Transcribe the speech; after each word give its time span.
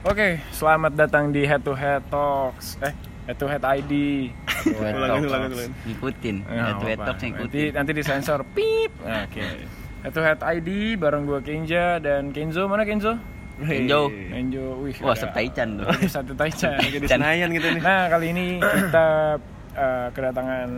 Oke, 0.00 0.40
selamat 0.50 0.96
datang 0.96 1.28
di 1.28 1.44
Head 1.44 1.60
to 1.60 1.76
Head 1.76 2.00
Talks. 2.08 2.80
Eh, 2.80 2.88
Head 3.28 3.36
to 3.36 3.44
Head 3.44 3.60
ID. 3.60 3.92
Ngikutin. 5.84 6.36
Nah, 6.42 6.64
Head 6.66 6.76
to 6.78 6.86
head 6.86 6.98
talks 6.98 7.20
nanti, 7.20 7.26
ngikutin. 7.30 7.70
nanti 7.76 7.90
disensor. 7.92 8.40
Pip. 8.50 8.92
Oke. 8.98 9.44
Head 10.00 10.12
to 10.12 10.22
Head 10.22 10.40
ID 10.40 10.68
bareng 10.96 11.28
gua 11.28 11.40
Kenja 11.40 12.00
dan 12.00 12.32
Kenzo. 12.32 12.64
Mana 12.64 12.82
Kenzo? 12.82 13.12
Kenzo. 13.60 14.08
Kenzo. 14.08 14.64
Wih. 14.80 14.96
Wah, 15.00 15.12
ada- 15.12 15.20
Septaichan 15.20 15.68
tuh. 15.76 15.86
Satu 16.08 16.32
Taichan. 16.32 16.80
Lagi 16.80 16.96
di 16.96 17.04
Senayan 17.06 17.48
gitu 17.52 17.68
nih. 17.70 17.82
Nah, 17.84 18.08
kali 18.08 18.26
ini 18.32 18.46
kita 18.56 19.06
eh, 19.70 20.06
kedatangan 20.10 20.68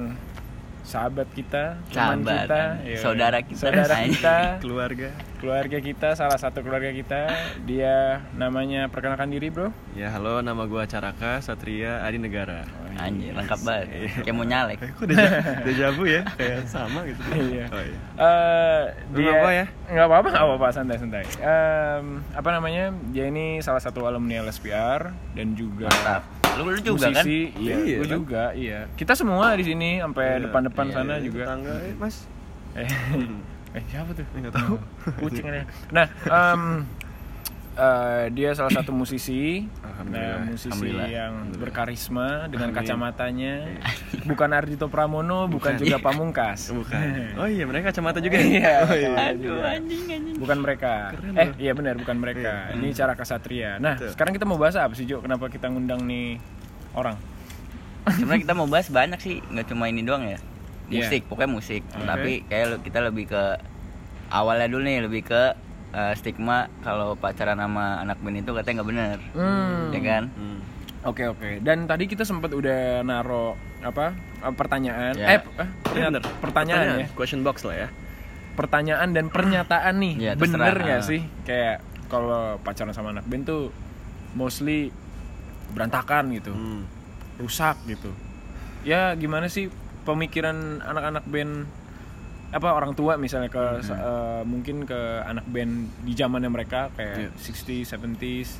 sahabat 0.93 1.25
kita, 1.33 1.81
teman 1.89 2.21
Sahabat. 2.21 2.45
kita, 2.45 2.63
iya. 2.85 2.99
Saudara 3.01 3.39
kita. 3.41 3.59
saudara 3.59 3.97
kita, 4.07 4.37
Keluarga. 4.61 5.09
keluarga 5.41 5.79
kita, 5.81 6.09
salah 6.13 6.37
satu 6.37 6.61
keluarga 6.61 6.93
kita. 6.93 7.33
Dia 7.65 8.21
namanya 8.33 8.87
perkenalkan 8.87 9.33
diri, 9.33 9.49
Bro. 9.49 9.73
Ya 9.93 10.13
halo, 10.13 10.39
nama 10.39 10.63
gua 10.65 10.85
Caraka 10.85 11.41
Satria 11.41 12.05
Adi 12.05 12.21
Negara. 12.21 12.69
Anjir, 12.93 13.33
lengkap 13.33 13.61
banget. 13.63 13.87
Kayak 14.21 14.37
mau 14.37 14.45
nyalek. 14.45 14.79
Eh, 14.79 14.91
kok 15.01 15.07
deja, 15.09 15.29
deja 15.67 15.87
vu 15.91 16.05
ya? 16.05 16.29
Kayak 16.37 16.69
sama 16.69 17.09
gitu. 17.09 17.21
Iya. 17.33 17.65
Oh, 17.67 17.81
iya. 17.81 17.99
Eh, 18.15 18.83
Lu 19.09 19.17
dia 19.17 19.25
nggak 19.25 19.41
apa 19.41 19.51
ya? 19.51 19.67
nggak 19.93 20.07
apa-apa 20.07 20.29
nggak 20.31 20.45
apa-apa 20.47 20.67
santai 20.71 20.97
santai 20.97 21.25
Em, 21.37 22.05
apa 22.33 22.49
namanya 22.49 22.85
dia 23.09 23.29
ini 23.29 23.61
salah 23.61 23.81
satu 23.81 24.05
alumni 24.05 24.41
LSPR 24.41 25.09
dan 25.33 25.53
juga 25.53 25.89
Mantap. 25.89 26.23
Lu, 26.53 26.63
lu 26.67 26.79
juga 26.79 27.09
kan? 27.09 27.25
musisi 27.25 27.39
iya, 27.57 27.75
Iya, 27.79 27.97
gua 27.97 28.05
kan? 28.05 28.13
juga 28.15 28.43
iya 28.53 28.79
kita 28.95 29.13
semua 29.13 29.47
di 29.55 29.65
sini 29.65 29.91
sampai 29.99 30.27
Iya, 30.29 30.39
depan-depan 30.45 30.87
iya, 30.87 30.95
sana 30.95 31.13
Eh, 31.15 31.23
juga 31.23 31.43
Tetangga, 31.43 31.75
eh, 31.81 31.95
Mas. 31.97 32.17
eh, 32.75 32.89
eh 33.79 33.83
siapa 33.89 34.11
tuh 34.13 34.25
Enggak 34.33 34.53
tahu. 34.53 34.77
kucing 35.19 35.45
ada 35.45 35.65
nah 35.89 36.07
em, 36.27 36.63
eh, 37.75 38.25
dia 38.31 38.53
salah 38.53 38.71
satu 38.71 38.91
musisi 38.91 39.65
Alhamdulillah. 39.81 40.29
nah, 40.35 40.45
musisi 40.45 40.69
Alhamdulillah. 40.69 41.09
yang 41.09 41.33
berkarisma 41.55 42.29
dengan 42.47 42.69
Amin. 42.69 42.77
kacamatanya 42.77 43.55
bukan 44.31 44.51
Ardito 44.51 44.87
Pramono 44.87 45.47
bukan, 45.47 45.75
Bukan. 45.75 45.81
juga 45.81 45.97
Pamungkas 45.99 46.69
Bukan. 46.71 47.33
Oh 47.41 47.47
iya, 47.47 47.65
mereka 47.65 47.91
kacamata 47.91 48.19
juga 48.19 48.37
ya? 48.37 48.45
Iya, 48.45 48.73
Oh, 48.83 48.93
iya. 48.93 49.09
kacamata. 49.11 49.31
Aduh, 49.33 49.59
anjing 49.63 50.03
anjing. 50.07 50.37
bukan 50.37 50.59
mereka 50.59 50.93
Keren 51.11 51.35
eh 51.35 51.49
iya 51.59 51.73
benar 51.73 51.95
bukan 51.97 52.17
mereka 52.17 52.53
ini 52.73 52.93
cara 52.93 53.13
kesatria 53.13 53.79
nah 53.79 53.95
Betul. 53.95 54.11
sekarang 54.13 54.33
kita 54.33 54.45
mau 54.45 54.57
bahas 54.57 54.75
apa 54.75 54.93
sih 54.93 55.05
Jo 55.05 55.19
kenapa 55.19 55.49
kita 55.49 55.67
ngundang 55.67 56.03
nih 56.03 56.37
orang 56.93 57.17
Sebenarnya 58.03 58.43
kita 58.43 58.55
mau 58.55 58.67
bahas 58.67 58.91
banyak 58.91 59.15
sih, 59.17 59.39
nggak 59.47 59.71
cuma 59.71 59.87
ini 59.87 60.03
doang 60.03 60.27
ya. 60.27 60.35
Iya. 60.91 61.07
Musik, 61.07 61.23
pokoknya 61.31 61.51
musik. 61.55 61.83
Oke. 61.87 62.03
Tapi 62.03 62.33
kayak 62.45 62.83
kita 62.83 62.99
lebih 62.99 63.31
ke 63.31 63.43
awalnya 64.27 64.67
dulu 64.67 64.83
nih, 64.83 65.07
lebih 65.07 65.23
ke 65.23 65.55
eh, 65.93 66.13
stigma 66.15 66.67
kalau 66.81 67.15
pacaran 67.15 67.57
sama 67.57 68.01
anak 68.01 68.19
band 68.19 68.39
itu 68.39 68.51
katanya 68.51 68.75
nggak 68.77 68.89
bener. 68.89 69.19
Hmm. 69.33 69.89
Ya 69.91 70.01
kan? 70.03 70.25
Hmm. 70.33 70.59
oke 71.03 71.25
oke 71.29 71.59
dan 71.61 71.85
tadi 71.85 72.07
kita 72.07 72.23
sempat 72.23 72.51
udah 72.51 73.03
naro 73.03 73.53
apa 73.81 74.15
eh, 74.39 74.55
pertanyaan 74.55 75.13
Ya. 75.13 75.35
eh 75.35 75.41
eh, 75.59 75.69
bener. 75.85 76.23
pertanyaan 76.39 76.85
ya 76.97 77.07
Question 77.11 77.43
box 77.43 77.63
lah 77.63 77.75
ya. 77.77 77.89
pertanyaan 78.53 79.11
dan 79.11 79.27
pernyataan 79.27 79.97
nih 79.97 80.15
Iya, 80.21 80.33
bener 80.37 80.61
terserah. 80.63 80.85
nggak 80.85 81.01
Ah. 81.01 81.09
sih 81.09 81.21
kayak 81.43 81.77
kalau 82.07 82.43
pacaran 82.61 82.93
sama 82.93 83.11
anak 83.11 83.25
band 83.25 83.45
tuh 83.45 83.75
mostly 84.33 84.95
berantakan 85.71 86.31
gitu 86.33 86.53
Hmm. 86.53 86.85
rusak 87.37 87.81
gitu 87.85 88.13
ya 88.83 89.11
gimana 89.15 89.49
sih 89.49 89.73
pemikiran 90.03 90.55
anak-anak 90.81 91.25
band 91.25 91.67
apa 92.53 92.69
orang 92.69 92.93
tua 92.93 93.17
misalnya 93.17 93.49
ke 93.49 93.59
Hmm. 93.81 93.91
eh, 93.91 94.43
mungkin 94.45 94.85
ke 94.85 95.01
anak 95.23 95.45
band 95.47 95.73
di 96.01 96.13
zamannya 96.13 96.49
mereka 96.49 96.93
kayak 96.93 97.33
60s 97.35 97.89
70s 97.89 98.51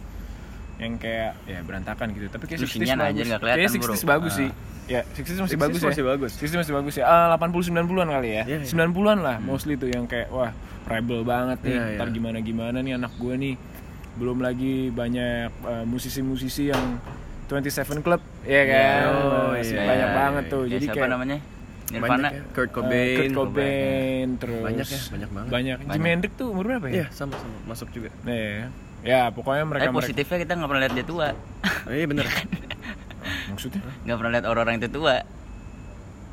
yang 0.77 0.97
kayak 0.97 1.37
ya 1.45 1.61
berantakan 1.61 2.11
gitu 2.11 2.27
tapi 2.27 2.45
kayak 2.47 2.59
Lu 2.59 2.67
60s 2.67 2.75
sinyan 2.75 2.99
aja 2.99 3.13
bagus 3.13 3.29
kelihatan, 3.39 3.45
kayak 3.55 3.71
60s 3.71 3.85
bro. 4.01 4.11
bagus 4.11 4.33
Ah. 4.33 4.39
sih 4.39 4.51
ya 4.85 5.01
60s 5.07 5.39
masih 5.39 5.55
60s 5.55 5.63
bagus 5.63 5.79
ya 5.79 5.89
masih 5.89 6.05
bagus. 6.05 6.33
60s 6.35 6.57
masih 6.59 6.75
bagus 6.75 6.95
ya 6.97 7.05
Ah, 7.05 7.27
80 7.31 7.69
90-an 7.71 8.09
kali 8.11 8.29
ya 8.33 8.43
Iya, 8.43 8.57
iya. 8.59 8.67
90-an 8.67 9.19
lah 9.21 9.37
mostly 9.39 9.77
tuh 9.77 9.87
yang 9.87 10.05
kayak 10.05 10.29
wah 10.29 10.51
rebel 10.85 11.23
banget 11.23 11.59
nih 11.63 11.71
Iya, 11.71 11.85
ntar 11.95 12.09
iya. 12.09 12.15
gimana 12.15 12.39
gimana 12.41 12.79
nih 12.81 12.93
anak 12.97 13.13
gue 13.15 13.35
nih 13.37 13.55
belum 14.13 14.39
lagi 14.39 14.89
banyak 14.91 15.53
eh, 15.53 15.85
musisi-musisi 15.85 16.69
yang 16.69 16.99
27 17.47 18.01
Club 18.01 18.19
ya 18.43 18.63
kan 18.65 19.03
Oh, 19.07 19.53
Masih 19.53 19.77
iya, 19.77 19.85
banyak 19.85 20.09
iya, 20.09 20.17
banget 20.17 20.45
iya. 20.45 20.51
tuh 20.51 20.63
Ya, 20.63 20.71
jadi 20.73 20.85
siapa 20.87 20.97
kayak 20.99 21.11
namanya? 21.13 21.39
Banyak 21.93 22.01
Nirvana. 22.03 22.29
ya. 22.29 22.43
Kurt 22.51 22.65
eh, 22.65 22.73
Cobain. 22.73 23.17
Kurt 23.19 23.31
Cobain 23.35 24.29
terus 24.37 24.63
Banyak 24.63 24.87
ya, 24.87 25.01
banyak 25.09 25.31
banget. 25.31 25.51
banyak 25.51 25.77
Jimi 25.79 25.91
Banyak. 25.93 26.11
Hendrix 26.11 26.33
tuh 26.35 26.47
umur 26.49 26.65
berapa 26.67 26.87
Iya, 26.87 26.97
ya 26.99 27.07
sama 27.11 27.35
sama 27.35 27.57
masuk 27.67 27.89
juga. 27.91 28.09
Nah, 28.23 28.35
ya. 28.35 28.67
ya 29.03 29.21
pokoknya 29.29 29.65
mereka 29.65 29.85
Tapi 29.87 29.97
positifnya 29.97 30.39
kita 30.41 30.53
nggak 30.55 30.69
pernah 30.69 30.83
lihat 30.83 30.95
dia 30.95 31.05
tua. 31.05 31.29
Oh, 31.85 31.93
iya 31.93 32.07
bener. 32.07 32.27
maksudnya 33.51 33.81
Nggak 34.03 34.17
pernah 34.17 34.33
lihat 34.33 34.47
orang-orang 34.47 34.77
itu 34.79 34.91
tua. 34.91 35.17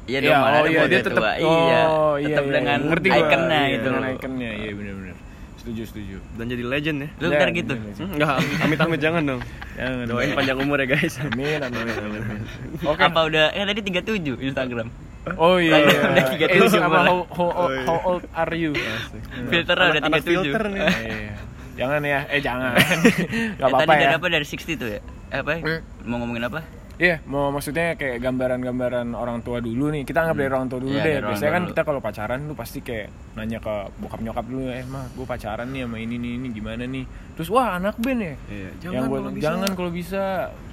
Iya 0.05 0.19
Iya, 0.19 0.35
mana 0.35 0.49
oh 0.49 0.59
ada 0.59 0.69
iya, 0.69 0.79
mau 0.79 0.87
dia 0.87 0.91
dia 0.91 1.01
tetap 1.05 1.21
tua. 1.21 1.31
iya, 1.37 1.81
oh, 1.85 2.13
tetap 2.17 2.43
iya, 2.43 2.51
dengan 2.51 2.77
iya. 2.79 2.89
Ngerti 2.89 3.07
ikonnya 3.11 3.59
Iya, 3.61 3.69
gitu. 3.69 3.85
dengan 3.85 4.09
ikonnya 4.11 4.49
iya 4.55 4.71
benar-benar 4.73 5.15
setuju 5.59 5.81
setuju 5.85 6.17
Dan 6.33 6.45
jadi 6.47 6.63
legend 6.63 6.97
ya. 6.97 7.09
Lu 7.19 7.25
Ya, 7.27 7.35
ntar 7.35 7.49
gitu. 7.51 7.73
Hmm, 7.75 8.15
Enggak, 8.15 8.31
amit-amit 8.63 8.97
jangan 8.97 9.21
dong. 9.21 9.41
Jangan. 9.75 10.05
Doain 10.07 10.31
panjang 10.33 10.57
umur 10.57 10.77
ya 10.79 10.87
guys. 10.87 11.13
amin 11.19 11.59
amin 11.59 11.83
amin, 11.85 12.21
amin. 12.25 12.41
oke 12.81 13.01
Apa 13.03 13.19
udah 13.27 13.51
ya 13.51 13.63
tadi 13.65 13.81
37 13.83 14.39
Instagram. 14.41 14.87
Oh 15.31 15.55
iya. 15.55 15.83
Udah 15.83 16.25
37 16.31 16.47
Age 16.65 16.77
malah. 16.81 17.03
how, 17.05 17.19
how, 17.29 17.49
Oh, 17.51 17.67
iya. 17.67 17.83
how 17.83 17.97
old 18.03 18.23
are 18.31 18.53
you? 18.53 18.71
Filternya 19.45 19.87
udah 19.91 20.01
Anak 20.01 20.19
37. 20.19 20.25
filter 20.25 20.63
nih. 20.69 20.81
Iya. 20.81 21.33
Jangan 21.75 22.01
ya, 22.03 22.19
eh 22.27 22.41
jangan. 22.41 22.73
Gak 23.55 23.55
Ya, 23.55 23.65
apa-apa 23.65 23.83
tadi 23.85 24.01
ya. 24.01 24.07
udah 24.09 24.17
apa 24.17 24.27
dari 24.29 24.45
60 24.45 24.75
tuh 24.75 24.89
ya? 24.89 24.99
Eh, 25.29 25.37
Apa? 25.37 25.51
ya? 25.53 25.59
Hmm. 25.61 25.79
Mau 26.03 26.17
ngomongin 26.17 26.43
apa? 26.43 26.59
Iya, 26.97 27.23
mau 27.23 27.47
maksudnya 27.49 27.95
kayak 27.95 28.19
gambaran-gambaran 28.19 29.07
orang 29.13 29.39
tua 29.39 29.59
dulu 29.59 29.87
nih. 29.87 30.03
Kita 30.03 30.19
anggap 30.21 30.35
dari 30.35 30.49
orang 30.49 30.67
tua 30.67 30.79
dulu 30.79 30.91
Iya, 30.93 30.99
deh. 31.01 31.15
dari 31.15 31.27
Biasanya 31.29 31.51
kan 31.53 31.61
dulu. 31.61 31.71
kita 31.71 31.81
kalau 31.85 31.99
pacaran 31.99 32.39
tuh 32.43 32.57
pasti 32.57 32.79
kayak 32.81 33.07
nanya 33.33 33.57
ke 33.57 33.71
bokap 33.95 34.19
nyokap 34.19 34.43
dulu, 34.43 34.67
eh 34.67 34.83
mah 34.83 35.07
gue 35.07 35.23
pacaran 35.23 35.67
nih 35.69 35.81
sama 35.81 35.97
ini 35.97 36.15
nih 36.17 36.31
ini 36.35 36.47
gimana 36.49 36.83
nih. 36.83 37.05
Terus 37.33 37.47
wah 37.49 37.77
anak 37.77 37.95
band 37.97 38.19
ya. 38.19 38.35
Iya, 38.45 38.69
Yang 38.75 38.75
jangan 38.81 38.99
gua- 39.05 39.15
kalau 39.15 39.31
bisa. 39.31 39.43
jangan 39.45 39.69
kalau 39.73 39.91
bisa 39.93 40.23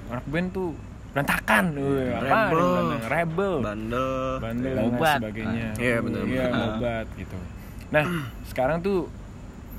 anak 0.09 0.27
band 0.27 0.49
tuh 0.51 0.69
berantakan. 1.17 1.65
Wih, 1.73 2.13
apa 2.13 2.21
Rebel. 2.21 2.69
Rebel. 3.09 3.55
Bandel. 3.59 4.13
bandel 4.37 4.73
dan 4.77 4.85
Ngobat. 4.85 5.19
sebagainya. 5.19 5.67
Ah. 5.67 5.81
Iya, 5.81 5.97
benar. 5.99 6.23
Iya, 6.23 6.45
Ah. 6.45 6.53
ngobat 6.53 7.07
gitu. 7.17 7.39
Nah, 7.89 8.05
sekarang 8.45 8.85
tuh 8.85 9.09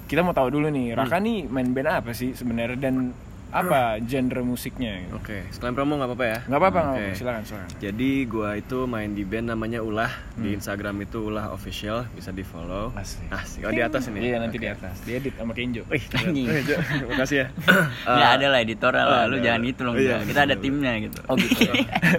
kita 0.08 0.26
mau 0.26 0.34
tahu 0.34 0.50
dulu 0.50 0.68
nih, 0.68 0.98
Raka 0.98 1.22
nih 1.22 1.46
main 1.46 1.70
band 1.70 1.90
apa 1.94 2.12
sih 2.12 2.34
sebenarnya 2.34 2.80
dan 2.82 3.14
apa 3.58 3.80
genre 4.02 4.42
musiknya? 4.42 5.02
gitu. 5.02 5.18
Oke, 5.18 5.38
sekalian 5.50 5.74
promo 5.74 5.94
nggak 5.96 6.10
apa-apa 6.10 6.26
ya? 6.26 6.40
Nggak 6.46 6.60
apa-apa, 6.60 6.80
apa-apa. 6.94 7.14
Silakan, 7.14 7.42
silakan. 7.44 7.70
Jadi 7.78 8.10
gua 8.26 8.50
itu 8.54 8.78
main 8.84 9.10
di 9.12 9.24
band 9.24 9.50
namanya 9.50 9.80
Ulah 9.80 10.12
di 10.34 10.54
Instagram 10.54 11.02
itu 11.02 11.20
Ulah 11.24 11.50
Official 11.50 12.06
bisa 12.12 12.30
di 12.30 12.42
follow. 12.42 12.90
Hmm. 12.90 13.02
Asik. 13.02 13.26
Asik. 13.30 13.62
Oh 13.64 13.72
di 13.72 13.82
atas 13.82 14.06
ini. 14.08 14.20
Iya, 14.24 14.38
nanti 14.40 14.58
Oke. 14.58 14.64
di 14.64 14.70
atas. 14.70 14.96
Diedit 15.02 15.34
sama 15.34 15.52
Kenjo. 15.52 15.82
Wih, 15.88 16.04
Anjing. 16.14 16.46
eh, 16.54 16.62
Jo, 16.62 16.76
terima 16.78 17.16
kasih 17.18 17.38
ya. 17.38 17.48
Ya 18.06 18.28
ada 18.34 18.46
lah 18.48 18.60
editorial 18.60 19.06
lah, 19.06 19.22
ada, 19.24 19.30
lu 19.30 19.36
ada. 19.38 19.44
jangan 19.44 19.62
gitu 19.64 19.82
loh. 19.82 19.94
Oh, 19.94 20.00
iya. 20.00 20.18
Kita 20.22 20.42
ada 20.44 20.56
timnya 20.56 20.94
gitu. 21.00 21.20
Oh 21.26 21.36
gitu. 21.36 21.72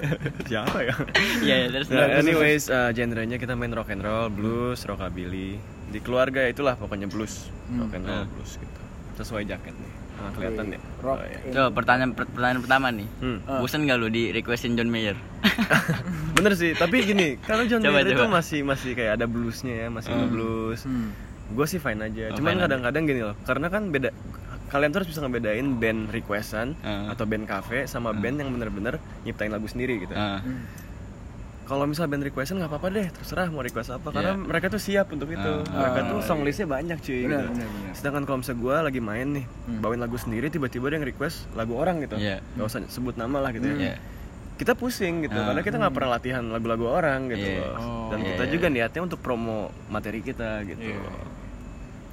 Siapa 0.50 0.78
ya? 0.80 0.94
Iya, 1.40 1.54
ya, 1.54 1.66
terus 1.70 1.86
Nah, 1.88 2.06
terus. 2.08 2.20
anyways, 2.20 2.64
uh, 2.68 2.90
genrenya 2.90 3.36
kita 3.36 3.52
main 3.52 3.70
rock 3.70 3.88
and 3.88 4.02
roll, 4.02 4.26
blues, 4.28 4.82
rockabilly. 4.82 5.60
Di 5.88 5.98
keluarga 6.00 6.44
itulah 6.44 6.74
pokoknya 6.74 7.06
blues, 7.06 7.48
rock 7.70 7.92
and 7.92 8.04
roll, 8.04 8.24
Hmm. 8.24 8.32
blues 8.32 8.56
gitu. 8.56 8.80
Sesuai 9.16 9.44
jaket 9.44 9.72
nih. 9.72 9.92
Nah, 10.18 10.30
kelihatan 10.30 10.66
ya. 10.68 10.80
Rock. 10.98 11.14
Oh, 11.14 11.24
iya. 11.24 11.38
Coba 11.48 11.68
pertanyaan 11.72 12.10
pertanyaan 12.12 12.60
pertama 12.60 12.86
nih. 12.90 13.08
Hmm. 13.18 13.38
Bosen 13.56 13.84
gak 13.84 13.96
lu 13.96 14.08
di 14.08 14.30
requestin 14.30 14.74
John 14.74 14.88
Mayer? 14.88 15.14
Bener 16.36 16.52
sih, 16.52 16.74
tapi 16.74 17.02
gini, 17.02 17.38
kalau 17.48 17.62
John 17.64 17.80
Coba, 17.80 17.98
Mayer 17.98 18.10
itu 18.10 18.20
coba. 18.20 18.36
masih 18.36 18.60
masih 18.62 18.90
kayak 18.92 19.16
ada 19.16 19.26
bluesnya 19.26 19.74
ya, 19.76 19.88
masih 19.88 20.10
Hmm. 20.10 20.28
blues. 20.28 20.82
Hmm. 20.82 21.10
Gue 21.48 21.64
sih 21.64 21.78
fine 21.78 22.02
aja. 22.02 22.28
Oh, 22.28 22.36
Cuman 22.36 22.58
kadang-kadang 22.58 23.02
gini 23.04 23.20
loh, 23.22 23.34
karena 23.42 23.66
kan 23.68 23.88
beda 23.88 24.10
kalian 24.68 24.92
tuh 24.92 25.00
harus 25.00 25.08
bisa 25.08 25.20
ngebedain 25.20 25.64
band 25.74 26.10
requestan 26.10 26.76
Hmm. 26.78 27.08
atau 27.08 27.24
band 27.24 27.46
cafe 27.46 27.86
sama 27.86 28.12
band 28.12 28.36
yang 28.36 28.50
bener-bener 28.50 28.96
nyiptain 29.22 29.48
lagu 29.48 29.64
sendiri 29.64 29.96
gitu. 29.98 30.12
Ah. 30.12 30.44
Kalau 31.68 31.84
misal 31.84 32.08
band 32.08 32.24
requestan 32.24 32.56
nggak 32.56 32.72
apa-apa 32.72 32.88
deh, 32.88 33.06
terserah 33.12 33.52
mau 33.52 33.60
request 33.60 33.92
apa, 33.92 34.08
karena 34.08 34.32
Iya. 34.32 34.40
mereka 34.40 34.66
tuh 34.66 34.80
siap 34.80 35.12
untuk 35.12 35.28
itu. 35.28 35.52
Ah. 35.68 35.84
mereka 35.84 36.00
Ah, 36.00 36.08
tuh 36.08 36.18
song 36.24 36.40
listnya 36.40 36.64
banyak 36.64 36.96
cuy. 36.98 37.28
Benar, 37.28 37.44
gitu. 37.44 37.48
benar, 37.52 37.68
benar. 37.68 37.92
Sedangkan 37.92 38.22
kalau 38.24 38.38
misalnya 38.40 38.58
gue 38.58 38.76
lagi 38.88 39.00
main 39.00 39.28
nih, 39.36 39.44
Hmm. 39.44 39.78
bawain 39.78 40.00
lagu 40.00 40.16
sendiri, 40.16 40.48
tiba-tiba 40.48 40.88
dia 40.88 40.96
yang 40.96 41.04
request 41.04 41.44
lagu 41.52 41.76
orang 41.76 42.00
gitu. 42.00 42.16
Iya. 42.16 42.40
Gak 42.56 42.66
usah 42.66 42.80
sebut 42.88 43.14
nama 43.14 43.38
lah 43.38 43.52
gitu 43.52 43.68
ya. 43.68 43.76
Iya. 43.76 43.96
Kita 44.56 44.72
pusing 44.72 45.22
gitu, 45.22 45.36
Ah. 45.36 45.44
karena 45.46 45.60
kita 45.60 45.76
nggak 45.76 45.92
pernah 45.92 46.10
latihan 46.10 46.44
lagu-lagu 46.48 46.88
orang 46.88 47.28
gitu 47.28 47.46
Iya. 47.46 47.60
loh. 47.60 47.72
Oh. 47.76 48.08
Dan 48.10 48.18
Iya, 48.18 48.28
kita 48.32 48.42
iya. 48.42 48.50
juga 48.50 48.66
niatnya 48.66 49.00
untuk 49.04 49.20
promo 49.20 49.58
materi 49.86 50.20
kita 50.20 50.64
gitu. 50.64 50.82
Iya. 50.82 51.04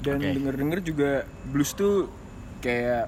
Dan 0.04 0.20
Oke. 0.20 0.30
denger-denger 0.36 0.80
juga 0.84 1.12
blues 1.48 1.72
tuh 1.72 2.12
kayak 2.60 3.08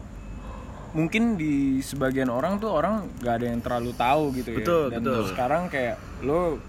mungkin 0.89 1.35
di 1.35 1.53
sebagian 1.79 2.27
orang 2.27 2.57
tuh 2.57 2.69
orang 2.69 3.07
gak 3.17 3.39
ada 3.39 3.47
yang 3.47 3.59
terlalu 3.59 3.91
tahu 3.93 4.23
gitu 4.33 4.49
ya. 4.51 4.57
Betul, 4.59 4.83
dan 4.89 5.01
betul. 5.01 5.23
sekarang 5.27 5.63
kayak 5.67 5.95
lo 6.21 6.59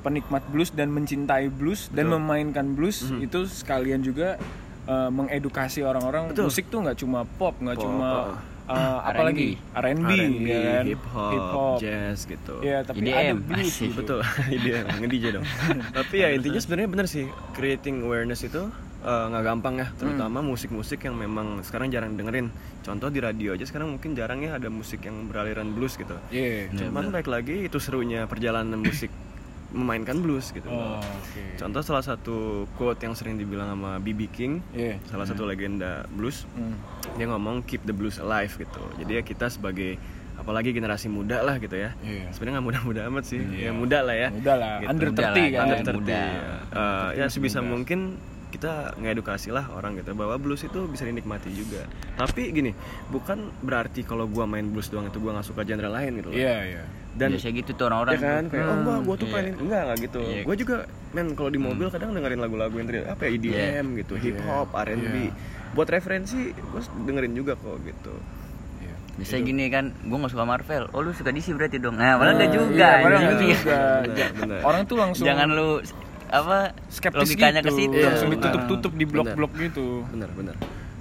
penikmat 0.00 0.42
blues 0.46 0.70
dan 0.70 0.88
mencintai 0.88 1.46
blues 1.48 1.86
dan 1.88 2.08
memainkan 2.08 2.72
blues 2.72 3.04
Mhm. 3.04 3.20
itu 3.22 3.38
sekalian 3.44 4.00
juga 4.00 4.40
eh, 4.82 5.06
mengedukasi 5.08 5.80
orang-orang 5.80 6.32
Betul. 6.32 6.48
musik 6.48 6.66
tuh 6.66 6.80
nggak 6.80 6.98
cuma 6.98 7.22
pop 7.30 7.54
nggak 7.54 7.78
cuma 7.78 8.40
eh, 8.64 8.98
apalagi 9.04 9.54
R&B, 9.72 10.10
ya 10.40 10.58
kan? 10.72 10.84
hip 10.84 11.04
hop, 11.06 11.30
Hip 11.30 11.46
hop. 11.48 11.76
jazz 11.78 12.18
gitu. 12.24 12.54
Iya, 12.58 12.82
tapi 12.82 13.02
IDM, 13.02 13.12
ada 13.12 13.34
blues 13.50 13.74
gitu. 13.76 13.94
Betul, 13.96 14.20
ide 14.56 14.70
nge-DJ 14.96 15.24
dong. 15.32 15.46
Tapi 16.00 16.14
ya 16.16 16.28
intinya 16.30 16.58
sebenarnya 16.58 16.88
bener 16.88 17.06
sih, 17.06 17.26
creating 17.52 18.02
awareness 18.02 18.40
itu 18.40 18.66
eh, 19.00 19.24
nggak 19.26 19.42
gampang 19.42 19.74
ya, 19.76 19.86
terutama 19.94 20.38
musik-musik 20.40 21.00
yang 21.02 21.14
memang 21.14 21.60
sekarang 21.60 21.88
jarang 21.88 22.14
dengerin. 22.14 22.52
Contoh 22.80 23.08
di 23.08 23.18
radio 23.18 23.52
aja 23.52 23.64
sekarang 23.64 23.92
mungkin 23.92 24.12
jarang 24.12 24.40
ya 24.40 24.56
ada 24.56 24.68
musik 24.68 25.00
yang 25.02 25.26
beraliran 25.26 25.70
blues 25.70 25.94
gitu. 25.94 26.16
Iya. 26.28 26.68
Cuman 26.70 27.08
baik 27.10 27.26
lagi 27.26 27.64
itu 27.64 27.76
serunya 27.76 28.24
perjalanan 28.24 28.76
musik 28.76 29.08
memainkan 29.70 30.18
blues 30.18 30.50
gitu. 30.50 30.66
Oh, 30.66 30.98
oke. 30.98 31.42
Contoh 31.54 31.78
salah 31.80 32.02
satu 32.02 32.36
quote 32.74 32.98
yang 33.00 33.14
sering 33.14 33.38
dibilang 33.38 33.70
sama 33.70 33.96
BB 33.96 34.26
King, 34.28 34.52
Iya. 34.74 34.98
salah 35.06 35.24
satu 35.24 35.46
legenda 35.46 36.02
blues, 36.10 36.42
Hmm. 36.52 36.74
dia 37.14 37.30
ngomong 37.30 37.62
keep 37.62 37.78
the 37.84 37.94
blues 37.94 38.18
alive 38.18 38.50
gitu. 38.50 38.82
Jadi 38.98 39.12
ya 39.14 39.22
kita 39.22 39.46
sebagai 39.46 39.94
apalagi 40.34 40.72
generasi 40.72 41.06
muda 41.06 41.46
lah 41.46 41.62
gitu 41.62 41.76
ya. 41.76 41.94
Iya. 42.02 42.34
Sebenarnya 42.34 42.58
nggak 42.58 42.66
muda-muda 42.66 43.00
amat 43.06 43.24
sih, 43.28 43.38
ya 43.38 43.70
muda 43.70 44.02
lah 44.02 44.16
ya. 44.16 44.28
Udah 44.32 44.56
lah, 44.56 44.74
Gitu. 44.80 44.90
under 44.90 45.06
Muda 45.06 45.22
30 45.22 45.30
lah, 45.30 45.46
kan. 45.54 45.62
Under 45.62 45.94
Muda. 45.94 46.18
30. 46.18 46.18
ya. 46.18 46.54
Eh, 46.74 47.08
ya 47.14 47.26
sebisa 47.30 47.58
mungkin 47.62 48.00
kita 48.50 48.98
ngedukasi 48.98 49.54
lah 49.54 49.70
orang 49.70 49.94
gitu 49.96 50.12
bahwa 50.12 50.34
blues 50.36 50.66
itu 50.66 50.84
bisa 50.90 51.06
dinikmati 51.06 51.48
juga. 51.54 51.86
Tapi 52.18 52.50
gini, 52.50 52.74
bukan 53.08 53.54
berarti 53.62 54.02
kalau 54.02 54.26
gua 54.26 54.44
main 54.44 54.66
blues 54.68 54.90
doang 54.90 55.06
itu 55.06 55.22
gua 55.22 55.38
nggak 55.38 55.46
suka 55.46 55.62
genre 55.62 55.88
lain 55.88 56.18
gitu 56.18 56.28
loh. 56.28 56.36
Iya, 56.36 56.56
iya. 56.66 56.82
Dan 57.10 57.34
biasa 57.34 57.50
gitu 57.50 57.70
tuh 57.74 57.84
orang-orang 57.90 58.14
ya 58.14 58.22
kan 58.22 58.42
tuh. 58.46 58.50
kayak 58.54 58.66
oh 58.66 58.76
gua 58.82 58.96
gua 59.02 59.14
tuh 59.18 59.26
Iya. 59.26 59.34
mainin 59.34 59.54
enggak 59.56 59.80
enggak 59.86 59.98
gitu. 60.04 60.20
Iya. 60.26 60.42
Gua 60.42 60.54
juga 60.58 60.76
men 61.14 61.26
kalau 61.38 61.50
di 61.50 61.60
mobil 61.62 61.86
kadang 61.90 62.10
dengerin 62.14 62.40
lagu-lagu 62.42 62.74
yang 62.74 62.88
dari 62.90 63.00
apa 63.06 63.22
ya 63.26 63.30
EDM 63.34 63.86
gitu, 64.02 64.14
hip 64.18 64.38
hop, 64.46 64.68
R&B. 64.74 65.14
Iya. 65.14 65.32
Buat 65.72 65.88
referensi 65.94 66.50
gua 66.74 66.82
dengerin 67.06 67.32
juga 67.38 67.52
kok 67.54 67.78
gitu. 67.86 68.14
Iya. 68.82 68.94
Bisa 69.18 69.36
gini 69.38 69.68
kan, 69.70 69.94
gue 69.94 70.16
gak 70.16 70.32
suka 70.32 70.44
Marvel. 70.48 70.88
Oh 70.96 71.02
lu 71.02 71.14
suka 71.14 71.30
DC 71.30 71.52
berarti 71.54 71.76
dong. 71.78 71.98
Nah, 71.98 72.18
padahal 72.18 72.34
enggak 72.40 72.50
juga. 72.54 72.72
Iya, 72.74 72.90
padahal 73.04 73.20
nggak 73.22 73.38
juga. 73.42 73.78
Benar, 74.06 74.30
benar. 74.34 74.60
Orang 74.66 74.82
tuh 74.86 74.96
langsung 74.98 75.26
Jangan 75.28 75.48
lu 75.54 75.68
apa 76.30 76.72
skeptis 76.88 77.26
logikanya 77.26 77.60
gitu. 77.60 77.68
ke 77.68 77.72
situ. 77.76 77.96
Iya, 77.98 78.06
langsung 78.08 78.30
benar. 78.30 78.42
ditutup-tutup 78.42 78.92
di 78.94 79.04
blok-blok 79.04 79.52
gitu. 79.58 80.06
Benar, 80.14 80.30
benar. 80.32 80.54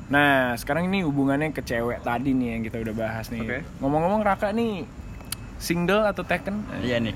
Nah, 0.09 0.57
sekarang 0.57 0.89
ini 0.89 1.05
hubungannya 1.05 1.53
ke 1.53 1.61
cewek 1.61 2.01
tadi 2.01 2.33
nih 2.33 2.57
yang 2.57 2.61
kita 2.65 2.81
udah 2.81 2.95
bahas 2.97 3.29
nih. 3.29 3.45
Oke. 3.45 3.57
Ngomong-ngomong 3.77 4.21
Raka 4.25 4.49
nih 4.49 4.89
single 5.61 6.09
atau 6.09 6.25
taken? 6.25 6.65
Iya 6.81 6.97
nih. 6.97 7.13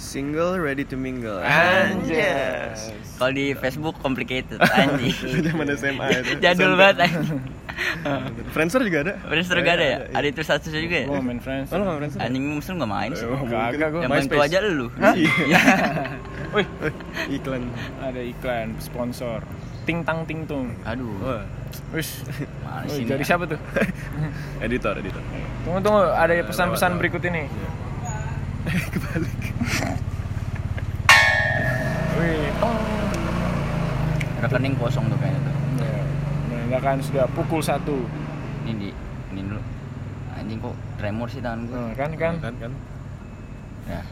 Single 0.00 0.56
ready 0.56 0.80
to 0.88 0.96
mingle. 0.96 1.44
Anjas. 1.44 2.88
Kalau 3.20 3.36
di 3.36 3.52
Facebook 3.52 4.00
complicated 4.00 4.56
anjing. 4.80 5.12
Zaman 5.44 5.68
SMA 5.76 6.06
itu. 6.24 6.32
Jadul 6.48 6.72
banget 6.80 7.04
anjing. 7.04 7.44
Friendster 8.56 8.80
juga 8.80 9.04
ada. 9.04 9.14
Friendster 9.28 9.60
gak 9.60 9.76
ada 9.76 9.84
ya? 9.84 9.98
Ada 10.16 10.26
itu 10.32 10.40
statusnya 10.40 10.80
juga 10.80 10.96
ya? 11.04 11.06
Gue 11.12 11.20
main 11.20 11.36
friends. 11.36 11.68
Oh, 11.68 11.76
lu 11.76 11.84
nggak 11.84 11.96
Friendster? 12.00 12.20
Anjing 12.24 12.44
muslim 12.48 12.74
gak 12.80 12.90
main 12.96 13.10
sih. 13.12 13.26
Oh, 13.28 13.44
Kagak 13.44 13.88
gue. 13.92 14.00
Yang 14.00 14.10
paling 14.16 14.28
tua 14.32 14.44
aja 14.48 14.58
lu. 14.64 14.88
Iya. 14.96 15.60
Wih, 16.50 16.66
iklan. 17.36 17.62
ada 18.00 18.20
iklan 18.24 18.68
sponsor. 18.80 19.44
Ting 19.84 20.00
tang 20.00 20.24
ting 20.24 20.48
tung. 20.48 20.72
Aduh. 20.88 21.44
Jadi 21.92 23.04
ini? 23.04 23.20
siapa 23.20 23.44
tuh? 23.44 23.60
editor, 24.64 24.96
editor. 24.96 25.22
Tunggu 25.62 25.78
tunggu, 25.84 26.02
ada 26.08 26.32
pesan-pesan 26.40 26.96
berikut 26.96 27.22
ini. 27.28 27.44
Kebalik. 28.94 29.40
Wih, 32.20 32.44
tong. 32.60 32.78
Rekening 34.40 34.74
kosong 34.80 35.04
tuh 35.08 35.18
kayaknya 35.20 35.40
tuh. 35.44 35.54
Ya, 35.80 35.92
Menandakan 36.48 36.98
sudah 37.04 37.24
pukul 37.32 37.60
satu. 37.60 37.96
Ini 38.64 38.72
di 38.76 38.88
ini 39.32 39.40
dulu. 39.44 39.60
Anjing 40.36 40.58
kok 40.60 40.76
tremor 40.96 41.28
sih 41.28 41.40
tangan 41.44 41.60
gue. 41.68 41.76
Nah, 41.76 41.92
kan 41.96 42.10
kan? 42.16 42.34
Kan 42.40 42.54
kan. 42.56 42.72
Ya. 43.88 44.02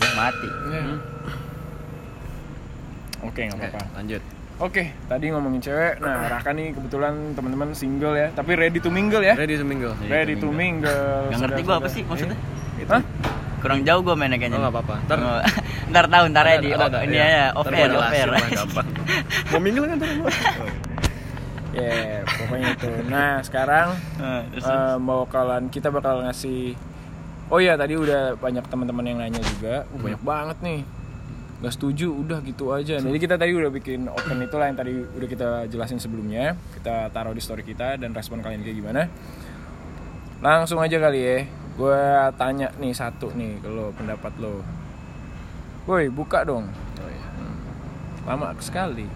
Gue 0.00 0.10
mati. 0.16 0.48
Ya. 0.72 0.82
Oke, 3.22 3.40
nggak 3.46 3.58
apa-apa. 3.58 3.80
lanjut. 4.00 4.22
Oke, 4.60 4.94
tadi 5.10 5.32
ngomongin 5.32 5.58
cewek. 5.58 5.98
Nah, 5.98 6.28
Raka 6.28 6.54
nih 6.54 6.70
kebetulan 6.76 7.34
teman-teman 7.34 7.74
single 7.74 8.14
ya, 8.14 8.30
tapi 8.30 8.54
ready 8.54 8.78
to 8.78 8.92
mingle 8.92 9.24
ya. 9.24 9.34
Ready 9.34 9.58
to 9.58 9.66
mingle. 9.66 9.96
Ready 10.06 10.38
to 10.38 10.48
mingle. 10.54 11.32
Gak 11.34 11.40
ngerti 11.40 11.60
gue 11.66 11.74
apa 11.74 11.88
sih 11.90 12.02
maksudnya? 12.06 12.38
Hah? 12.88 13.02
Kurang 13.62 13.86
jauh 13.86 14.02
gue 14.02 14.14
mainnya 14.18 14.38
kayaknya. 14.42 14.58
Oh, 14.58 14.62
nggak 14.66 14.74
apa-apa. 14.74 14.96
Ntar- 15.06 15.22
Oh, 15.22 15.40
ntar 15.92 16.04
tahu 16.08 16.24
ntar 16.34 16.44
ya 16.48 16.56
di 16.58 16.70
ada, 16.74 16.86
ada, 16.88 16.98
ini 17.04 17.16
iya. 17.16 17.24
aja 17.26 17.42
off 17.54 17.66
Ntar 17.68 17.78
air 17.78 17.90
off 17.94 18.10
air. 18.10 18.28
Mau 19.54 19.60
mingle 19.62 19.86
kan 19.86 19.98
tadi? 20.00 20.14
Ya, 21.72 22.20
pokoknya 22.26 22.66
itu. 22.76 22.90
Nah, 23.08 23.40
sekarang 23.40 23.96
eh, 24.20 24.96
mau 25.00 25.24
kalian 25.24 25.72
kita 25.72 25.88
bakal 25.88 26.20
ngasih 26.20 26.76
Oh 27.52 27.60
iya, 27.60 27.76
tadi 27.76 28.00
udah 28.00 28.40
banyak 28.40 28.64
teman-teman 28.64 29.04
yang 29.04 29.18
nanya 29.20 29.44
juga. 29.44 29.84
Uh, 29.92 30.00
banyak 30.00 30.22
banget 30.24 30.58
nih. 30.64 30.80
Gak 31.60 31.76
setuju, 31.76 32.08
udah 32.08 32.40
gitu 32.48 32.72
aja. 32.72 32.96
Jadi 32.96 33.18
kita 33.20 33.36
tadi 33.36 33.52
udah 33.52 33.68
bikin 33.68 34.08
open 34.08 34.40
itu 34.40 34.56
lah 34.56 34.72
yang 34.72 34.78
tadi 34.80 34.96
udah 34.96 35.28
kita 35.28 35.48
jelasin 35.68 36.00
sebelumnya. 36.00 36.56
Kita 36.72 37.12
taruh 37.12 37.36
di 37.36 37.44
story 37.44 37.60
kita 37.60 38.00
dan 38.00 38.16
respon 38.16 38.40
kalian 38.40 38.64
kayak 38.64 38.76
gimana. 38.80 39.02
Langsung 40.40 40.80
aja 40.80 40.96
kali 40.96 41.20
ya. 41.20 41.38
Gue 41.76 42.00
tanya 42.36 42.68
nih 42.76 42.92
satu 42.92 43.32
nih 43.32 43.60
ke 43.60 43.68
lo 43.68 43.92
pendapat 43.96 44.32
lo. 44.40 44.60
Woi, 45.88 46.06
buka 46.12 46.44
dong. 46.46 46.68
Oh, 47.00 47.08
iya. 47.08 47.26
Lama 48.28 48.54
sekali. 48.62 49.08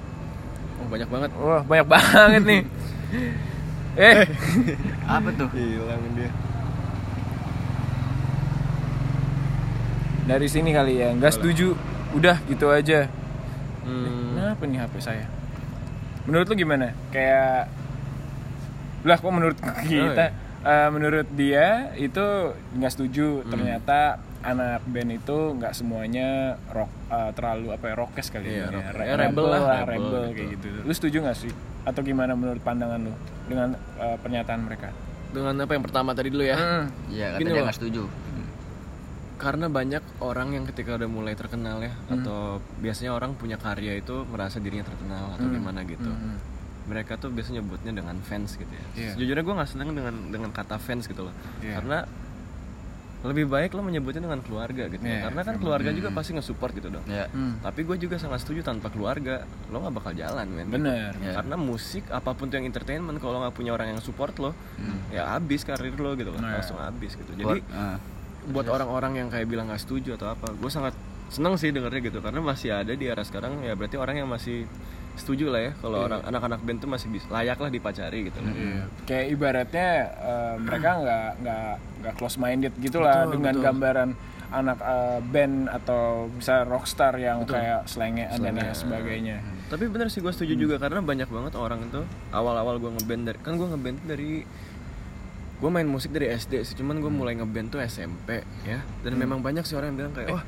oh 0.82 0.86
banyak 0.90 1.08
banget. 1.08 1.30
Wah, 1.38 1.62
banyak 1.62 1.88
banget 1.88 2.42
nih. 2.44 2.62
Eh, 3.96 4.28
apa 5.08 5.32
tuh? 5.32 5.48
Hilang 5.56 6.04
dia. 6.12 6.28
dari 10.26 10.46
sini 10.50 10.74
kali 10.74 11.00
ya. 11.00 11.14
Nggak 11.14 11.38
setuju. 11.38 11.78
Udah 12.12 12.42
gitu 12.50 12.66
aja. 12.68 13.06
Hmm. 13.86 14.34
Kenapa 14.34 14.62
nih 14.66 14.78
HP 14.82 14.94
saya? 14.98 15.26
Menurut 16.26 16.50
lu 16.50 16.54
gimana? 16.58 16.90
Kayak 17.14 17.70
lah 19.06 19.16
kok 19.22 19.30
menurut 19.30 19.56
kita 19.86 20.34
eh, 20.62 20.88
menurut 20.88 21.26
dia 21.30 21.66
itu 21.94 22.24
nggak 22.72 22.90
setuju 22.90 23.44
ternyata 23.44 24.16
anak 24.40 24.86
band 24.86 25.10
itu 25.12 25.38
nggak 25.54 25.72
semuanya 25.72 26.28
rock 26.68 26.88
eh, 27.08 27.30
terlalu 27.32 27.66
apa 27.70 27.84
ya 27.84 27.94
rockes 27.94 28.28
kali 28.28 28.46
Iya, 28.46 28.62
ya, 28.62 28.66
rock. 28.70 28.84
Ya, 29.00 29.14
rebel 29.18 29.44
lah, 29.44 29.60
rebel 29.60 29.84
rebel 29.84 30.06
gitu. 30.06 30.30
kayak 30.32 30.48
gitu. 30.54 30.66
Lu 30.80 30.92
setuju 30.92 31.16
nggak 31.20 31.38
sih? 31.38 31.52
Atau 31.82 32.00
gimana 32.02 32.32
menurut 32.32 32.60
pandangan 32.60 33.00
lu 33.00 33.12
dengan 33.44 33.74
eh, 33.74 34.16
pernyataan 34.16 34.60
mereka? 34.62 34.94
Dengan 35.26 35.58
apa 35.58 35.72
yang 35.72 35.82
pertama 35.82 36.14
tadi 36.14 36.30
dulu 36.30 36.44
ya? 36.44 36.56
Hmm. 36.56 36.84
Iya, 37.08 37.26
kata 37.28 37.38
Gini 37.38 37.48
dia 37.48 37.56
loh. 37.56 37.64
nggak 37.66 37.76
setuju. 37.76 38.02
Karena 39.36 39.68
banyak 39.68 40.00
orang 40.20 40.48
yang 40.50 40.64
ketika 40.64 40.96
udah 40.96 41.04
mulai 41.06 41.34
terkenal 41.34 41.76
ya, 41.78 41.92
Hmm. 41.92 42.16
atau 42.16 42.40
biasanya 42.80 43.12
orang 43.12 43.36
punya 43.36 43.54
karya 43.56 43.92
itu 43.94 44.25
merasa 44.25 44.56
dirinya 44.56 44.86
terkenal 44.86 45.36
atau 45.36 45.44
Hmm. 45.44 45.52
gimana 45.52 45.84
gitu. 45.84 46.08
Hmm. 46.08 46.40
Mereka 46.87 47.16
tuh 47.16 47.28
biasanya 47.28 47.59
nyebutnya 47.59 47.93
dengan 47.93 48.16
fans 48.21 48.55
gitu 48.55 48.69
ya. 48.69 48.85
Iya. 48.95 49.11
Sejujurnya 49.12 49.43
gue 49.43 49.55
nggak 49.55 49.69
seneng 49.69 49.90
dengan 49.90 50.14
dengan 50.28 50.50
kata 50.50 50.76
fans 50.76 51.05
gitu 51.05 51.23
loh, 51.23 51.35
Iya. 51.59 51.78
karena 51.78 51.99
lebih 53.25 53.49
baik 53.49 53.75
lo 53.75 53.83
menyebutnya 53.83 54.23
dengan 54.23 54.38
keluarga 54.38 54.87
gitu. 54.87 55.02
Iya, 55.02 55.19
ya. 55.19 55.23
Karena 55.26 55.40
kan 55.43 55.55
keluarga 55.59 55.90
juga 55.90 56.14
pasti 56.14 56.31
nge-support 56.31 56.71
gitu 56.73 56.88
dong. 56.88 57.02
Ya. 57.05 57.26
Hmm. 57.26 57.59
Tapi 57.59 57.83
gue 57.83 57.97
juga 57.99 58.16
sangat 58.16 58.38
setuju 58.40 58.62
tanpa 58.62 58.87
keluarga 58.87 59.43
lo 59.66 59.83
nggak 59.83 59.95
bakal 59.95 60.12
jalan 60.14 60.47
men. 60.47 60.71
Bener. 60.71 61.11
Ya. 61.19 61.35
Karena 61.35 61.59
musik 61.59 62.07
apa 62.07 62.31
pun 62.33 62.47
tuh 62.47 62.57
yang 62.57 62.71
entertainment 62.71 63.19
kalau 63.19 63.43
nggak 63.43 63.50
punya 63.52 63.75
orang 63.75 63.90
yang 63.90 64.00
support 64.00 64.37
lo, 64.38 64.55
ya 65.11 65.26
habis 65.28 65.66
karir 65.66 65.90
lo 65.93 66.14
gitu 66.14 66.31
loh, 66.31 66.38
Nah. 66.38 66.55
langsung 66.55 66.78
habis 66.78 67.19
gitu. 67.19 67.33
Jadi 67.35 67.43
Buat- 67.59 67.75
ah. 67.75 67.99
buat 68.47 68.66
orang-orang 68.71 69.12
yang 69.16 69.28
kayak 69.28 69.50
bilang 69.50 69.66
nggak 69.66 69.83
setuju 69.83 70.14
atau 70.14 70.31
apa, 70.31 70.55
gue 70.55 70.71
sangat 70.71 70.95
seneng 71.26 71.59
sih 71.59 71.75
dengernya 71.75 71.99
gitu 72.07 72.23
karena 72.23 72.38
masih 72.38 72.71
ada 72.71 72.95
di 72.95 73.02
era 73.02 73.19
sekarang 73.21 73.59
ya 73.59 73.75
berarti 73.75 73.99
orang 73.99 74.23
yang 74.23 74.31
masih 74.31 74.62
setuju 75.16 75.49
lah 75.49 75.61
ya 75.61 75.73
kalau 75.80 75.99
orang 76.06 76.20
anak-anak 76.23 76.61
band 76.62 76.78
tuh 76.85 76.90
masih 76.92 77.08
bisa 77.08 77.26
layak 77.32 77.58
lah 77.58 77.70
dipacari 77.73 78.28
gitu. 78.28 78.38
Iya. 78.40 78.85
Kayak 79.08 79.26
ibaratnya 79.32 79.88
eh, 80.12 80.54
mereka 80.61 80.90
nggak 81.02 81.28
nggak 81.42 81.73
nggak 82.04 82.14
close 82.20 82.37
minded 82.37 82.73
gitulah 82.78 83.25
Betul, 83.26 83.32
dengan 83.40 83.54
betul. 83.56 83.64
gambaran 83.64 84.11
anak 84.46 84.78
eh, 84.78 85.18
band 85.26 85.56
atau 85.73 86.30
bisa 86.30 86.62
rockstar 86.62 87.18
yang 87.18 87.42
kayak 87.49 87.88
selengean 87.90 88.38
dan 88.38 88.54
lain 88.54 88.76
sebagainya. 88.76 89.37
Tapi 89.66 89.90
bener 89.90 90.06
sih 90.12 90.23
gue 90.23 90.30
setuju 90.30 90.54
juga 90.54 90.76
karena 90.78 91.02
banyak 91.02 91.26
banget 91.26 91.52
orang 91.58 91.82
itu 91.82 92.04
awal-awal 92.30 92.78
gue 92.78 92.90
ngeband 93.00 93.23
dari 93.26 93.38
kan 93.42 93.58
gue 93.58 93.66
ngeband 93.66 93.99
dari 94.06 94.46
gue 95.56 95.70
main 95.73 95.88
musik 95.88 96.12
dari 96.12 96.28
SD 96.28 96.68
sih 96.68 96.76
cuman 96.76 97.00
gue 97.00 97.08
mulai 97.08 97.35
ngeband 97.35 97.73
tuh 97.75 97.80
SMP 97.82 98.44
ya. 98.62 98.85
Dan 99.02 99.18
memang 99.18 99.40
banyak 99.42 99.64
sih 99.66 99.75
orang 99.75 99.96
yang 99.96 99.99
bilang 99.99 100.14
kayak 100.14 100.30
wah 100.30 100.44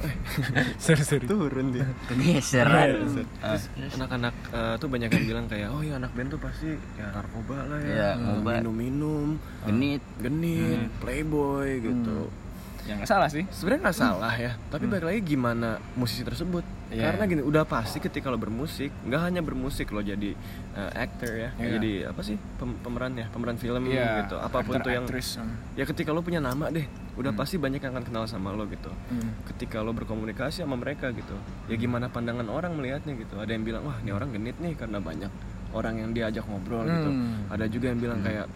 Sorry 0.82 1.04
sorry. 1.04 1.26
turun 1.26 1.72
dia 1.72 1.86
Kegeser. 2.06 2.66
Terus 2.66 3.64
anak-anak 3.94 4.34
eh, 4.50 4.74
tuh 4.80 4.88
banyak 4.88 5.10
yang 5.10 5.26
bilang 5.26 5.46
kayak 5.46 5.68
oh 5.68 5.80
ya 5.80 5.96
anak 5.96 6.12
band 6.12 6.32
tuh 6.32 6.40
pasti 6.40 6.72
ya 6.96 7.06
narkoba 7.12 7.68
lah 7.68 7.78
ya, 7.80 7.90
Iya, 7.90 8.10
ngobat. 8.16 8.60
minum-minum, 8.64 9.28
Genit. 9.66 10.02
genit, 10.18 10.88
playboy 10.98 11.80
gitu. 11.80 12.32
ya 12.80 12.96
nggak 12.96 13.12
salah 13.12 13.28
sih 13.28 13.44
sebenarnya 13.52 13.80
nggak 13.86 13.98
salah 14.00 14.32
ya 14.34 14.56
tapi 14.72 14.88
balik 14.88 15.04
lagi 15.04 15.20
gimana 15.22 15.76
musisi 15.94 16.24
tersebut 16.24 16.64
Iya. 16.90 17.06
karena 17.06 17.22
gini 17.28 17.42
udah 17.46 17.62
pasti 17.62 18.02
ketika 18.02 18.32
lo 18.32 18.40
bermusik 18.40 18.90
nggak 19.06 19.20
hanya 19.20 19.40
bermusik 19.46 19.94
lo 19.94 20.02
jadi 20.02 20.34
uh, 20.74 20.90
actor 20.96 21.28
ya 21.30 21.50
Iya. 21.54 21.70
jadi 21.78 21.92
apa 22.10 22.20
sih 22.24 22.34
pem- 22.58 22.80
pemeran 22.82 23.14
ya 23.14 23.30
pemeran 23.30 23.60
film 23.60 23.84
Iya, 23.86 24.26
gitu 24.26 24.40
apa 24.40 24.64
pun 24.64 24.74
actor, 24.74 24.90
tuh 24.90 24.92
yang 24.96 25.06
hmm. 25.06 25.78
ya 25.78 25.84
ketika 25.86 26.10
lo 26.10 26.24
punya 26.24 26.42
nama 26.42 26.66
deh 26.66 26.82
udah 27.20 27.32
pasti 27.32 27.56
banyak 27.56 27.78
yang 27.78 27.92
akan 27.92 28.02
kenal 28.02 28.24
sama 28.24 28.50
lo 28.50 28.64
gitu 28.64 28.88
Hmm. 29.08 29.36
ketika 29.46 29.78
lo 29.78 29.92
berkomunikasi 29.92 30.60
sama 30.60 30.74
mereka 30.74 31.08
gitu 31.10 31.36
ya 31.66 31.76
gimana 31.76 32.08
pandangan 32.08 32.46
orang 32.46 32.72
melihatnya 32.72 33.12
gitu 33.14 33.36
ada 33.36 33.48
yang 33.48 33.62
bilang 33.62 33.82
wah 33.82 33.96
ini 33.98 34.10
orang 34.10 34.28
genit 34.30 34.56
nih 34.56 34.72
karena 34.72 34.98
banyak 34.98 35.28
orang 35.70 35.94
yang 35.96 36.10
diajak 36.10 36.44
ngobrol 36.44 36.82
gitu 36.82 37.08
Hmm. 37.08 37.44
ada 37.46 37.64
juga 37.64 37.86
yang 37.88 38.00
bilang 38.00 38.20
kayak 38.20 38.48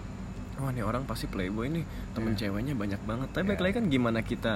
wah 0.57 0.71
ini 0.71 0.81
orang 0.81 1.05
pasti 1.05 1.27
playboy 1.27 1.69
nih 1.69 1.85
temen 2.11 2.33
Iya. 2.33 2.49
ceweknya 2.49 2.75
banyak 2.75 3.01
banget 3.01 3.29
tapi 3.31 3.45
balik 3.47 3.61
lagi 3.61 3.75
kan 3.75 3.85
gimana 3.87 4.21
kita 4.21 4.53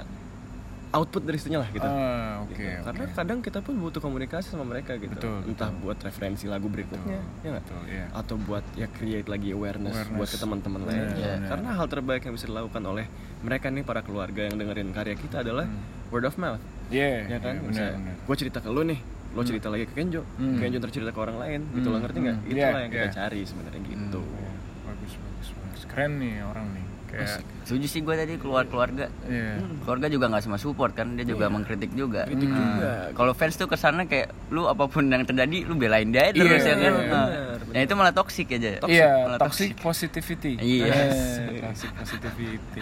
output 0.88 1.20
dari 1.20 1.36
situnya 1.36 1.60
lah 1.60 1.68
gitu 1.68 1.84
Ah, 1.84 2.40
oke 2.40 2.48
Gitu. 2.48 2.64
oke. 2.64 2.80
karena 2.82 3.04
kadang 3.12 3.38
kita 3.40 3.58
pun 3.60 3.76
butuh 3.76 4.00
komunikasi 4.00 4.48
sama 4.48 4.64
mereka 4.64 4.96
gitu 4.96 5.12
Betul, 5.12 5.44
entah 5.44 5.68
buat 5.74 6.00
referensi 6.00 6.48
lagu 6.48 6.64
berikutnya 6.66 7.20
ya 7.38 7.48
nggak 7.50 7.60
betul, 7.60 7.82
iya. 7.86 8.04
atau 8.10 8.40
buat 8.40 8.64
ya 8.72 8.88
create 8.88 9.28
lagi 9.28 9.52
awareness, 9.52 9.92
Awareness. 9.92 10.16
buat 10.16 10.28
ke 10.30 10.38
teman-teman 10.38 10.80
Benar, 10.80 10.88
lain 10.88 11.04
benar. 11.12 11.38
karena 11.46 11.68
hal 11.76 11.86
terbaik 11.86 12.22
yang 12.22 12.32
bisa 12.32 12.46
dilakukan 12.46 12.82
oleh 12.82 13.04
mereka 13.40 13.66
nih 13.68 13.82
para 13.82 14.00
keluarga 14.00 14.44
yang 14.44 14.56
dengerin 14.56 14.90
karya 14.90 15.14
kita 15.14 15.40
adalah 15.40 15.66
word 16.08 16.24
of 16.24 16.34
mouth. 16.36 16.60
Iya, 16.88 17.28
ya 17.28 17.38
kan? 17.38 17.54
iya, 17.54 17.60
benar, 17.60 17.68
Misalnya, 17.68 17.92
benar. 18.00 18.14
gue 18.24 18.36
cerita 18.36 18.58
ke 18.58 18.68
lo 18.68 18.82
nih 18.82 19.00
lo 19.28 19.42
cerita 19.42 19.68
lagi 19.68 19.84
ke 19.84 19.92
Kenjo. 19.92 20.22
Hmm. 20.34 20.56
Kenjo 20.56 20.76
ntar 20.78 20.88
cerita 20.88 21.10
ke 21.10 21.20
orang 21.20 21.36
lain 21.36 21.60
gitu 21.70 21.86
lo 21.86 21.92
Hmm, 21.92 22.02
ngerti 22.02 22.18
nggak? 22.18 22.36
Hmm. 22.38 22.48
itulah 22.48 22.64
Iya, 22.72 22.80
yang 22.80 22.90
kita 22.90 23.04
iya. 23.04 23.12
cari 23.14 23.40
sebenarnya 23.44 23.80
gitu. 23.84 24.20
Iya, 24.24 24.50
bagus 24.84 25.12
bagus 25.14 25.48
bagus. 25.54 25.80
Keren 25.84 26.12
nih 26.16 26.34
orang 26.42 26.66
nih 26.72 26.84
kayak 27.08 27.40
setuju 27.62 27.86
sih 27.86 28.00
gue 28.00 28.14
tadi 28.14 28.34
keluar 28.36 28.64
keluarga. 28.64 29.08
Iya. 29.24 29.60
Keluarga 29.82 30.06
juga 30.06 30.28
nggak 30.28 30.42
sama 30.42 30.56
support 30.56 30.92
kan 30.92 31.12
dia 31.12 31.24
juga 31.24 31.48
mengkritik 31.48 31.92
juga. 31.92 32.24
Kritik 32.24 32.46
Hmm. 32.46 32.56
juga. 32.76 32.92
kalau 33.12 33.32
fans 33.32 33.54
tuh 33.54 33.64
ke 33.64 33.74
sana 33.74 34.04
kayak 34.04 34.28
lu 34.48 34.64
apa 34.64 34.84
pun 34.84 35.04
yang 35.04 35.22
terjadi 35.22 35.64
lu 35.64 35.74
belain 35.74 36.08
dia 36.08 36.30
terus 36.30 36.44
Iya, 36.60 36.60
ya 36.62 36.74
kan? 36.74 36.92
iya, 36.94 37.08
Nah, 37.08 37.26
ya 37.70 37.80
itu 37.82 37.94
malah 37.94 38.12
toxic 38.12 38.46
aja. 38.50 38.70
Iya 38.80 39.10
malah 39.26 39.38
toxic 39.38 39.70
positivity. 39.76 40.52
Iya. 40.56 40.86
Eh, 40.86 41.60
toxic 41.62 41.90
positivity. 41.92 42.80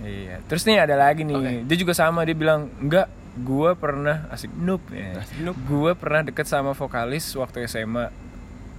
Iya. 0.00 0.36
Terus 0.44 0.62
nih 0.64 0.78
ada 0.80 0.96
lagi 0.96 1.22
nih. 1.22 1.62
Dia 1.62 1.76
juga 1.76 1.92
sama 1.92 2.22
dia 2.22 2.34
bilang 2.34 2.70
enggak 2.78 3.06
gua 3.36 3.74
pernah 3.74 4.26
asik 4.28 4.50
noob 4.52 4.82
ya. 4.90 5.22
gua 5.64 5.94
pernah 5.94 6.26
deket 6.26 6.44
sama 6.44 6.72
vokalis 6.72 7.30
waktu 7.32 7.62
SMA 7.64 8.10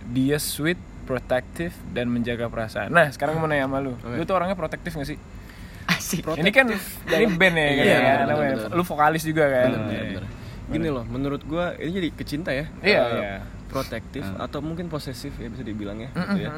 dia 0.07 0.35
sweet 0.37 0.75
protective 1.11 1.75
dan 1.91 2.07
menjaga 2.07 2.47
perasaan. 2.47 2.87
Nah 2.89 3.11
sekarang 3.11 3.35
mau 3.35 3.45
nanya 3.45 3.67
sama 3.67 3.77
lu. 3.77 3.99
Lu 3.99 4.23
tuh 4.23 4.33
orangnya 4.33 4.55
protektif 4.55 4.95
gak 4.95 5.03
sih? 5.05 5.19
Asik. 5.83 6.23
Ini 6.23 6.49
kan 6.49 6.71
ini 7.11 7.25
band 7.29 7.55
ya 7.55 7.67
kan? 7.67 7.75
Iya, 7.75 7.83
ya, 7.83 7.99
benar, 7.99 8.19
namanya. 8.25 8.55
benar. 8.55 8.69
lu 8.71 8.83
vokalis 8.85 9.23
juga 9.23 9.43
kan? 9.45 9.69
Bener, 9.69 9.81
bener, 9.83 10.03
bener. 10.15 10.25
gini 10.71 10.87
loh 10.87 11.03
menurut 11.03 11.43
gue 11.43 11.65
ini 11.83 11.91
jadi 11.91 12.09
kecinta 12.15 12.51
ya. 12.55 12.65
Iya, 12.79 13.01
Eh, 13.01 13.11
iya. 13.19 13.35
protektif 13.67 14.23
atau 14.37 14.59
mungkin 14.59 14.87
posesif 14.87 15.31
ya 15.33 15.47
bisa 15.47 15.61
dibilang 15.61 15.95
ya 15.97 16.11
gitu 16.11 16.39
ya. 16.41 16.51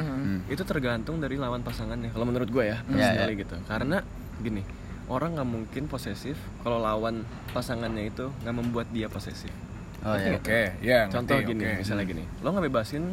itu 0.50 0.62
tergantung 0.64 1.18
dari 1.18 1.38
lawan 1.38 1.62
pasangannya 1.62 2.10
kalau 2.10 2.26
menurut 2.26 2.46
gue 2.48 2.64
ya 2.68 2.78
personally 2.84 3.34
gitu. 3.36 3.58
Karena 3.66 3.98
gini 4.38 4.62
orang 5.06 5.34
nggak 5.34 5.50
mungkin 5.50 5.84
posesif 5.86 6.34
kalau 6.62 6.78
lawan 6.78 7.22
pasangannya 7.50 8.08
itu 8.08 8.30
nggak 8.42 8.56
membuat 8.56 8.88
dia 8.90 9.10
posesif. 9.10 9.50
Oh 10.04 10.14
ya 10.14 10.36
oke 10.36 10.62
ya 10.82 11.00
contoh 11.08 11.38
ngerti, 11.38 11.50
gini 11.50 11.64
oke. 11.64 11.74
misalnya 11.80 12.06
gini. 12.06 12.24
Lo 12.42 12.50
nggak 12.50 12.66
bebasin 12.68 13.04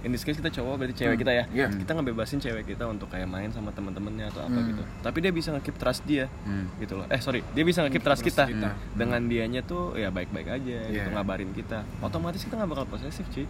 in 0.00 0.10
this 0.10 0.22
case 0.22 0.34
kita 0.34 0.48
cowok 0.50 0.74
berarti 0.76 0.94
cewek 0.96 1.16
kita 1.18 1.32
ya 1.34 1.44
Iya. 1.46 1.66
kita 1.70 1.90
nggak 1.90 2.06
bebasin 2.08 2.38
cewek 2.38 2.64
kita 2.66 2.84
untuk 2.84 3.06
kayak 3.06 3.26
main 3.26 3.48
sama 3.48 3.68
teman-temannya 3.70 4.26
atau 4.26 4.42
apa 4.42 4.58
gitu 4.62 4.82
tapi 5.00 5.18
dia 5.18 5.30
bisa 5.30 5.48
nge-keep 5.50 5.76
trust 5.76 6.02
dia 6.04 6.26
Hmm. 6.42 6.66
gitu 6.76 6.94
loh 6.94 7.06
eh 7.06 7.18
sorry 7.18 7.44
dia 7.50 7.62
bisa 7.62 7.82
nge-keep 7.82 8.00
trust 8.00 8.22
kita, 8.22 8.44
kita. 8.44 8.72
dengan 8.92 9.20
dianya 9.22 9.60
tuh 9.60 9.94
ya 9.94 10.08
baik-baik 10.08 10.48
aja 10.50 10.76
gitu 10.86 10.98
Iya. 11.02 11.12
ngabarin 11.12 11.50
kita 11.50 11.84
otomatis 12.00 12.40
kita 12.40 12.56
nggak 12.56 12.70
bakal 12.70 12.86
posesif 12.88 13.28
cuy 13.28 13.44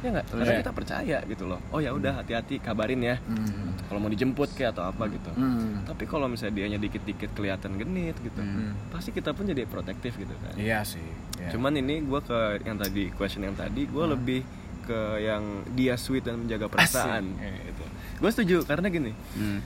ya 0.00 0.08
nggak 0.10 0.26
karena 0.26 0.44
Iya. 0.46 0.60
kita 0.60 0.72
percaya 0.72 1.18
gitu 1.24 1.44
loh 1.46 1.60
oh 1.70 1.78
ya 1.78 1.90
udah 1.90 2.12
hati-hati 2.18 2.58
kabarin 2.58 3.00
ya 3.00 3.16
Hmm. 3.18 3.72
kalau 3.84 3.98
mau 3.98 4.08
dijemput 4.08 4.52
kayak 4.52 4.72
atau 4.72 4.84
apa 4.86 5.04
gitu 5.06 5.32
Hmm. 5.32 5.80
tapi 5.82 6.04
kalau 6.04 6.26
misalnya 6.26 6.54
dianya 6.54 6.76
dikit-dikit 6.78 7.32
kelihatan 7.32 7.76
genit 7.76 8.16
gitu 8.18 8.36
Hmm. 8.36 8.76
pasti 8.88 9.10
kita 9.10 9.32
pun 9.32 9.44
jadi 9.44 9.64
protektif 9.64 10.12
gitu 10.14 10.32
kan 10.34 10.52
iya 10.56 10.80
sih 10.80 11.00
iya. 11.34 11.48
Cuman 11.50 11.72
ini 11.74 12.00
gue 12.00 12.20
ke 12.20 12.36
yang 12.62 12.76
tadi 12.76 13.12
question 13.12 13.42
yang 13.42 13.52
tadi 13.54 13.84
gue 13.84 13.96
Hmm. 13.98 14.12
lebih 14.12 14.40
ke 14.84 14.98
yang 15.18 15.42
dia 15.70 15.96
sweet 15.96 16.22
dan 16.22 16.38
menjaga 16.38 16.68
perasaan. 16.68 17.24
Asik. 17.32 17.64
Gitu. 17.66 17.84
Gue 18.16 18.30
setuju 18.30 18.56
karena 18.62 18.86
gini, 18.88 19.12
Hmm. 19.32 19.58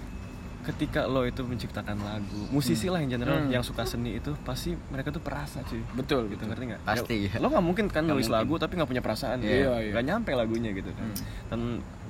ketika 0.64 1.04
lo 1.04 1.24
itu 1.24 1.40
menciptakan 1.42 1.96
lagu, 1.98 2.44
musisi 2.48 2.86
lah 2.86 2.98
yang 2.98 3.10
general 3.10 3.40
Hmm. 3.40 3.48
yang 3.50 3.60
suka 3.60 3.82
seni 3.82 4.16
itu 4.16 4.36
pasti 4.42 4.72
mereka 4.86 5.08
tuh 5.08 5.18
perasa 5.18 5.60
cuy. 5.62 5.80
betul 5.92 6.26
Gitu 6.26 6.36
betul 6.36 6.46
ngerti 6.46 6.64
nggak? 6.66 6.80
Pasti, 6.82 7.16
Ya, 7.22 7.30
ya. 7.30 7.38
Lo 7.38 7.48
nggak 7.48 7.64
mungkin 7.64 7.84
kan 7.86 8.02
Nggak 8.02 8.12
nulis 8.12 8.28
mungkin. 8.28 8.44
lagu 8.44 8.54
tapi 8.58 8.72
nggak 8.74 8.88
punya 8.88 9.00
perasaan. 9.00 9.36
Iya, 9.38 9.48
gitu. 9.48 9.70
iya. 9.74 9.90
Nggak 9.90 10.04
nyampe 10.06 10.30
lagunya 10.32 10.70
gitu 10.70 10.90
kan. 10.90 11.08
Dan 11.48 11.60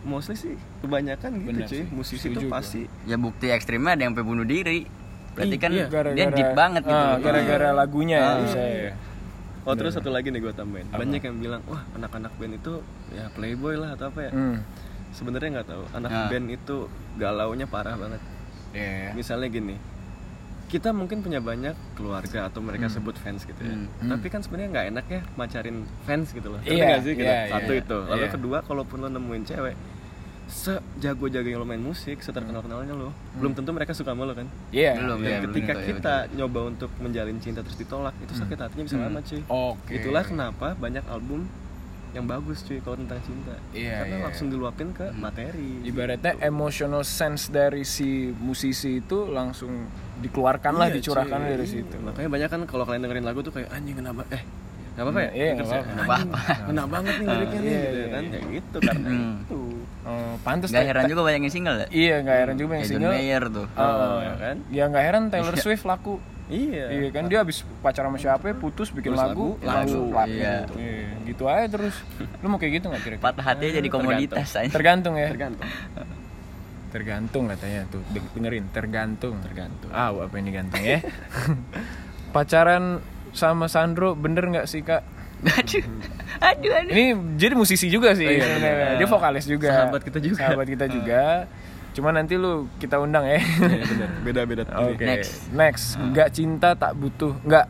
mostly 0.01 0.35
sih 0.35 0.55
kebanyakan 0.81 1.31
gitu 1.37 1.49
Benar 1.49 1.65
cuy. 1.65 1.75
sih. 1.77 1.85
Musisi 1.89 2.27
itu 2.29 2.41
gua. 2.41 2.51
pasti 2.55 2.81
ya 3.05 3.17
bukti 3.17 3.47
ekstrimnya 3.49 3.93
ada 3.93 4.03
yang 4.03 4.13
sampai 4.13 4.27
bunuh 4.27 4.45
diri 4.45 4.87
berarti 5.31 5.57
kan 5.57 5.71
Iya. 5.71 5.87
dia 6.13 6.27
deep 6.33 6.51
banget 6.53 6.83
gitu 6.83 6.99
ah, 6.99 7.15
gara-gara 7.17 7.71
lagunya 7.73 8.19
Ah. 8.19 8.43
bisa 8.43 8.59
ya. 8.59 8.91
Oh 9.69 9.77
terus 9.77 9.93
satu 9.93 10.09
lagi 10.09 10.33
nih 10.33 10.41
gue 10.41 10.53
tambahin. 10.53 10.89
Banyak 10.89 11.21
yang 11.21 11.37
bilang, 11.37 11.61
wah 11.69 11.85
anak-anak 11.93 12.33
band 12.35 12.57
itu 12.57 12.81
ya 13.13 13.29
playboy 13.31 13.77
lah 13.77 13.93
atau 13.93 14.09
apa 14.09 14.21
ya. 14.25 14.33
Hmm. 14.33 14.65
Sebenarnya 15.13 15.61
nggak 15.61 15.69
tahu. 15.69 15.85
Anak 15.93 16.09
Nah. 16.09 16.27
band 16.27 16.47
itu 16.49 16.77
galaunya 17.17 17.69
parah 17.69 17.95
banget. 17.95 18.21
Iya. 18.73 19.13
Misalnya 19.13 19.49
gini, 19.49 19.77
kita 20.69 20.93
mungkin 20.93 21.21
punya 21.21 21.41
banyak 21.41 21.77
keluarga 21.93 22.49
atau 22.49 22.65
mereka 22.65 22.89
sebut 22.89 23.17
fans 23.17 23.45
gitu 23.45 23.61
ya. 23.61 23.77
Hmm. 23.77 24.09
Tapi 24.09 24.27
kan 24.29 24.41
sebenarnya 24.41 24.69
nggak 24.71 24.87
enak 24.89 25.07
ya 25.07 25.21
macarin 25.37 25.85
fans 26.05 26.33
gitu 26.33 26.49
loh. 26.49 26.61
Iya, 26.65 26.85
nggak 26.89 27.01
sih? 27.05 27.13
Gitu? 27.13 27.25
iya, 27.25 27.53
Satu 27.53 27.73
iya. 27.73 27.83
itu. 27.85 27.99
Lalu 28.03 28.25
Iya. 28.25 28.33
kedua, 28.33 28.59
kalaupun 28.65 28.97
lo 29.01 29.09
nemuin 29.11 29.45
cewek 29.45 29.77
sejago-jagonya 30.49 31.55
lo 31.55 31.65
main 31.65 31.79
musik, 31.79 32.19
seterkenal-kenalnya 32.19 32.93
lo, 32.93 33.13
belum 33.37 33.53
tentu 33.53 33.71
mereka 33.71 33.93
suka 33.93 34.11
sama 34.11 34.25
lo 34.25 34.33
kan. 34.33 34.49
Iya. 34.69 34.97
Belum, 34.97 35.19
Dan 35.21 35.29
iya, 35.29 35.39
ketika 35.45 35.73
belum 35.73 35.79
tentu, 35.79 35.85
ya, 35.85 35.95
kita 35.95 36.15
nyoba 36.35 36.61
untuk 36.67 36.91
menjalin 36.99 37.39
cinta 37.39 37.61
terus 37.61 37.77
ditolak, 37.77 38.17
itu 38.19 38.33
sakit 38.33 38.57
hatinya 38.59 38.85
bisa 38.85 38.97
lama 38.97 39.21
cuy. 39.21 39.41
Oke. 39.47 39.93
Itulah 39.95 40.25
kenapa 40.25 40.73
banyak 40.75 41.05
album 41.07 41.45
yang 42.09 42.25
bagus 42.25 42.65
cuy 42.65 42.81
kalau 42.81 42.97
tentang 42.97 43.21
cinta. 43.21 43.55
Iya, 43.71 44.01
Karena 44.03 44.17
iya. 44.17 44.25
langsung 44.25 44.49
diluapin 44.49 44.89
ke 44.91 45.13
materi. 45.13 45.85
Ibaratnya 45.85 46.41
emotional 46.41 47.05
sense 47.05 47.47
dari 47.47 47.85
si 47.85 48.33
musisi 48.35 48.99
itu 48.99 49.29
langsung 49.29 49.85
dikeluarkan 50.19 50.73
lah, 50.75 50.89
Iya, 50.89 50.97
dicurahkan 50.99 51.39
cuy. 51.39 51.51
dari 51.53 51.67
situ. 51.69 51.95
Makanya 52.01 52.29
banyak 52.29 52.49
kan 52.49 52.61
kalau 52.65 52.83
kalian 52.83 53.05
dengerin 53.05 53.23
lagu 53.23 53.45
tuh 53.45 53.53
kayak 53.53 53.69
anjing 53.71 53.95
kenapa 53.95 54.25
eh 54.33 54.41
Gak 54.99 55.07
apa-apa 55.07 55.21
ya? 55.23 55.31
Iya, 55.31 55.45
ya, 55.47 55.55
apa-apa. 55.55 56.11
"Anjing, 56.11 56.31
Kena 56.67 56.85
banget 56.91 57.15
nih 57.15 57.27
liriknya 57.29 57.61
nih 57.61 57.71
Iya, 57.71 57.79
gitu 57.79 57.95
iya, 57.95 58.09
kan 58.09 58.23
iya. 58.25 58.31
Kayak 58.35 58.47
gitu 58.51 58.77
karena 58.83 59.07
Hmm. 59.07 59.35
itu 59.39 59.61
Pantes 60.41 60.69
Gak 60.69 60.83
heran 60.83 61.05
juga 61.07 61.23
banyak 61.23 61.43
yang 61.43 61.53
single 61.53 61.77
ya 61.77 61.87
Iya, 61.89 62.15
nggak 62.21 62.37
heran 62.39 62.57
juga 62.57 62.73
John 62.79 62.89
single. 62.89 63.13
Mayer 63.13 63.45
tuh 63.49 63.67
Oh, 63.71 64.17
ya 64.19 64.35
kan? 64.35 64.57
Ya 64.69 64.85
nggak 64.87 65.05
heran 65.05 65.23
Taylor 65.29 65.55
Swift 65.57 65.85
laku. 65.85 66.17
Iya 66.47 66.89
Iya 66.89 67.09
kan 67.11 67.27
dia 67.27 67.39
habis 67.39 67.61
pacaran 67.79 68.09
sama 68.09 68.19
siapa 68.19 68.49
putus 68.53 68.89
bikin 68.89 69.13
Tulis 69.13 69.21
lagu, 69.21 69.59
lagu, 69.59 69.69
langsung 69.85 70.05
lagu, 70.09 70.17
laku. 70.25 70.33
iya. 70.33 70.55
Iya, 70.71 71.07
gitu 71.25 71.43
aja 71.45 71.67
terus. 71.69 71.95
Lu 72.39 72.49
mau 72.49 72.57
kayak 72.57 72.73
gitu 72.75 72.87
nggak 72.89 73.03
kira-kira? 73.03 73.25
patah 73.25 73.45
hatinya 73.47 73.73
jadi 73.75 73.89
komoditas 73.89 74.49
aja 74.55 74.69
Tergantung 74.69 75.15
ya. 75.15 75.29
Tergantung 75.29 75.69
Tergantung 76.89 77.45
katanya 77.47 77.85
tuh. 77.87 78.01
Deng- 78.09 78.33
Dengerin, 78.33 78.65
tergantung. 78.71 79.37
Tergantung 79.39 79.91
Ah, 79.91 80.09
apa 80.09 80.35
ini 80.35 80.49
gantung 80.51 80.81
ya? 80.81 81.05
Pacaran 82.35 83.05
sama 83.31 83.69
Sandro 83.69 84.13
bener 84.15 84.45
nggak 84.47 84.65
sih 84.65 84.81
kak? 84.81 85.05
Aduh 85.39 85.85
aduh 86.41 86.73
aduh 86.75 86.93
Ini 86.93 87.05
jadi 87.39 87.55
musisi 87.55 87.87
juga 87.87 88.15
sih. 88.15 88.27
iya, 88.27 88.43
sebenarnya. 88.43 88.73
bener. 88.75 88.99
Dia 88.99 89.09
vokalis 89.09 89.45
juga. 89.47 89.71
Sahabat 89.71 90.03
kita 90.03 90.19
juga. 90.19 90.39
Sahabat 90.39 90.67
kita 90.67 90.87
juga. 90.87 91.23
Cuma 91.95 92.15
nanti 92.15 92.35
lu 92.39 92.67
kita 92.79 92.99
undang 92.99 93.27
ya. 93.27 93.39
Iya 93.43 93.85
benar 93.87 94.09
Beda-beda 94.23 94.63
Oke. 94.87 95.03
Next. 95.03 95.51
Next. 95.51 95.87
Nggak 95.97 96.29
cinta 96.31 96.69
tak 96.75 96.93
butuh. 96.95 97.35
Nggak 97.43 97.67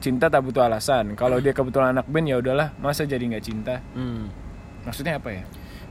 cinta 0.00 0.26
tak 0.28 0.40
butuh 0.40 0.62
alasan. 0.64 1.14
Kalau 1.14 1.36
dia 1.38 1.52
kebetulan 1.52 1.92
anak 1.92 2.08
band 2.08 2.26
ya 2.28 2.36
udahlah. 2.40 2.72
Masa 2.76 3.04
jadi 3.04 3.20
nggak 3.22 3.44
cinta? 3.44 3.80
hmm. 3.92 4.24
Maksudnya 4.82 5.22
apa 5.22 5.30
ya? 5.30 5.42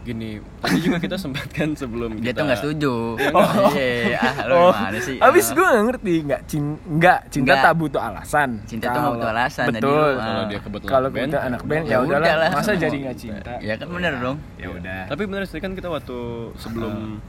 Gini 0.02 0.42
Tadi 0.58 0.78
juga 0.80 0.98
kita 0.98 1.14
sempat 1.14 1.46
kan 1.48 1.72
sebelum 1.72 2.18
dia 2.18 2.30
kita 2.30 2.38
tuh 2.38 2.44
nggak 2.44 2.60
setuju 2.60 2.94
Oh. 3.32 3.70
iya 3.72 4.18
ah 4.18 4.36
lu 4.46 4.58
gimana 4.68 4.98
sih 5.00 5.18
Abis 5.18 5.46
Ah. 5.46 5.54
gue 5.54 5.66
nggak 5.68 5.86
ngerti. 5.88 6.14
Nggak 6.24 6.42
cin 6.46 6.64
nggak 6.92 7.20
cinta 7.28 7.46
Nggak. 7.48 7.64
tak 7.64 7.74
butuh 7.76 8.02
alasan. 8.04 8.50
Cinta 8.66 8.86
tuh 8.88 9.00
nggak 9.00 9.14
butuh 9.14 9.30
alasan, 9.32 9.66
Betul. 9.68 9.86
lu, 9.88 9.94
ah. 9.94 10.18
Kalau 10.18 10.44
dia 10.44 10.60
kebetulan 10.60 10.92
Kalau 10.92 11.08
band, 11.10 11.28
kita 11.28 11.40
anak 11.44 11.62
band 11.64 11.84
ya 11.84 11.92
ya 11.92 11.98
udahlah. 12.00 12.20
udahlah. 12.20 12.50
Masa 12.52 12.72
jadi 12.76 12.98
nggak 13.00 13.16
cinta? 13.16 13.52
ya 13.60 13.74
kan 13.76 13.88
bener 13.88 14.14
dong 14.18 14.38
Ya 14.56 14.68
udah. 14.70 15.02
Tapi 15.06 15.22
bener 15.24 15.44
sih 15.46 15.60
kan 15.60 15.72
kita 15.72 15.88
waktu 15.88 16.18
sebelum 16.56 17.22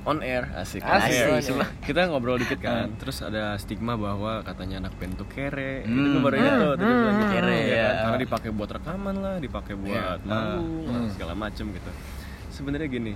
on 0.00 0.18
air 0.22 0.48
asik, 0.56 0.80
on 0.80 0.96
Asik, 0.96 1.12
air. 1.12 1.28
asik. 1.36 1.60
kita 1.84 2.08
ngobrol 2.08 2.34
dikit 2.34 2.56
kan 2.58 2.88
terus 2.96 3.20
ada 3.20 3.52
stigma 3.54 3.94
bahwa 3.94 4.40
katanya 4.40 4.80
anak 4.80 4.96
band 4.96 5.12
tuh 5.14 5.28
kere 5.28 5.84
itu 5.84 5.92
Hmm. 5.92 6.10
gue 6.10 6.20
baru 6.22 6.34
ingat 6.36 6.52
tuh 6.54 6.72
tadi 6.72 6.84
Hmm. 6.86 6.96
bilang 6.96 7.16
gitu 7.18 7.28
Kere, 7.30 7.52
ya 7.52 7.68
ya. 7.68 7.84
kan? 7.84 7.94
karena 8.00 8.18
dipakai 8.18 8.50
buat 8.50 8.70
rekaman 8.72 9.14
lah 9.18 9.34
dipakai 9.36 9.74
buat 9.76 10.18
Iya. 10.18 10.24
manggung 10.24 10.72
lah, 10.82 10.94
Hmm. 10.96 11.10
segala 11.12 11.34
macem 11.36 11.64
gitu 11.68 11.90
sebenarnya 12.60 12.86
gini 12.86 13.12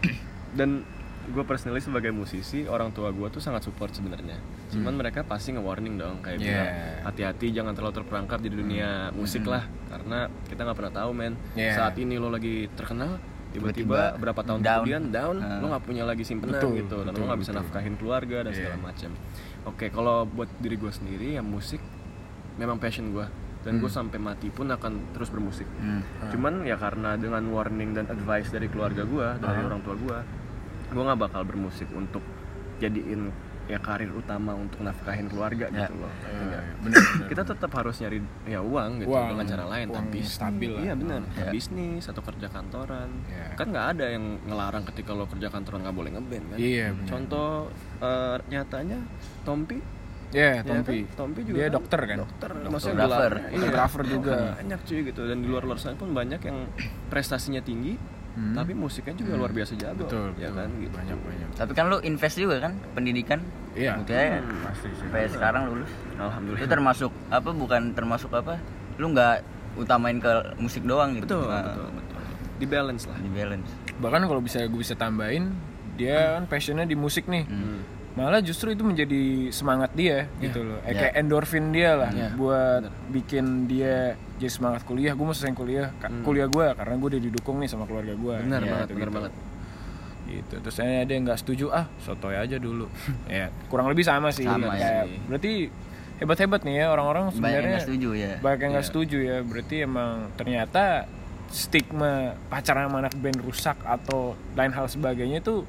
dan 0.53 0.83
gue 1.25 1.41
personally 1.43 1.81
sebagai 1.81 2.11
musisi 2.11 2.65
orang 2.65 2.91
tua 2.91 3.09
gue 3.09 3.29
tuh 3.29 3.39
sangat 3.39 3.63
support 3.63 3.89
sebenarnya 3.91 4.37
cuman 4.71 4.93
mereka 4.95 5.21
pasti 5.23 5.53
nge-warning 5.53 5.97
dong 5.97 6.21
kayak 6.21 6.37
Yeah. 6.37 6.49
bilang 6.51 6.69
hati-hati 7.07 7.47
jangan 7.51 7.73
terlalu 7.73 7.95
terperangkap 7.97 8.39
di 8.39 8.51
dunia 8.51 8.89
musik 9.11 9.45
lah 9.45 9.65
karena 9.87 10.19
kita 10.45 10.61
nggak 10.63 10.77
pernah 10.77 10.95
tahu 10.95 11.11
men 11.13 11.33
Yeah. 11.55 11.75
saat 11.75 11.97
ini 11.97 12.17
lo 12.17 12.29
lagi 12.29 12.69
terkenal 12.73 13.17
Tiba-tiba 13.55 14.19
berapa 14.19 14.43
tahun 14.43 14.61
down. 14.61 14.83
kemudian 14.83 15.03
down 15.09 15.37
Ah. 15.39 15.63
lo 15.63 15.71
nggak 15.71 15.85
punya 15.87 16.03
lagi 16.03 16.27
simpenan 16.27 16.59
Betul, 16.59 16.75
gitu 16.77 16.97
dan 17.01 17.13
lo 17.15 17.25
nggak 17.25 17.39
bisa 17.39 17.51
betul. 17.51 17.61
nafkahin 17.63 17.95
keluarga 17.95 18.37
dan 18.43 18.53
segala 18.53 18.75
Yeah. 18.75 18.85
macam 18.85 19.11
oke 19.65 19.87
kalau 19.89 20.17
buat 20.27 20.51
diri 20.59 20.77
gue 20.77 20.93
sendiri 20.93 21.27
ya 21.35 21.43
musik 21.43 21.81
memang 22.55 22.77
passion 22.77 23.09
gue 23.11 23.25
dan 23.65 23.77
gue 23.77 23.89
sampai 23.89 24.19
mati 24.19 24.49
pun 24.49 24.69
akan 24.69 24.93
terus 25.11 25.29
bermusik 25.29 25.65
Hmm. 25.75 26.05
cuman 26.29 26.63
ya 26.63 26.77
karena 26.77 27.17
dengan 27.17 27.43
warning 27.49 27.93
dan 27.93 28.07
advice 28.07 28.49
dari 28.49 28.69
keluarga 28.69 29.03
gue 29.03 29.27
dari 29.39 29.61
orang 29.63 29.81
tua 29.81 29.97
gue 29.97 30.19
gue 30.87 31.03
nggak 31.03 31.21
bakal 31.23 31.43
bermusik 31.43 31.89
untuk 31.91 32.21
jadiin 32.77 33.33
ya 33.65 33.81
karir 33.81 34.13
utama 34.13 34.53
untuk 34.53 34.77
nafkahin 34.79 35.25
keluarga 35.25 35.65
Ya. 35.67 35.89
gitu 35.89 35.97
loh 35.97 36.13
Ngerti 36.13 36.37
Eh, 36.37 36.45
nggak? 36.45 36.65
bener 36.79 37.01
kita 37.33 37.43
tetap 37.47 37.71
harus 37.73 37.97
nyari 37.97 38.19
ya 38.45 38.61
uang 38.61 38.91
gitu 39.01 39.09
Uang, 39.09 39.29
dengan 39.33 39.47
cara 39.49 39.65
lain 39.67 39.87
uang 39.89 39.97
tapi 40.05 40.19
stabil 40.21 40.69
lah. 40.69 40.83
iya 40.85 40.93
benar 40.95 41.21
Ya. 41.33 41.49
bisnis 41.49 42.05
atau 42.05 42.21
kerja 42.21 42.47
kantoran 42.47 43.09
Ya. 43.25 43.57
kan 43.57 43.67
nggak 43.67 43.87
ada 43.97 44.07
yang 44.11 44.25
ngelarang 44.45 44.85
ketika 44.85 45.11
lo 45.11 45.25
kerja 45.25 45.49
kantoran 45.49 45.81
nggak 45.81 45.97
boleh 45.97 46.11
ngeband 46.13 46.45
kan 46.47 46.59
Iya, 46.61 46.93
contoh 47.03 47.73
eh, 47.99 48.37
nyatanya 48.47 49.01
Tompi 49.43 49.81
Ya, 50.35 50.49
ya 50.53 50.61
Tompi. 50.61 51.07
kan? 51.07 51.15
Tompi 51.17 51.41
juga 51.43 51.57
Dia 51.57 51.65
kan 51.65 51.73
dokter 51.73 52.01
kan? 52.03 52.17
dokter 52.19 52.51
Dokter. 52.51 52.69
maksudnya 52.69 52.97
gelarnya, 53.01 53.45
iya. 53.47 53.55
Fotografer 53.57 54.03
juga. 54.05 54.35
banyak 54.53 54.81
cuy 54.83 55.01
gitu 55.05 55.21
dan 55.25 55.37
di 55.39 55.47
luar 55.47 55.63
luar 55.63 55.79
sana 55.79 55.95
pun 55.95 56.11
banyak 56.11 56.41
yang 56.41 56.59
prestasinya 57.07 57.61
tinggi 57.61 57.95
Hmm. 58.35 58.51
tapi 58.53 58.75
musiknya 58.75 59.15
juga 59.15 59.39
luar 59.39 59.55
biasa 59.55 59.79
jago 59.79 60.11
Betul, 60.11 60.35
ya 60.35 60.51
betul. 60.51 60.59
kan 60.59 60.69
gitu 60.77 60.91
Banyak, 60.93 61.19
banyak. 61.23 61.49
Tapi 61.55 61.71
kan 61.73 61.85
lu 61.87 62.03
invest 62.03 62.35
juga 62.35 62.57
kan 62.59 62.75
pendidikan. 62.91 63.39
Iya. 63.73 63.95
Buktinya 63.95 64.43
Hmm. 64.43 64.59
Pasti 64.65 64.89
sih. 64.91 64.99
sampai 65.01 65.31
sekarang 65.31 65.63
lulus. 65.71 65.91
alhamdulillah 66.19 66.59
Itu 66.59 66.67
termasuk 66.69 67.11
apa 67.31 67.49
bukan 67.49 67.95
termasuk 67.95 68.31
apa? 68.31 68.59
Lu 68.99 69.15
nggak 69.15 69.39
utamain 69.77 70.19
ke 70.19 70.33
musik 70.59 70.83
doang 70.83 71.15
gitu. 71.15 71.31
betul 71.31 71.47
Nah, 71.47 71.63
betul 71.65 71.87
betul 71.95 72.23
di 72.55 72.67
balance 72.67 73.05
lah 73.07 73.17
Di 73.17 73.31
balance. 73.31 73.71
Bahkan 73.95 74.21
kalau 74.25 74.41
bisa 74.41 74.59
gue 74.65 74.81
bisa 74.81 74.95
tambahin, 74.95 75.55
dia 75.95 76.35
kan 76.35 76.51
passionnya 76.51 76.83
di 76.85 76.97
musik 76.97 77.27
nih. 77.27 77.47
Hmm. 77.47 77.87
Malah 78.15 78.39
justru 78.39 78.71
itu 78.71 78.81
menjadi 78.81 79.23
semangat 79.51 79.91
dia 79.91 80.31
gitu 80.39 80.63
loh. 80.63 80.79
Eh, 80.81 80.91
Ya. 80.91 80.99
Kayak 81.03 81.15
endorfin 81.19 81.67
dia 81.69 81.91
lah 81.95 82.11
Ya, 82.11 82.31
buat 82.31 82.83
bikin 83.11 83.67
dia 83.67 84.15
jadi 84.37 84.49
semangat 84.49 84.83
kuliah. 84.83 85.13
Gue 85.13 85.25
mau 85.25 85.33
selesai 85.33 85.51
kuliah, 85.53 85.91
ka- 85.97 86.15
kuliah 86.23 86.47
gue 86.47 86.67
karena 86.73 86.95
gue 86.95 87.09
udah 87.11 87.23
didukung 87.25 87.59
nih 87.59 87.67
sama 87.67 87.85
keluarga 87.85 88.13
gue. 88.13 88.35
benar 88.41 88.61
Iya, 88.61 88.71
banget 88.71 88.89
benar 88.89 89.03
gitu. 89.05 89.17
banget 89.17 89.33
gitu 90.25 90.55
terus 90.57 90.75
saya 90.75 91.05
ada 91.05 91.13
yang 91.13 91.23
nggak 91.23 91.37
setuju 91.37 91.69
ah 91.69 91.85
sotoy 92.01 92.33
aja 92.33 92.57
dulu 92.57 92.89
ya 93.31 93.53
kurang 93.69 93.87
lebih 93.87 94.03
sama 94.03 94.33
sih 94.33 94.43
Sama 94.43 94.73
Kayak, 94.73 95.05
sih. 95.05 95.19
berarti 95.23 95.53
hebat 96.17 96.39
hebat 96.41 96.61
nih 96.63 96.75
ya 96.75 96.87
orang-orang 96.89 97.25
Banyak 97.25 97.37
yang 97.37 97.45
sebenarnya 97.45 97.69
nggak 97.69 97.85
setuju 97.85 98.09
ya. 98.11 98.33
banyak 98.41 98.59
yang 98.59 98.71
nggak 98.73 98.81
Iya. 98.81 98.91
setuju 98.91 99.19
ya 99.21 99.37
berarti 99.43 99.77
emang 99.79 100.11
ternyata 100.33 100.85
stigma 101.51 102.13
pacaran 102.47 102.89
sama 102.89 102.99
anak 103.01 103.15
band 103.15 103.39
rusak 103.39 103.77
atau 103.85 104.21
lain 104.55 104.73
hal 104.73 104.87
sebagainya 104.87 105.39
itu 105.39 105.69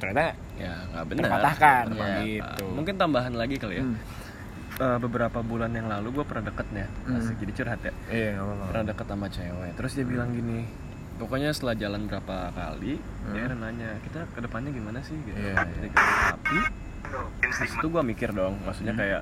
ternyata 0.00 0.32
ya 0.56 0.72
nggak 0.88 1.04
benar 1.06 1.22
terpatahkan 1.22 1.84
Iya. 1.86 2.08
gitu 2.24 2.64
mungkin 2.72 2.94
tambahan 2.96 3.32
lagi 3.32 3.56
kali 3.56 3.76
ya 3.76 3.84
Hmm. 3.84 3.98
Eh, 4.80 4.96
beberapa 4.98 5.38
bulan 5.40 5.68
yang 5.70 5.86
lalu 5.86 6.08
gue 6.10 6.24
pernah 6.24 6.48
deket 6.48 6.64
nih 6.72 6.88
Hmm. 7.04 7.20
asik 7.20 7.36
jadi 7.38 7.52
curhat 7.54 7.80
ya 7.82 7.92
iya 8.08 8.40
pernah 8.64 8.84
deket 8.86 9.06
sama 9.06 9.26
cewek 9.28 9.72
terus 9.74 9.92
dia 9.92 10.06
bilang 10.06 10.30
gini 10.30 10.64
pokoknya 11.14 11.52
setelah 11.52 11.76
jalan 11.76 12.02
berapa 12.06 12.36
kali 12.50 12.96
dia 13.28 13.42
ada 13.44 13.54
nanya 13.54 14.00
kita 14.00 14.24
ke 14.26 14.40
depannya 14.40 14.72
gimana 14.72 14.98
sih 15.00 15.20
gitu 15.20 15.36
Iya, 15.36 15.52
Jadi 15.68 15.84
gitu. 15.86 16.00
tapi 16.00 16.58
di 17.42 17.68
situ 17.68 17.86
gue 17.86 18.02
mikir 18.02 18.32
dong 18.32 18.56
maksudnya 18.58 18.94
kayak 18.94 19.20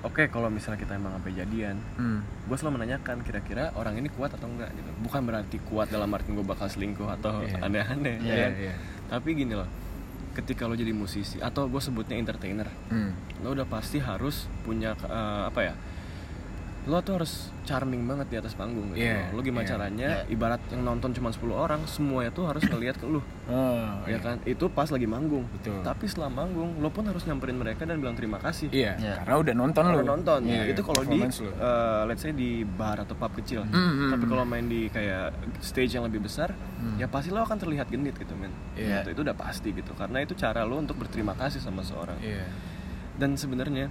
oke 0.00 0.22
kalau 0.28 0.46
misalnya 0.46 0.78
kita 0.78 0.94
emang 0.94 1.10
sampai 1.12 1.32
jadian 1.34 1.76
Hmm. 1.96 2.22
gue 2.22 2.54
selalu 2.54 2.78
menanyakan 2.78 3.16
kira-kira 3.20 3.74
orang 3.74 3.98
ini 3.98 4.06
kuat 4.08 4.30
atau 4.30 4.46
enggak 4.46 4.70
gitu 4.70 4.90
bukan 5.00 5.20
berarti 5.24 5.58
kuat 5.64 5.90
dalam 5.90 6.06
arti 6.08 6.30
gue 6.30 6.44
bakal 6.44 6.66
selingkuh 6.66 7.10
atau 7.10 7.42
Iya. 7.42 7.58
aneh-aneh 7.60 8.14
ya 8.16 8.22
Iya, 8.22 8.38
kan? 8.38 8.52
iya. 8.60 8.74
tapi 9.10 9.28
gini 9.34 9.54
loh 9.54 9.66
ketika 10.38 10.64
lo 10.64 10.72
jadi 10.72 10.94
musisi 10.94 11.36
atau 11.38 11.66
gue 11.66 11.78
sebutnya 11.78 12.14
entertainer 12.14 12.70
Hmm. 12.88 13.10
lo 13.42 13.50
udah 13.50 13.66
pasti 13.66 13.98
harus 13.98 14.46
punya 14.62 14.94
eh, 14.94 15.42
apa 15.44 15.60
ya 15.60 15.74
lo 16.86 17.02
tuh 17.02 17.20
harus 17.20 17.50
charming 17.64 18.06
banget 18.06 18.26
di 18.28 18.36
atas 18.38 18.54
panggung 18.54 18.94
gitu 18.94 19.02
loh. 19.02 19.36
lo 19.36 19.40
gimana 19.42 19.60
iya. 19.60 19.70
caranya 19.70 20.08
ibarat 20.26 20.56
yang 20.70 20.86
nonton 20.86 21.12
cuma 21.12 21.28
10 21.28 21.44
orang 21.50 21.80
semuanya 21.84 22.30
tuh 22.30 22.46
harus 22.46 22.62
ngelihat 22.64 22.96
ke 22.96 23.04
lo 23.04 23.20
Oh, 23.48 24.04
ya 24.04 24.12
iya. 24.12 24.18
kan 24.20 24.36
itu 24.44 24.68
pas 24.68 24.88
lagi 24.88 25.04
manggung 25.04 25.44
Betul. 25.50 25.80
tapi 25.80 26.04
setelah 26.04 26.28
manggung 26.28 26.78
lo 26.78 26.88
pun 26.88 27.04
harus 27.04 27.24
nyamperin 27.24 27.56
mereka 27.56 27.84
dan 27.84 27.96
bilang 27.96 28.12
terima 28.12 28.36
kasih 28.38 28.68
Iya, 28.68 28.96
Iya. 28.96 29.14
karena 29.20 29.36
udah 29.36 29.54
nonton 29.56 29.82
lu. 29.82 29.90
Kalau 29.90 30.04
nonton 30.06 30.40
Iya, 30.44 30.62
itu 30.68 30.80
kalau 30.80 31.02
di 31.02 31.18
eh, 31.18 32.02
let's 32.04 32.20
say 32.20 32.32
di 32.32 32.50
bar 32.62 33.00
atau 33.00 33.12
pub 33.12 33.32
kecil 33.34 33.64
Hmm, 33.64 33.72
hmm, 33.74 34.08
tapi 34.12 34.24
hmm. 34.24 34.32
kalau 34.32 34.44
main 34.44 34.64
di 34.64 34.88
kayak 34.88 35.32
stage 35.60 35.92
yang 35.92 36.04
lebih 36.04 36.20
besar 36.22 36.52
ya 36.96 37.04
pasti 37.04 37.28
lo 37.28 37.40
akan 37.40 37.56
terlihat 37.58 37.88
genit 37.88 38.14
gitu 38.14 38.32
men 38.32 38.52
Iya. 38.76 39.02
Gitu, 39.02 39.12
itu 39.12 39.20
udah 39.24 39.36
pasti 39.36 39.68
gitu 39.72 39.92
karena 39.92 40.20
itu 40.20 40.32
cara 40.32 40.62
lo 40.62 40.76
untuk 40.76 40.96
berterima 40.96 41.32
kasih 41.32 41.58
sama 41.58 41.80
seorang 41.80 42.16
Iya. 42.20 42.48
dan 43.16 43.34
sebenarnya 43.34 43.88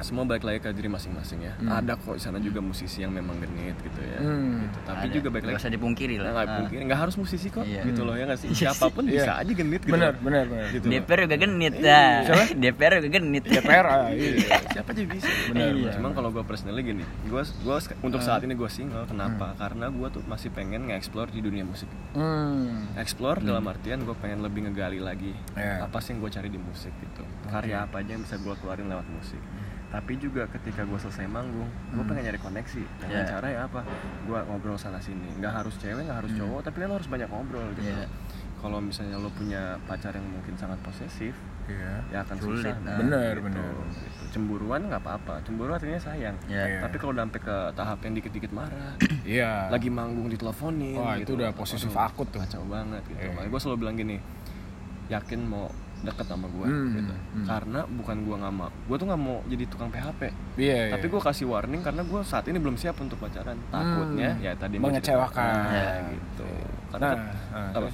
semua 0.00 0.22
balik 0.22 0.42
lagi 0.42 0.58
ke 0.58 0.70
diri 0.70 0.86
masing-masing 0.86 1.40
ya 1.40 1.52
Hmm. 1.54 1.74
ada 1.74 1.92
kok 1.94 2.14
di 2.14 2.22
sana 2.22 2.38
juga 2.38 2.60
musisi 2.60 3.00
yang 3.00 3.10
memang 3.10 3.34
genit 3.36 3.74
gitu 3.78 4.00
ya 4.00 4.18
Hmm. 4.18 4.62
gitu. 4.64 4.78
tapi 4.84 5.04
Ada. 5.04 5.14
juga 5.14 5.28
balik 5.28 5.42
Nggak 5.42 5.52
lagi 5.52 5.62
usah 5.62 5.72
dipungkiri 5.72 6.16
lah. 6.16 6.30
nggak 6.30 6.44
Ah. 6.44 6.56
mungkin 6.56 6.78
nggak 6.84 7.00
harus 7.00 7.14
musisi 7.14 7.46
kok 7.48 7.62
Iya. 7.62 7.82
gitu 7.84 8.00
loh 8.02 8.14
ya 8.14 8.24
nggak 8.24 8.38
sih 8.38 8.48
siapa 8.52 8.86
pun 8.88 9.02
Iya. 9.04 9.14
bisa 9.18 9.32
aja 9.36 9.52
genit 9.52 9.80
gitu 9.80 9.92
Benar, 9.92 10.12
benar, 10.16 10.44
benar. 10.44 10.66
gitu. 10.70 10.86
DPR 10.88 11.18
juga 11.24 11.36
genit 11.36 11.74
dah. 11.76 12.14
DPR 12.62 12.92
juga 12.98 13.10
genit. 13.12 13.42
DPR 13.44 13.86
ah, 13.86 14.06
iya. 14.08 14.30
Iya, 14.38 14.56
siapa 14.72 14.88
aja 14.88 15.02
bisa 15.04 15.28
Benar, 15.48 15.66
Iya. 15.66 15.72
benar. 15.74 15.92
Cuman 15.94 16.10
kalau 16.12 16.28
gue 16.30 16.44
personally 16.44 16.82
gini, 16.82 17.04
gue 17.24 17.42
gua 17.58 17.76
sek- 17.78 17.98
untuk 18.00 18.20
saat 18.20 18.40
ini 18.40 18.54
gue 18.54 18.68
single. 18.68 19.04
Kenapa? 19.04 19.54
Karena 19.54 19.88
gue 19.88 20.08
tuh 20.08 20.22
masih 20.24 20.48
pengen 20.48 20.86
nge-explore 20.86 21.28
di 21.28 21.40
dunia 21.40 21.62
musik. 21.62 21.88
Hmm. 22.12 22.86
Explore 22.94 23.40
dalam 23.40 23.64
artian 23.64 24.00
gue 24.00 24.14
pengen 24.14 24.40
lebih 24.40 24.64
ngegali 24.64 24.98
lagi 24.98 25.32
Iya. 25.52 25.84
apa 25.84 25.98
sih 25.98 26.12
yang 26.12 26.20
gue 26.20 26.30
cari 26.30 26.48
di 26.48 26.56
musik 26.56 26.92
gitu. 26.92 27.22
Karya 27.46 27.82
apa 27.82 27.98
aja 27.98 28.10
yang 28.10 28.22
bisa 28.22 28.36
gue 28.36 28.54
keluarin 28.54 28.86
lewat 28.86 29.06
musik. 29.08 29.40
Tapi 29.88 30.12
juga 30.16 30.44
ketika 30.48 30.84
gue 30.84 30.98
selesai 30.98 31.24
manggung, 31.24 31.64
gue 31.64 32.04
pengen 32.04 32.28
nyari 32.28 32.36
koneksi. 32.36 32.82
Dengan 33.00 33.24
Iya. 33.24 33.30
cara 33.30 33.46
ya 33.48 33.60
apa? 33.64 33.80
Gue 34.22 34.36
ngobrol 34.44 34.76
sana 34.76 35.00
sini. 35.00 35.32
Nggak 35.34 35.52
harus 35.54 35.74
cewek, 35.76 36.04
nggak 36.04 36.18
harus 36.20 36.32
cowok, 36.34 36.60
tapi 36.60 36.76
kan 36.78 36.86
lo 36.86 36.94
harus 36.94 37.08
banyak 37.08 37.28
ngobrol 37.28 37.64
gitu. 37.72 37.88
Iya. 37.88 38.04
Kalau 38.58 38.78
misalnya 38.78 39.16
lo 39.16 39.30
punya 39.30 39.80
pacar 39.86 40.12
yang 40.12 40.26
mungkin 40.26 40.52
sangat 40.54 40.76
posesif, 40.82 41.32
Iya. 41.64 41.94
ya 42.10 42.18
akan 42.20 42.36
Sulit, 42.36 42.64
susah. 42.66 42.76
nah. 42.82 42.98
Bener, 42.98 43.32
gitu. 43.34 43.46
bener. 43.48 43.70
Gitu. 43.86 44.24
Cemburuan 44.28 44.80
nggak 44.84 45.00
apa-apa. 45.00 45.34
Cemburu 45.40 45.72
artinya 45.72 45.96
sayang. 45.96 46.36
Iya. 46.44 46.82
Tapi 46.82 46.96
kalau 46.96 47.14
udah 47.14 47.24
sampai 47.24 47.40
ke 47.40 47.56
tahap 47.72 47.98
yang 48.02 48.12
dikit-dikit 48.12 48.52
marah, 48.52 48.92
Iya. 49.24 49.70
lagi 49.70 49.88
manggung 49.88 50.28
diteleponin, 50.28 51.00
Wah, 51.00 51.16
itu 51.16 51.32
udah 51.32 51.54
posesif 51.54 51.94
akut 51.94 52.28
tuh. 52.28 52.40
Kacau 52.40 52.60
banget 52.66 53.00
gitu. 53.06 53.24
Makanya 53.30 53.48
gue 53.48 53.60
selalu 53.62 53.76
bilang 53.78 53.96
gini, 53.96 54.16
yakin 55.08 55.40
mau 55.40 55.72
deket 55.98 56.24
sama 56.24 56.46
gue 56.46 56.62
Hmm, 56.64 56.94
gitu. 56.94 57.10
hmm. 57.10 57.44
Karena 57.44 57.80
bukan 57.84 58.16
gue 58.20 58.36
nggak 58.36 58.54
mau, 58.54 58.70
gue 58.70 58.96
tuh 58.96 59.06
nggak 59.06 59.18
mau 59.20 59.36
jadi 59.44 59.64
tukang 59.66 59.88
PHP. 59.88 60.20
Iya. 60.54 60.94
Tapi 60.94 61.04
iya. 61.04 61.12
gue 61.12 61.20
kasih 61.20 61.46
warning 61.46 61.82
karena 61.82 62.02
gue 62.02 62.20
saat 62.22 62.46
ini 62.46 62.56
belum 62.56 62.74
siap 62.74 62.96
untuk 62.96 63.18
pacaran. 63.18 63.58
Takutnya 63.68 64.30
Hmm. 64.32 64.44
ya 64.44 64.52
tadi 64.54 64.76
Mengecewakan. 64.76 65.52
Nah, 65.52 65.72
Iya. 65.72 65.90
gitu. 66.08 66.46
Nah, 66.48 66.88
Karena 66.88 67.08
nah, 67.10 67.68
apa? 67.68 67.88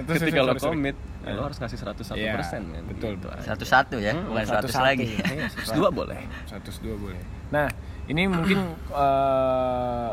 terus, 0.00 0.20
ketika 0.22 0.40
lo 0.40 0.54
komit, 0.56 0.96
ya 1.20 1.30
lo 1.30 1.42
harus 1.44 1.58
ngasih 1.58 1.76
101 1.76 2.16
Iya, 2.16 2.32
persen 2.32 2.60
kan. 2.64 2.82
betul, 2.86 3.12
Gitu 3.12 3.26
aja. 3.28 3.42
Satu-satu 3.44 3.96
ya, 3.98 4.12
Hmm, 4.14 4.24
bukan 4.26 4.44
satu-satu. 4.46 4.86
lagi. 4.86 5.08
Iya, 5.20 5.46
102 5.52 5.90
boleh. 5.90 6.18
102 6.46 6.96
boleh. 6.96 7.20
Nah, 7.50 7.68
ini 8.06 8.22
mungkin 8.24 8.58
eh, 9.04 10.10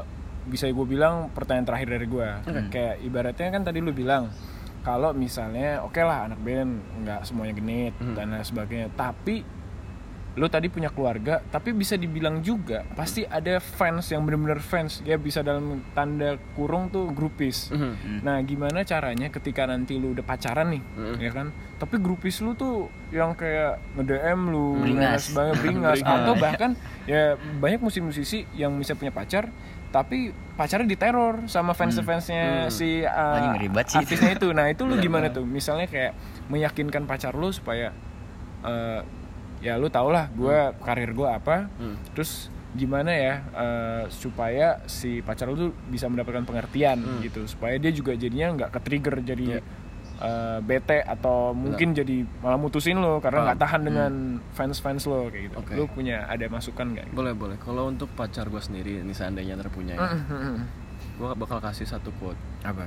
bisa 0.48 0.66
gue 0.66 0.86
bilang 0.86 1.30
pertanyaan 1.30 1.64
terakhir 1.66 1.88
dari 1.90 2.08
gue. 2.08 2.28
Kayak 2.68 2.96
ibaratnya 3.02 3.48
kan 3.50 3.62
tadi 3.62 3.80
lu 3.80 3.92
bilang 3.92 4.32
kalau 4.88 5.12
misalnya 5.12 5.84
oke 5.84 6.00
lah 6.00 6.26
anak 6.26 6.40
band 6.40 6.72
nggak 7.04 7.22
semuanya 7.22 7.52
genit 7.52 7.92
Hmm. 7.94 8.16
dan 8.16 8.32
lain 8.32 8.40
sebagainya, 8.42 8.88
tapi 8.90 9.44
lu 10.34 10.46
tadi 10.46 10.70
punya 10.70 10.88
keluarga, 10.88 11.42
tapi 11.44 11.74
bisa 11.74 11.98
dibilang 11.98 12.40
juga 12.40 12.86
pasti 12.94 13.26
ada 13.26 13.58
fans 13.58 14.06
yang 14.08 14.22
benar-benar 14.22 14.62
fans, 14.62 15.02
ya 15.02 15.18
bisa 15.18 15.42
dalam 15.42 15.82
tanda 15.92 16.38
kurung 16.54 16.88
tuh 16.88 17.10
grupis. 17.10 17.68
Mhm. 17.68 18.22
Nah, 18.22 18.38
gimana 18.42 18.86
caranya 18.86 19.28
ketika 19.28 19.66
nanti 19.66 19.98
lu 19.98 20.14
udah 20.14 20.22
pacaran 20.22 20.70
nih, 20.70 20.84
Mm. 20.94 21.16
ya 21.18 21.32
kan? 21.34 21.48
Tapi 21.76 21.96
grupis 21.98 22.38
lu 22.40 22.54
tuh 22.54 22.86
yang 23.10 23.34
kayak 23.34 23.82
nge-DM 23.98 24.40
lu, 24.48 24.78
Beringas. 24.78 25.34
beringas, 25.34 25.58
Beringas. 25.60 26.00
atau 26.06 26.34
bahkan 26.38 26.78
ya 27.04 27.34
banyak 27.58 27.82
musisi-musisi 27.82 28.46
yang 28.54 28.78
bisa 28.78 28.94
punya 28.94 29.10
pacar, 29.10 29.50
tapi 29.88 30.30
pacarnya 30.54 30.86
diteror 30.86 31.46
sama 31.46 31.72
fans-fansnya 31.72 32.66
Hmm. 32.66 32.70
si 32.70 33.02
uh, 33.02 33.38
sih 33.86 33.98
artisnya 33.98 34.32
itu. 34.34 34.50
Nah, 34.52 34.68
itu 34.68 34.84
lu 34.84 34.98
gimana 34.98 35.30
tuh? 35.30 35.44
Misalnya 35.44 35.86
kayak 35.86 36.12
meyakinkan 36.48 37.04
pacar 37.04 37.32
lu 37.32 37.50
supaya 37.50 37.94
uh, 38.62 39.02
ya 39.58 39.74
lu 39.74 39.88
tau 39.88 40.08
lah 40.08 40.30
gue 40.30 40.56
karir 40.82 41.12
gue 41.12 41.26
apa, 41.26 41.70
Hmm. 41.74 41.96
terus 42.12 42.50
gimana 42.74 43.10
ya 43.10 43.34
uh, 43.52 44.04
supaya 44.08 44.86
si 44.86 45.20
pacar 45.20 45.48
lu 45.48 45.56
tuh 45.58 45.72
bisa 45.88 46.06
mendapatkan 46.06 46.44
pengertian 46.44 47.00
Hmm. 47.00 47.22
gitu 47.22 47.46
supaya 47.46 47.74
dia 47.76 47.90
juga 47.90 48.14
jadinya 48.14 48.54
nggak 48.54 48.70
ke 48.70 48.80
trigger 48.82 49.16
jadi 49.20 49.46
Iya. 49.58 49.62
Eh, 50.18 50.60
bete 50.62 51.00
atau 51.00 51.54
mungkin 51.54 51.92
jadi 51.92 52.26
malah 52.40 52.58
mutusin 52.58 52.98
lo 52.98 53.18
karena 53.18 53.48
nggak 53.48 53.60
tahan 53.60 53.82
dengan 53.84 54.12
fans 54.52 54.78
fans 54.80 55.06
lo 55.06 55.30
kayak 55.30 55.52
gitu. 55.52 55.56
Oke. 55.60 55.74
lu 55.74 55.86
punya 55.88 56.26
ada 56.26 56.46
masukan 56.48 56.94
nggak? 56.94 57.14
Boleh 57.14 57.34
boleh. 57.34 57.58
Kalau 57.58 57.88
untuk 57.88 58.10
pacar 58.14 58.48
gue 58.48 58.60
sendiri 58.60 59.02
ini 59.02 59.14
seandainya 59.14 59.54
terpunya 59.56 59.94
ya. 59.94 60.10
Gue 61.18 61.30
bakal 61.34 61.58
kasih 61.60 61.86
satu 61.86 62.10
quote. 62.18 62.38
Apa? 62.62 62.86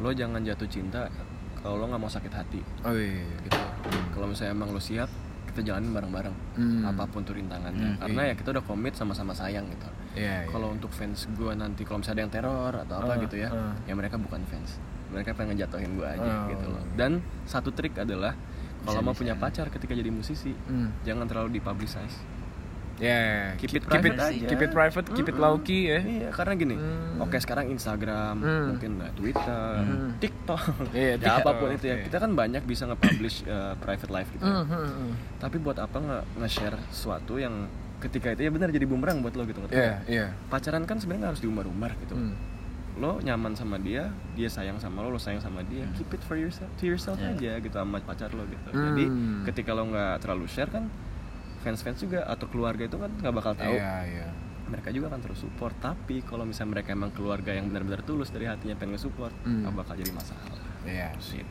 Lo 0.00 0.12
jangan 0.12 0.40
jatuh 0.40 0.68
cinta 0.68 1.08
kalau 1.60 1.80
lo 1.80 1.84
nggak 1.88 2.00
mau 2.00 2.08
sakit 2.08 2.32
hati. 2.32 2.60
Oh 2.84 2.92
iya 2.92 3.24
gitu. 3.42 3.60
Kalau 4.12 4.26
misalnya 4.26 4.52
emang 4.52 4.70
lo 4.70 4.80
siap 4.80 5.08
kita 5.52 5.72
jalanin 5.72 5.88
bareng-bareng. 5.88 6.36
Hmm. 6.56 6.84
apa 6.84 7.04
pun 7.04 7.24
tuh 7.24 7.32
rintangannya. 7.32 7.96
Karena 7.96 8.22
ya 8.28 8.34
kita 8.36 8.52
udah 8.52 8.64
komit 8.64 8.92
sama-sama 8.92 9.32
sayang 9.32 9.64
gitu. 9.68 9.88
Iya 10.16 10.44
iya. 10.44 10.48
kalau 10.48 10.72
untuk 10.72 10.88
fans 10.88 11.28
gue 11.28 11.52
nanti 11.52 11.84
kalau 11.84 12.00
misalnya 12.00 12.16
ada 12.16 12.22
yang 12.24 12.32
teror 12.32 12.72
atau 12.72 12.96
apa 13.04 13.12
Ah, 13.12 13.20
gitu 13.20 13.36
ya 13.36 13.52
ah. 13.52 13.76
ya 13.84 13.92
mereka 13.92 14.16
bukan 14.16 14.40
fans 14.48 14.80
mereka 15.08 15.32
pengen 15.32 15.54
ngejatuhin 15.54 15.90
gue 15.92 16.08
aja 16.08 16.30
Oh. 16.36 16.48
gitu 16.48 16.66
loh 16.68 16.82
dan 16.94 17.18
satu 17.44 17.70
trik 17.70 17.94
adalah 17.96 18.34
kalau 18.80 19.02
mau 19.02 19.12
punya 19.12 19.34
pacar 19.34 19.66
ketika 19.66 19.92
jadi 19.92 20.08
musisi 20.08 20.54
Hmm. 20.64 20.94
jangan 21.02 21.24
terlalu 21.24 21.56
dipublicize 21.56 22.34
Ya, 22.96 23.52
Keep 23.60 23.76
it 23.76 23.84
keep 23.84 24.08
it, 24.08 24.16
private 24.16 24.16
aja. 24.24 24.46
keep 24.48 24.56
it 24.58 24.72
private, 24.72 25.06
keep 25.12 25.28
it 25.28 25.36
low 25.36 25.60
key 25.60 25.84
ya. 25.86 26.00
Iya, 26.00 26.28
karena 26.32 26.56
gini. 26.56 26.80
Hmm. 26.80 27.20
Oke, 27.20 27.36
sekarang 27.36 27.68
Instagram, 27.68 28.40
Hmm. 28.40 28.72
mungkin 28.72 28.96
Twitter, 29.12 29.68
Hmm. 29.76 30.16
TikTok. 30.16 30.62
Iya, 30.96 31.20
ya 31.20 31.36
apa 31.36 31.60
pun 31.60 31.68
itu 31.70 31.84
ya. 31.84 31.92
iya. 31.92 32.08
Kita 32.08 32.16
kan 32.16 32.32
banyak 32.32 32.64
bisa 32.64 32.88
nge-publish 32.88 33.44
uh, 33.44 33.76
private 33.76 34.08
life 34.08 34.32
gitu. 34.32 34.40
ya. 34.40 34.48
Hmm, 34.48 34.64
hmm, 34.64 34.88
hmm. 34.88 35.12
Tapi 35.36 35.56
buat 35.58 35.76
apa 35.76 35.92
nge- 35.94 36.24
nge-share 36.40 36.80
sesuatu 36.88 37.36
yang 37.36 37.68
ketika 37.98 38.32
itu 38.32 38.40
ya 38.42 38.50
benar 38.50 38.68
jadi 38.70 38.84
bumerang 38.84 39.20
buat 39.20 39.32
lo 39.34 39.44
gitu 39.44 39.60
ngerti 39.60 39.72
Iya, 39.72 39.84
nggak? 39.84 40.00
iya. 40.08 40.26
Pacaran 40.48 40.82
kan 40.82 40.96
sebenarnya 40.96 41.26
harus 41.28 41.40
diumbar-umbar 41.40 41.92
gitu. 41.98 42.16
Hmm. 42.16 42.32
Lo 42.96 43.20
nyaman 43.20 43.52
sama 43.52 43.76
dia, 43.76 44.08
dia 44.32 44.48
sayang 44.48 44.76
sama 44.76 45.00
lo, 45.00 45.10
lo 45.10 45.18
sayang 45.18 45.38
sama 45.38 45.60
dia. 45.62 45.84
Keep 45.92 46.10
it 46.12 46.22
for 46.22 46.34
yourself, 46.34 46.68
to 46.76 46.84
yourself 46.84 47.16
Iya. 47.16 47.30
aja 47.30 47.52
gitu 47.60 47.74
sama 47.74 48.00
pacar 48.00 48.32
lo 48.32 48.44
gitu. 48.44 48.68
Hmm. 48.70 48.84
Jadi 48.90 49.04
ketika 49.46 49.70
lo 49.70 49.84
nggak 49.86 50.16
terlalu 50.18 50.46
share 50.46 50.68
kan 50.68 50.88
fans-fans 51.58 51.98
juga 51.98 52.24
atau 52.24 52.46
keluarga 52.46 52.82
itu 52.82 52.94
kan 52.94 53.10
nggak 53.12 53.34
bakal 53.34 53.52
tahu 53.52 53.74
Iya, 53.74 53.94
iya. 54.06 54.26
mereka 54.66 54.88
juga 54.90 55.06
akan 55.08 55.20
terus 55.20 55.38
support 55.40 55.74
tapi 55.76 56.22
kalau 56.22 56.42
misalnya 56.42 56.72
mereka 56.74 56.90
emang 56.90 57.10
keluarga 57.10 57.50
yang 57.50 57.66
benar-benar 57.66 58.00
tulus 58.00 58.30
dari 58.30 58.46
hatinya 58.46 58.74
pengen 58.74 58.94
nge-support 58.94 59.34
Hmm. 59.42 59.62
nggak 59.62 59.74
bakal 59.76 59.94
jadi 59.94 60.10
masalah 60.10 60.46
Iya, 60.82 61.10
sih. 61.18 61.42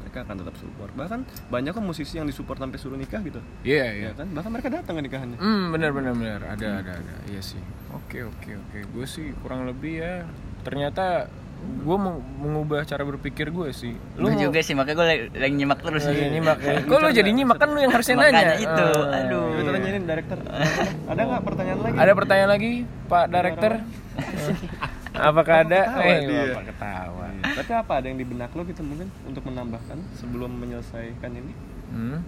mereka 0.00 0.22
akan 0.22 0.36
tetap 0.38 0.54
support 0.54 0.90
bahkan 0.92 1.22
banyak 1.46 1.70
kok 1.70 1.80
musisi 1.80 2.18
yang 2.18 2.26
disupport 2.26 2.58
sampai 2.58 2.78
suruh 2.78 2.98
nikah 2.98 3.22
gitu 3.22 3.38
Iya, 3.62 3.86
iya. 3.92 4.06
ya 4.06 4.12
kan 4.12 4.26
bahkan 4.28 4.50
mereka 4.50 4.68
datang 4.68 4.98
ke 4.98 5.02
nikahannya 5.06 5.38
Hmm, 5.38 5.70
benar 5.70 5.90
benar 5.92 6.12
benar. 6.12 6.40
Ada 6.50 6.66
ada 6.82 6.92
ada. 6.94 7.14
Iya 7.26 7.38
sih. 7.40 7.62
Oke, 7.90 8.22
oke, 8.22 8.50
oke. 8.56 8.78
Gue 8.90 9.06
sih 9.06 9.30
kurang 9.38 9.64
lebih 9.64 10.02
ya. 10.02 10.26
Ternyata 10.60 11.26
gue 11.60 11.92
mau 11.94 12.16
mengubah 12.16 12.82
cara 12.82 13.02
berpikir 13.02 13.48
gue 13.48 13.68
sih. 13.70 13.92
Lu 14.16 14.28
mau- 14.28 14.40
juga 14.40 14.60
sih 14.60 14.72
makanya 14.72 14.96
gue 14.96 15.06
lagi, 15.06 15.22
lagi 15.34 15.54
nyimak 15.54 15.78
terus 15.78 16.02
Lagi 16.02 16.24
nyimak 16.30 16.58
ya. 16.58 16.72
Kok 16.88 16.98
lu 16.98 17.08
jadi 17.10 17.30
nyimak 17.30 17.56
kan 17.56 17.68
lu 17.68 17.78
yang 17.78 17.92
harusnya 17.92 18.14
Makanya 18.14 18.32
nanya. 18.32 18.56
itu, 18.56 18.86
Ah, 18.88 19.20
aduh. 19.20 19.44
kita 19.54 19.70
tanyain 19.70 20.04
director 20.04 20.38
ada 21.10 21.20
nggak 21.22 21.42
pertanyaan 21.42 21.78
lagi 21.80 21.96
Ada 21.96 22.12
pertanyaan 22.14 22.50
lagi, 22.50 22.72
Pak 23.06 23.24
Director? 23.28 23.72
Apakah 25.12 25.54
ada? 25.60 25.80
ketawa 25.86 26.06
Eh, 26.06 26.20
dia? 26.22 26.42
Bapak 26.46 26.64
ketawa. 26.66 27.26
Tapi 27.42 27.72
apa 27.74 27.92
ada 27.92 28.06
yang 28.06 28.16
di 28.16 28.26
benak 28.26 28.50
lo 28.50 28.62
gitu 28.62 28.80
mungkin 28.80 29.08
untuk 29.22 29.42
menambahkan 29.42 29.98
sebelum 30.14 30.50
menyelesaikan 30.54 31.30
ini 31.34 31.52
Hmm. 31.90 32.22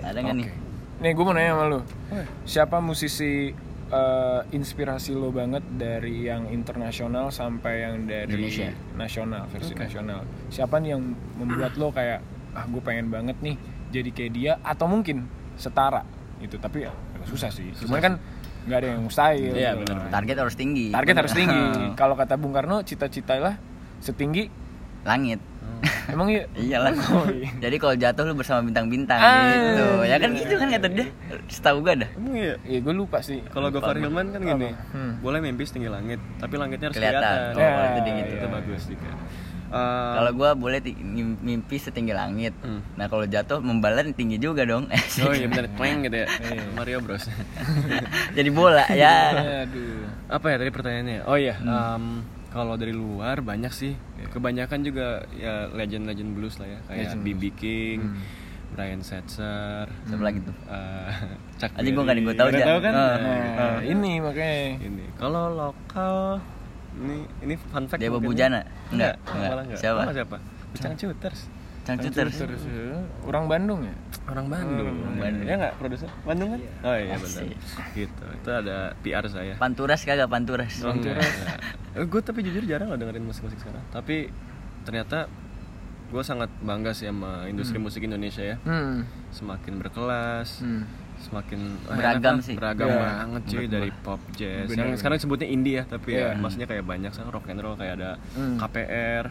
Ada 0.00 0.16
nggak 0.16 0.34
nih? 0.34 0.48
Nih 0.96 1.10
gue 1.12 1.24
mau 1.24 1.34
nanya 1.34 1.50
sama 1.52 1.64
lu. 1.66 1.80
Siapa 2.46 2.76
musisi 2.78 3.50
eh, 3.92 4.40
inspirasi 4.54 5.14
lo 5.14 5.30
banget 5.30 5.62
dari 5.76 6.26
yang 6.26 6.50
internasional 6.50 7.30
sampai 7.30 7.86
yang 7.86 8.06
dari 8.06 8.30
Indonesia. 8.30 8.70
nasional 8.98 9.42
versi 9.50 9.74
nasional? 9.74 10.20
Siapa 10.50 10.78
nih 10.82 10.96
yang 10.96 11.02
membuat 11.38 11.74
lo 11.78 11.90
kayak 11.94 12.20
ah 12.56 12.64
gue 12.64 12.80
pengen 12.80 13.12
banget 13.12 13.36
nih 13.44 13.60
jadi 13.92 14.10
kayak 14.10 14.32
dia 14.32 14.52
atau 14.64 14.88
mungkin 14.88 15.28
setara 15.60 16.02
gitu 16.40 16.56
tapi 16.56 16.88
ya 16.88 16.92
susah 17.26 17.50
sih. 17.50 17.74
Cuman 17.74 18.00
kan 18.00 18.14
nggak 18.66 18.78
ada 18.82 18.88
yang 18.94 19.02
mustahil. 19.02 19.52
Iya, 19.54 19.74
gitu. 19.74 19.82
benar-benar. 19.86 20.12
Target 20.14 20.36
harus 20.42 20.54
tinggi. 20.58 20.86
Target 20.90 21.16
harus 21.22 21.34
tinggi. 21.34 21.62
Kalau 22.00 22.14
kata 22.18 22.34
Bung 22.38 22.54
Karno 22.54 22.82
cita-citalah 22.82 23.54
setinggi 24.02 24.66
Langit. 25.06 25.38
emang 26.12 26.28
iya. 26.28 26.44
Iyalah. 26.52 26.92
Oh, 27.12 27.26
iya. 27.26 27.48
Jadi 27.58 27.76
kalau 27.76 27.94
jatuh 27.94 28.22
lu 28.22 28.34
bersama 28.34 28.60
bintang-bintang 28.62 29.16
Ah, 29.16 29.46
gitu. 29.46 29.86
Ya 30.04 30.16
kan 30.16 30.30
gitu 30.32 30.54
kan 30.54 30.68
kata 30.68 30.88
dia. 30.88 31.06
Setahu 31.46 31.80
gue 31.80 31.94
dah. 31.98 32.10
emang 32.12 32.34
iya 32.34 32.54
Iya 32.62 32.78
gue 32.80 32.94
lupa 32.94 33.18
sih. 33.20 33.40
kalau 33.46 33.68
Gofar 33.68 33.94
Hilman 33.94 34.30
kan 34.30 34.40
gini? 34.40 34.70
Hmm. 34.90 35.18
boleh 35.18 35.38
mimpi 35.38 35.62
setinggi 35.62 35.86
langit 35.86 36.18
tapi 36.36 36.54
langitnya 36.54 36.88
harus 36.88 36.96
Kelihatan. 36.96 37.22
kelihatan, 37.52 37.52
Oh, 37.54 37.60
Ya, 37.60 37.88
itu 37.92 38.10
gitu. 38.14 38.32
itu 38.34 38.46
bagus 38.48 38.82
juga 38.86 39.10
Eh, 39.66 40.12
Kalau 40.14 40.30
gua 40.32 40.54
boleh 40.54 40.78
ti- 40.78 40.94
ngim- 40.94 41.42
mimpi 41.42 41.74
setinggi 41.76 42.14
langit. 42.14 42.54
Hmm. 42.56 42.86
Nah 42.94 43.10
kalau 43.10 43.26
jatuh 43.26 43.58
membalan 43.58 44.14
tinggi 44.14 44.38
juga 44.38 44.62
dong. 44.62 44.86
Oh 45.20 45.34
iya 45.34 45.50
benar, 45.50 45.66
twang 45.74 46.06
gitu 46.06 46.16
ya. 46.16 46.26
Iya. 46.30 46.62
Mario 46.70 46.98
Bros. 47.02 47.26
Jadi 48.30 48.46
bola 48.48 48.86
ya. 48.88 49.34
Aduh. 49.66 50.06
Apa 50.28 50.46
ya 50.48 50.56
tadi 50.56 50.70
pertanyaannya? 50.70 51.18
Oh 51.24 51.34
iya, 51.34 51.54
Hmm. 51.56 51.66
em, 51.66 52.04
kalau 52.56 52.74
dari 52.74 52.90
luar 52.90 53.38
banyak 53.40 53.68
sih. 53.68 53.92
Kebanyakan 54.26 54.80
juga 54.80 55.06
ya 55.30 55.68
legend-legend 55.70 56.32
blues 56.32 56.56
lah 56.56 56.66
ya, 56.66 56.78
kayak 56.82 56.98
Legend 57.06 57.22
BB 57.22 57.42
King, 57.52 57.98
Hmm. 58.02 58.24
Brian 58.68 59.00
Setzer, 59.00 59.86
Siapa 60.02 60.20
lagi 60.22 60.40
tuh? 60.40 60.56
eh, 60.66 61.12
Chuck 61.60 61.70
Berry. 61.70 61.92
nggak 61.92 62.56
ada- 62.58 62.58
gua 62.58 62.66
tahu, 62.66 62.80
kan? 62.82 62.92
Ah. 62.92 63.14
Nah, 63.14 63.44
Nah, 63.54 63.78
ini 63.82 64.12
makanya. 64.18 64.58
ini. 64.80 65.04
Kalau 65.14 65.44
lokal 65.50 66.16
ini 66.96 67.16
ini 67.40 67.54
fun 67.62 67.84
fact 67.84 68.00
Dewa 68.00 68.16
mungkin 68.16 68.32
Bujana? 68.32 68.58
ya. 68.58 68.64
Enggak, 68.90 69.14
Enggak, 69.22 69.36
enggak. 69.38 69.62
enggak. 69.62 69.78
Siapa? 69.78 70.00
Malah 70.02 70.14
siapa? 70.14 70.36
Bujang 70.66 70.94
Cuters. 70.94 71.40
Cangcuter. 71.86 72.26
Terus 72.26 72.66
orang 73.22 73.46
Bandung 73.46 73.80
ya? 73.80 73.94
Orang 74.26 74.50
Bandung. 74.50 74.90
Orang 74.98 75.16
Bandung. 75.16 75.46
Ya 75.46 75.54
enggak 75.54 75.74
produser? 75.78 76.10
Bandung 76.22 76.48
kan? 76.50 76.60
Oh 76.82 76.96
iya 76.98 77.14
benar. 77.14 77.42
Gitu. 77.94 78.24
Itu 78.34 78.50
ada 78.50 78.76
PR 79.00 79.24
saya. 79.30 79.54
Panturas 79.54 80.02
kagak 80.02 80.26
panturas. 80.26 80.82
Oh, 80.82 80.90
enggak. 80.90 81.22
gue 81.96 82.20
tapi 82.20 82.42
jujur 82.42 82.66
jarang 82.66 82.90
loh 82.90 82.98
dengerin 82.98 83.22
musik-musik 83.22 83.56
sekarang. 83.56 83.80
Tapi 83.88 84.28
ternyata 84.82 85.30
gue 86.06 86.22
sangat 86.22 86.50
bangga 86.60 86.90
sih 86.90 87.06
sama 87.06 87.46
industri 87.46 87.78
musik 87.78 88.02
Indonesia 88.02 88.42
ya. 88.44 88.56
Hmm. 88.62 89.06
Semakin 89.30 89.78
berkelas, 89.78 90.60
Hmm. 90.60 90.86
semakin 91.16 91.80
wah, 91.82 91.96
Beragam 91.96 92.36
sih. 92.38 92.54
Beragam 92.54 92.86
Iya, 92.86 92.98
banget 93.00 93.42
cuy 93.42 93.54
menurut 93.56 93.70
dari 93.72 93.90
pop 94.04 94.20
jazz. 94.32 94.68
Bener. 94.68 94.84
Yang 94.84 94.98
sekarang 95.00 95.18
sebutnya 95.18 95.48
indie 95.48 95.78
ya, 95.78 95.84
tapi 95.84 96.10
ya 96.12 96.34
Iya. 96.34 96.38
maksudnya 96.38 96.66
kayak 96.66 96.84
banyak 96.84 97.10
sekarang 97.10 97.30
rock 97.30 97.46
and 97.48 97.60
roll 97.60 97.74
kayak 97.74 97.94
ada 97.96 98.10
Hmm. 98.34 98.58
KPR. 98.58 99.24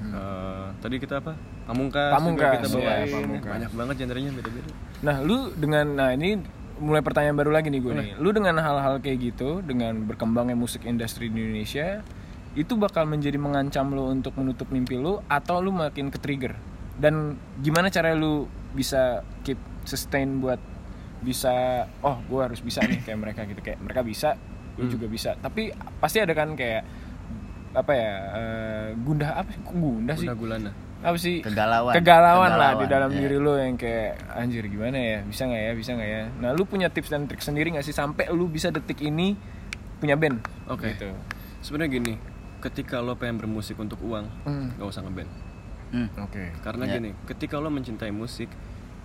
Eh, 0.00 0.66
tadi 0.80 0.96
kita 0.96 1.20
apa? 1.20 1.32
Pamungkas, 1.68 2.12
Pamungkas, 2.16 2.50
juga 2.50 2.56
kita 2.56 2.66
iya, 2.66 2.74
bawain. 2.74 3.12
Pamungkas. 3.14 3.50
Banyak 3.52 3.72
banget 3.76 3.94
genrenya 4.02 4.30
beda-beda. 4.34 4.70
Nah, 5.04 5.16
lu 5.22 5.38
dengan 5.54 5.86
nah 5.94 6.10
ini 6.10 6.40
mulai 6.80 7.04
pertanyaan 7.04 7.36
baru 7.36 7.50
lagi 7.52 7.68
nih 7.68 7.80
gue 7.84 7.92
nih. 7.92 8.10
Lu 8.18 8.32
dengan 8.32 8.56
hal-hal 8.58 8.98
kayak 9.04 9.18
gitu, 9.20 9.60
dengan 9.60 10.08
berkembangnya 10.08 10.56
musik 10.56 10.88
industri 10.88 11.28
di 11.28 11.38
Indonesia, 11.38 12.00
itu 12.56 12.72
bakal 12.74 13.06
menjadi 13.06 13.36
mengancam 13.36 13.92
lu 13.92 14.08
untuk 14.10 14.34
menutup 14.40 14.66
mimpi 14.72 14.96
lu 14.96 15.20
atau 15.28 15.60
lu 15.60 15.70
makin 15.70 16.08
ke 16.08 16.18
trigger? 16.18 16.56
Dan 16.96 17.36
gimana 17.60 17.92
cara 17.92 18.16
lu 18.16 18.48
bisa 18.72 19.22
keep 19.44 19.60
sustain 19.84 20.40
buat 20.40 20.58
bisa 21.20 21.84
oh 22.00 22.16
gue 22.24 22.40
harus 22.40 22.64
bisa 22.64 22.80
nih 22.80 23.04
kayak 23.04 23.18
mereka 23.20 23.40
gitu 23.44 23.60
kayak 23.60 23.78
mereka 23.80 24.00
bisa 24.00 24.40
gue 24.76 24.88
juga 24.88 25.06
bisa 25.10 25.36
tapi 25.36 25.68
pasti 26.00 26.24
ada 26.24 26.32
kan 26.32 26.56
kayak 26.56 26.82
apa 27.70 27.92
ya 27.94 28.12
eh, 28.34 28.86
gundah 28.98 29.30
apa 29.36 29.48
sih 29.48 29.62
gundah 29.62 30.16
sih 30.16 30.26
gulana. 30.28 30.70
apa 31.00 31.16
sih 31.16 31.40
Kegalauan. 31.40 31.94
kegalauan 31.94 32.52
lah 32.54 32.76
di 32.76 32.84
Kegalauan, 32.84 32.90
dalam 32.90 33.10
iya. 33.10 33.18
diri 33.22 33.36
lo 33.38 33.54
yang 33.56 33.74
kayak 33.74 34.12
anjir 34.32 34.64
gimana 34.66 34.98
ya 34.98 35.18
bisa 35.22 35.42
nggak 35.46 35.62
ya 35.62 35.72
bisa 35.72 35.90
nggak 35.94 36.10
ya 36.10 36.22
nah 36.38 36.50
lu 36.50 36.62
punya 36.64 36.88
tips 36.88 37.08
dan 37.08 37.24
trik 37.24 37.40
sendiri 37.40 37.72
nggak 37.72 37.86
sih 37.86 37.94
sampai 37.94 38.28
lu 38.28 38.46
bisa 38.46 38.68
detik 38.68 39.00
ini 39.00 39.32
punya 39.96 40.14
band 40.14 40.40
Oke. 40.66 40.92
gitu 40.92 41.08
Sebenarnya 41.60 41.92
gini, 41.92 42.14
ketika 42.58 43.04
lo 43.04 43.12
pengen 43.14 43.36
bermusik 43.36 43.76
untuk 43.76 44.00
uang, 44.00 44.24
nggak 44.48 44.88
usah 44.88 45.04
ngeband. 45.04 45.28
Hmm. 45.92 46.08
oke 46.16 46.56
Karena 46.64 46.88
Ya. 46.88 46.96
gini, 46.96 47.12
ketika 47.28 47.60
lo 47.60 47.68
mencintai 47.68 48.08
musik, 48.08 48.48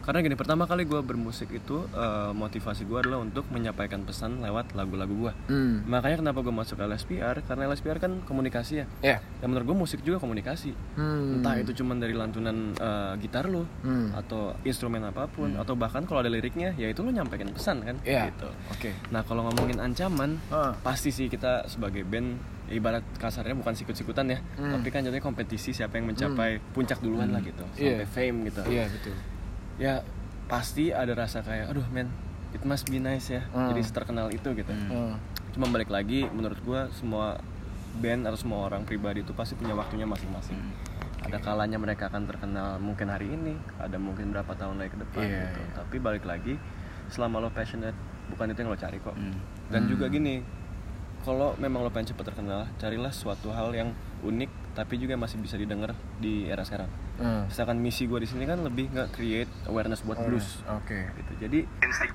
karena 0.05 0.21
gini, 0.21 0.35
pertama 0.35 0.63
kali 0.63 0.85
gue 0.85 1.01
bermusik 1.01 1.49
itu 1.49 1.89
eh, 1.89 2.31
motivasi 2.31 2.85
gue 2.85 2.97
adalah 2.99 3.19
untuk 3.19 3.49
menyampaikan 3.49 4.01
pesan 4.01 4.37
lewat 4.37 4.71
lagu-lagu 4.71 5.11
gue. 5.11 5.33
hmm. 5.49 5.89
Makanya 5.89 6.21
kenapa 6.21 6.39
gue 6.39 6.53
masuk 6.53 6.77
LSPR? 6.79 7.41
Karena 7.41 7.65
LSPR 7.65 7.97
kan 7.97 8.21
komunikasi 8.21 8.73
ya. 8.75 8.85
ya 9.01 9.17
Dan 9.37 9.49
menurut 9.49 9.65
gue 9.65 9.77
musik 9.81 9.99
juga 9.99 10.17
komunikasi. 10.17 10.71
hmm. 10.95 11.41
Entah 11.41 11.57
itu 11.57 11.73
cuman 11.75 11.97
dari 11.97 12.13
lantunan 12.13 12.55
eh, 12.71 13.13
gitar 13.19 13.49
lo, 13.49 13.65
Hmm. 13.81 14.13
atau 14.13 14.53
instrumen 14.61 15.01
apa 15.01 15.25
pun, 15.25 15.57
atau 15.57 15.73
bahkan 15.73 16.05
kalau 16.05 16.21
ada 16.21 16.29
liriknya, 16.29 16.71
ya 16.75 16.85
itu 16.85 17.01
lo 17.01 17.09
nyampaikan 17.09 17.49
pesan 17.49 17.81
kan. 17.81 17.97
Iya. 18.01 18.29
Gitu. 18.29 18.47
oke 18.69 18.89
Nah 19.09 19.21
kalau 19.21 19.41
ngomongin 19.43 19.79
ancaman, 19.79 20.37
Ah. 20.47 20.77
pasti 20.77 21.09
sih 21.09 21.25
kita 21.25 21.65
sebagai 21.65 22.05
band 22.05 22.37
ibarat 22.67 23.01
kasarnya 23.15 23.53
bukan 23.53 23.73
sikut-sikutan 23.73 24.25
ya, 24.27 24.39
Hmm. 24.57 24.73
tapi 24.73 24.89
kan 24.89 25.01
jadinya 25.01 25.21
kompetisi 25.21 25.69
siapa 25.69 25.97
yang 25.97 26.09
mencapai 26.09 26.57
puncak 26.73 26.97
duluan 26.97 27.29
lah 27.29 27.41
gitu, 27.41 27.61
Iya. 27.75 28.01
sampai 28.01 28.07
fame 28.07 28.37
gitu. 28.45 28.61
iya 28.65 28.85
betul 28.87 29.13
Ya 29.77 30.01
pasti 30.45 30.89
ada 30.89 31.11
rasa 31.11 31.41
kayak, 31.41 31.69
aduh 31.69 31.83
men, 31.89 32.07
it 32.51 32.61
must 32.61 32.85
be 32.85 32.97
nice 32.97 33.27
ya, 33.29 33.41
Hmm. 33.49 33.69
jadi 33.69 33.81
terkenal 33.83 34.29
itu 34.29 34.45
gitu. 34.51 34.69
Hmm. 34.69 35.17
Cuma 35.51 35.67
balik 35.67 35.89
lagi, 35.89 36.23
menurut 36.27 36.59
gua 36.61 36.87
semua 36.91 37.39
band 37.95 38.23
atau 38.23 38.37
semua 38.37 38.59
orang 38.63 38.83
pribadi 38.83 39.19
itu 39.19 39.31
pasti 39.31 39.53
punya 39.53 39.73
waktunya 39.73 40.03
masing-masing. 40.03 40.59
ada 41.17 41.41
kalanya 41.41 41.75
mereka 41.75 42.05
akan 42.05 42.29
terkenal 42.29 42.77
mungkin 42.77 43.09
hari 43.09 43.25
ini 43.25 43.57
ada 43.79 43.97
mungkin 43.97 44.29
berapa 44.29 44.53
tahun 44.53 44.77
lagi 44.77 44.93
ke 44.93 44.99
depan 45.01 45.25
Iya, 45.25 45.41
gitu 45.41 45.57
iya. 45.59 45.73
tapi 45.73 45.95
balik 45.97 46.21
lagi 46.21 46.53
selama 47.07 47.41
lo 47.41 47.49
passionate 47.49 47.97
bukan 48.29 48.45
itu 48.47 48.61
yang 48.61 48.69
lo 48.69 48.77
cari 48.77 49.01
kok 49.01 49.17
Hmm. 49.17 49.33
dan 49.67 49.89
juga 49.89 50.05
gini 50.05 50.45
kalau 51.21 51.57
memang 51.57 51.81
lo 51.81 51.89
pengen 51.89 52.13
cepat 52.13 52.29
terkenal 52.29 52.69
carilah 52.77 53.09
suatu 53.09 53.49
hal 53.49 53.73
yang 53.73 53.89
unik 54.21 54.51
tapi 54.75 54.99
juga 54.99 55.15
masih 55.15 55.39
bisa 55.39 55.55
didengar 55.55 55.91
di 56.17 56.45
era 56.45 56.61
sekarang 56.61 56.91
Hmm. 57.15 57.47
misalkan 57.47 57.79
misi 57.79 58.05
gue 58.05 58.19
di 58.19 58.27
sini 58.27 58.43
kan 58.43 58.59
lebih 58.59 58.91
nggak 58.91 59.07
create 59.09 59.47
awareness 59.65 60.03
buat 60.03 60.19
blues 60.19 60.59
Oke. 60.67 61.07
gitu 61.15 61.31
jadi 61.39 61.63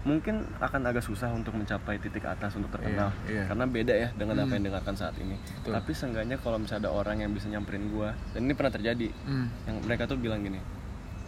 mungkin 0.03 0.45
akan 0.59 0.81
agak 0.85 1.01
susah 1.01 1.33
untuk 1.33 1.57
mencapai 1.57 1.97
titik 1.97 2.21
atas 2.23 2.53
untuk 2.53 2.69
terkenal 2.71 3.09
Iya, 3.25 3.33
iya. 3.33 3.45
karena 3.49 3.65
beda 3.65 3.95
ya 3.97 4.09
dengan 4.13 4.37
apa 4.39 4.53
yang 4.53 4.65
dengarkan 4.67 4.93
saat 4.93 5.17
ini 5.17 5.41
Betul. 5.41 5.73
tapi 5.73 5.91
seenggaknya 5.91 6.37
kalau 6.37 6.57
misalnya 6.57 6.85
ada 6.85 6.93
orang 6.93 7.17
yang 7.19 7.33
bisa 7.33 7.49
nyamperin 7.49 7.89
gua 7.89 8.13
dan 8.31 8.45
ini 8.45 8.53
pernah 8.53 8.69
terjadi 8.71 9.09
Hmm. 9.25 9.49
yang 9.65 9.77
mereka 9.81 10.05
tuh 10.05 10.15
bilang 10.15 10.41
gini 10.41 10.61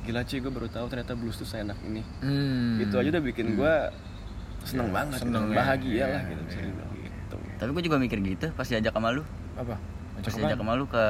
gila 0.03 0.21
cuy 0.21 0.39
gue 0.39 0.53
baru 0.53 0.69
tahu 0.69 0.87
ternyata 0.87 1.13
blues 1.15 1.35
tuh 1.35 1.49
seenak 1.49 1.81
ini 1.81 2.05
Hmm. 2.21 2.77
itu 2.79 2.93
aja 2.93 3.09
udah 3.09 3.25
bikin 3.25 3.57
gua 3.57 3.89
seneng 4.63 4.89
Iya, 4.89 4.95
banget 4.95 5.19
seneng 5.19 5.43
gitu. 5.43 5.49
ya. 5.49 5.57
bahagia 5.57 5.89
Iya, 5.89 6.05
lah 6.07 6.23
gitu 6.25 6.43
bisa 6.45 6.55
iya. 6.55 6.67
dibilang 6.69 6.91
gitu 6.95 7.37
Tapi 7.57 7.71
gue 7.73 7.83
juga 7.83 7.97
mikir 7.97 8.19
gitu 8.21 8.47
pas 8.53 8.65
diajak 8.65 8.93
sama 8.93 9.09
lu. 9.11 9.25
Apa? 9.55 9.75
Apaan? 10.25 10.55
sama 10.55 10.73
lu 10.73 10.87
ke 10.87 11.05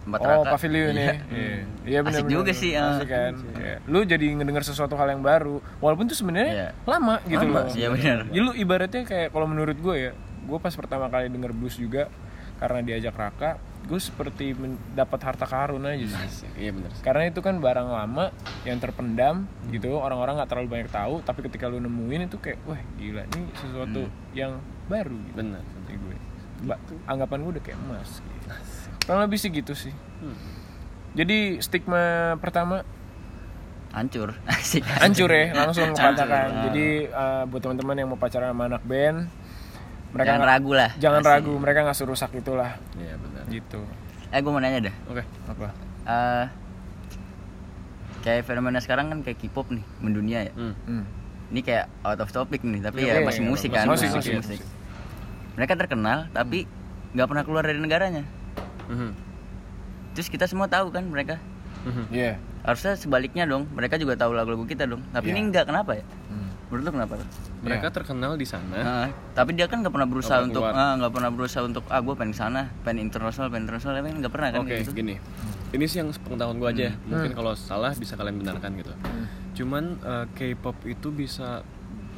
tempat 0.00 0.20
Oh, 0.20 0.40
Raka. 0.40 0.50
pavilion 0.54 0.88
Iya. 0.90 1.04
ya. 1.04 1.14
Iya. 1.28 1.56
Iya 1.84 1.98
benar 2.00 2.20
Asik 2.20 2.30
juga 2.30 2.52
sih, 2.52 2.70
ah. 2.72 2.96
Asik 2.96 3.08
kan. 3.08 3.32
Iya. 3.54 3.74
Lu 3.84 3.98
jadi 4.02 4.26
ngedenger 4.32 4.64
sesuatu 4.64 4.94
hal 4.94 5.08
yang 5.10 5.20
baru. 5.20 5.60
Walaupun 5.78 6.06
tuh 6.06 6.16
sebenarnya 6.16 6.48
Iya. 6.50 6.68
lama 6.82 7.20
gitu 7.22 7.44
Lama, 7.44 7.60
loh. 7.60 7.74
iya 7.74 7.88
benar. 7.90 8.18
Jadi 8.24 8.40
lu 8.40 8.52
ibaratnya 8.54 9.02
kayak 9.02 9.28
kalau 9.28 9.44
menurut 9.44 9.76
gue 9.76 9.94
ya, 9.98 10.10
gue 10.42 10.58
pas 10.58 10.72
pertama 10.72 11.06
kali 11.06 11.28
denger 11.28 11.52
blues 11.52 11.76
juga 11.76 12.08
karena 12.56 12.80
diajak 12.80 13.14
Raka, 13.14 13.54
gue 13.84 14.00
seperti 14.00 14.50
men- 14.50 14.80
dapat 14.90 15.20
harta 15.22 15.44
karun 15.44 15.84
aja 15.84 16.02
sih. 16.02 16.18
Asik. 16.18 16.50
iya 16.56 16.72
bener 16.72 16.90
Karena 16.98 17.22
itu 17.24 17.38
kan 17.38 17.54
barang 17.56 17.86
lama 17.86 18.32
yang 18.64 18.76
terpendam 18.76 19.44
gitu, 19.68 19.94
orang-orang 19.94 20.34
nggak 20.36 20.50
terlalu 20.50 20.68
banyak 20.72 20.90
tahu, 20.90 21.20
tapi 21.20 21.44
ketika 21.44 21.68
lu 21.68 21.78
nemuin 21.78 22.26
itu 22.26 22.36
kayak, 22.36 22.58
wah 22.64 22.80
gila, 22.96 23.22
ini 23.28 23.46
sesuatu 23.54 24.02
yang 24.32 24.58
baru 24.86 25.14
gitu. 25.22 25.36
bener 25.36 25.62
Menurut 25.62 26.00
gue. 26.02 26.16
Ba- 26.64 26.80
anggapan 27.06 27.38
gue 27.38 27.52
udah 27.54 27.62
kayak 27.62 27.78
emas 27.78 28.10
gitu. 28.18 28.37
Kurang 29.08 29.24
lebih 29.24 29.40
sih 29.40 29.48
gitu 29.48 29.72
sih. 29.72 29.90
Hmm. 30.20 30.36
Jadi 31.16 31.58
stigma 31.58 32.02
pertama 32.36 32.84
Hancur. 33.88 34.36
Asik. 34.52 34.84
hancur 34.84 35.32
ya, 35.32 35.48
langsung 35.56 35.90
katakan. 35.90 36.48
Ah. 36.52 36.62
Jadi 36.68 37.08
uh, 37.08 37.48
buat 37.48 37.58
teman-teman 37.58 37.96
yang 37.96 38.08
mau 38.08 38.20
pacaran 38.20 38.52
sama 38.52 38.68
anak 38.68 38.84
band, 38.84 39.32
mereka 40.10 40.28
Jangan 40.28 40.38
nggak- 40.38 40.52
ragu 40.52 40.72
lah. 40.76 40.90
Jangan 40.94 41.20
Asik. 41.20 41.32
ragu, 41.32 41.52
mereka 41.56 41.78
nggak 41.82 41.96
suruh 41.96 42.12
rusak 42.12 42.30
itulah. 42.32 42.76
iya 42.94 43.16
bener 43.16 43.42
Gitu. 43.48 43.80
Eh 44.28 44.38
gue 44.38 44.52
mau 44.52 44.60
nanya 44.60 44.84
dah. 44.84 44.94
oke 45.08 45.24
Apa? 45.48 45.66
Eh, 46.04 46.44
kayak 48.20 48.44
fenomena 48.44 48.76
sekarang 48.76 49.08
kan 49.08 49.18
kayak 49.22 49.40
K-pop 49.40 49.72
nih 49.72 49.84
mendunia 49.98 50.44
ya. 50.44 50.52
Hmm. 50.52 50.76
Hmm. 50.84 51.04
Ini 51.48 51.60
kayak 51.64 51.88
out 52.04 52.20
of 52.20 52.28
topic 52.28 52.60
nih, 52.60 52.84
tapi 52.84 53.02
Iya, 53.02 53.08
ya 53.10 53.14
iya, 53.14 53.26
masih 53.26 53.40
iya, 53.40 53.48
musik 53.48 53.70
masih 53.72 53.78
kan, 53.78 53.86
musik, 53.88 54.08
masih 54.10 54.20
iya, 54.28 54.38
musik. 54.38 54.60
musik. 54.60 54.60
Mereka 55.56 55.72
terkenal 55.74 56.18
tapi 56.28 56.68
nggak 57.10 57.24
pernah 57.24 57.42
keluar 57.42 57.64
dari 57.64 57.80
negaranya. 57.80 58.22
Mhm. 58.88 59.10
Terus 60.12 60.28
kita 60.28 60.44
semua 60.44 60.66
tahu 60.66 60.88
kan 60.88 61.04
mereka. 61.04 61.36
Mhm. 61.84 62.04
Iya. 62.10 62.32
Harusnya 62.60 62.94
sebaliknya 62.94 63.44
dong. 63.44 63.70
Mereka 63.70 63.96
juga 63.96 64.12
tahu 64.14 64.34
lagu-lagu 64.34 64.64
kita 64.64 64.84
dong. 64.84 65.00
Tapi 65.08 65.30
Iya. 65.30 65.34
ini 65.34 65.48
nggak 65.48 65.64
kenapa 65.64 65.94
ya? 65.94 66.04
Hmm. 66.26 66.48
Menurut 66.68 66.82
lu 66.82 66.92
kenapa? 66.92 67.14
mereka 67.58 67.90
terkenal 67.90 68.38
di 68.38 68.46
sana 68.46 68.76
Nah, 68.78 69.06
tapi 69.34 69.50
dia 69.50 69.66
kan 69.66 69.82
nggak 69.82 69.90
pernah 69.90 70.06
berusaha 70.06 70.38
untuk 70.40 70.62
ah, 70.62 70.94
nggak 70.94 71.10
pernah 71.10 71.30
berusaha 71.32 71.62
untuk 71.64 71.82
ah 71.88 71.98
gue 71.98 72.14
pengen 72.14 72.30
sana, 72.32 72.70
pengen 72.80 73.02
internasional, 73.02 73.50
pengen 73.50 73.66
internasional, 73.66 73.98
tapi 73.98 74.14
nggak 74.14 74.30
pernah 74.30 74.48
kan 74.52 74.60
Oke, 74.62 74.70
kayak 74.70 74.82
gitu. 74.84 74.92
gini. 74.94 75.14
Ini 75.68 75.84
sih 75.84 75.98
yang 75.98 76.14
pengetahuan 76.14 76.56
gue 76.56 76.68
aja. 76.70 76.82
ya. 76.86 76.92
Mungkin 77.04 77.32
kalau 77.32 77.52
salah 77.52 77.90
bisa 77.92 78.14
kalian 78.14 78.38
benarkan 78.38 78.70
gitu. 78.76 78.92
Cuman 79.56 79.98
eh, 79.98 80.24
K-pop 80.30 80.76
itu 80.84 81.08
bisa 81.10 81.66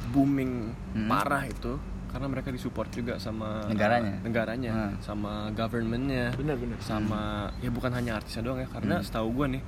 booming 0.09 0.77
Hmm. 0.93 1.07
parah 1.07 1.41
itu 1.43 1.79
karena 2.11 2.27
mereka 2.27 2.49
disupport 2.49 2.89
juga 2.89 3.15
sama 3.15 3.63
Negaranya. 3.65 4.13
eh, 4.13 4.23
negaranya, 4.23 4.71
Hmm. 4.71 4.93
sama 4.99 5.31
governmentnya, 5.51 6.35
sama 6.79 7.21
ya 7.57 7.67
bukan 7.67 7.91
hanya 7.91 8.15
artisnya 8.15 8.43
doang 8.43 8.59
ya. 8.59 8.67
Karena 8.67 8.99
Hmm. 8.99 9.05
setahu 9.05 9.31
gue 9.33 9.47
nih, 9.49 9.63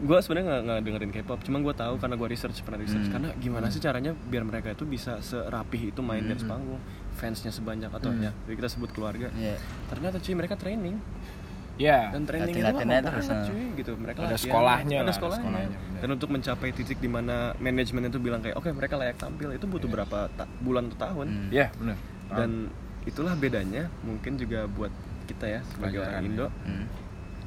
gue 0.00 0.18
sebenarnya 0.18 0.46
nggak 0.46 0.60
nggak 0.62 0.78
dengerin 0.82 1.12
K-pop, 1.14 1.40
cuman 1.42 1.60
gue 1.60 1.74
tahu 1.74 1.94
karena 1.96 2.14
gue 2.14 2.28
research 2.28 2.60
pernah 2.60 2.78
research. 2.78 3.06
Hmm. 3.06 3.14
Karena 3.14 3.28
gimana 3.34 3.66
sih 3.68 3.78
caranya 3.78 4.12
biar 4.12 4.44
mereka 4.44 4.70
itu 4.70 4.84
bisa 4.84 5.20
serapih 5.20 5.90
itu 5.90 6.00
main 6.00 6.20
di 6.20 6.32
atas 6.32 6.44
panggung, 6.44 6.80
fansnya 7.12 7.50
sebanyak 7.50 7.88
atau 7.88 8.08
Hmm. 8.08 8.22
ya, 8.22 8.32
jadi 8.44 8.54
kita 8.56 8.68
sebut 8.70 8.90
keluarga. 8.90 9.28
Iya. 9.30 9.60
Ternyata 9.88 10.16
cuy 10.18 10.34
mereka 10.34 10.56
training 10.56 10.96
Ya. 11.80 12.12
dan 12.12 12.22
training 12.22 12.52
itu 12.52 12.60
Latihan-latihannya 12.60 12.98
lama 13.00 13.08
terus, 13.08 13.24
banget 13.24 13.40
ah. 13.40 13.48
cuy 13.48 13.64
gitu 13.74 13.92
mereka 13.96 14.18
Ada 14.18 14.26
latihan, 14.28 14.44
sekolahnya 14.44 14.84
lah, 14.92 15.00
ada 15.00 15.00
ada 15.02 15.12
sekolahnya, 15.16 15.66
dan 15.96 16.08
untuk 16.10 16.28
mencapai 16.28 16.68
titik 16.70 16.98
di 16.98 17.08
mana 17.08 17.36
manajemen 17.56 18.02
itu 18.04 18.18
bilang 18.20 18.40
kayak 18.40 18.54
oke 18.54 18.68
mereka 18.70 18.94
layak 18.94 19.16
tampil 19.16 19.48
itu 19.50 19.64
butuh 19.64 19.88
berapa 19.88 20.18
ta- 20.30 20.50
bulan 20.60 20.86
atau 20.86 20.98
tahun 21.00 21.26
Hmm. 21.26 21.48
Ya, 21.50 21.72
bener. 21.74 21.96
dan 22.28 22.50
itulah 23.02 23.32
bedanya 23.32 23.88
mungkin 24.00 24.36
juga 24.36 24.68
buat 24.68 24.92
kita 25.24 25.46
ya 25.48 25.60
sebagai 25.66 25.98
orang 25.98 26.20
Pelajaran, 26.20 26.28
Indo 26.28 26.46
Hmm. 26.62 26.84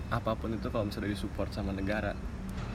apa 0.09 0.31
pun 0.33 0.49
itu 0.49 0.67
kalau 0.67 0.85
misalnya 0.85 1.09
disupport 1.09 1.49
sama 1.49 1.69
negara 1.69 2.17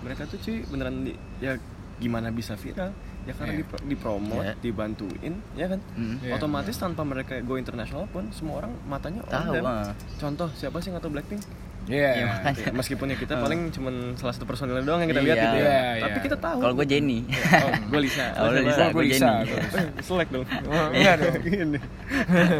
mereka 0.01 0.25
tuh 0.25 0.38
cuy 0.38 0.62
beneran 0.64 1.03
di, 1.03 1.12
ya 1.38 1.59
gimana 1.97 2.31
bisa 2.31 2.55
viral 2.55 2.94
ya 3.29 3.33
karena 3.35 3.53
Iya. 3.53 3.61
dipro- 3.61 3.85
dipromot 3.85 4.41
Iya. 4.41 4.55
dibantuin 4.59 5.35
ya 5.53 5.67
kan 5.69 5.81
Hmm. 5.93 6.17
Iya, 6.19 6.33
otomatis 6.35 6.75
tanpa 6.75 7.03
mereka 7.03 7.37
go 7.41 7.55
internasional 7.55 8.09
pun 8.09 8.25
semua 8.31 8.59
orang 8.59 8.73
matanya 8.85 9.21
Tahu, 9.23 9.53
them. 9.53 9.64
ah. 9.64 9.93
contoh 10.17 10.49
siapa 10.51 10.81
sih 10.81 10.88
nggak 10.88 11.05
tahu 11.05 11.12
Blackpink 11.12 11.45
Iya. 11.87 12.11
Iya, 12.12 12.25
makanya. 12.27 12.61
Ya, 12.61 12.73
meskipun 12.75 13.07
ya 13.07 13.17
kita 13.17 13.35
paling 13.38 13.61
cuman 13.71 13.95
salah 14.14 14.29
satu 14.31 14.45
personilnya 14.45 14.85
doang 14.85 15.01
yang 15.01 15.09
kita 15.09 15.25
lihat 15.25 15.37
Iya. 15.37 15.45
gitu 15.47 15.57
ya. 15.57 15.64
Iya, 15.64 15.81
Tapi 15.99 16.12
iya. 16.12 16.21
kita 16.23 16.37
tahu. 16.38 16.59
Kalau 16.61 16.75
gue 16.75 16.87
Jenny. 16.87 17.19
oh, 17.25 17.71
gue 17.87 18.01
Lisa. 18.03 18.25
Oh? 18.37 18.53
Lisa, 18.53 18.85
gue 18.91 19.05
Jenny. 19.09 19.41
Eh, 19.49 19.87
selek 19.99 20.29
dong. 20.29 20.45
Oh, 20.69 20.87
enggak 20.91 21.14
dong. 21.19 21.35
Gini. 21.41 21.81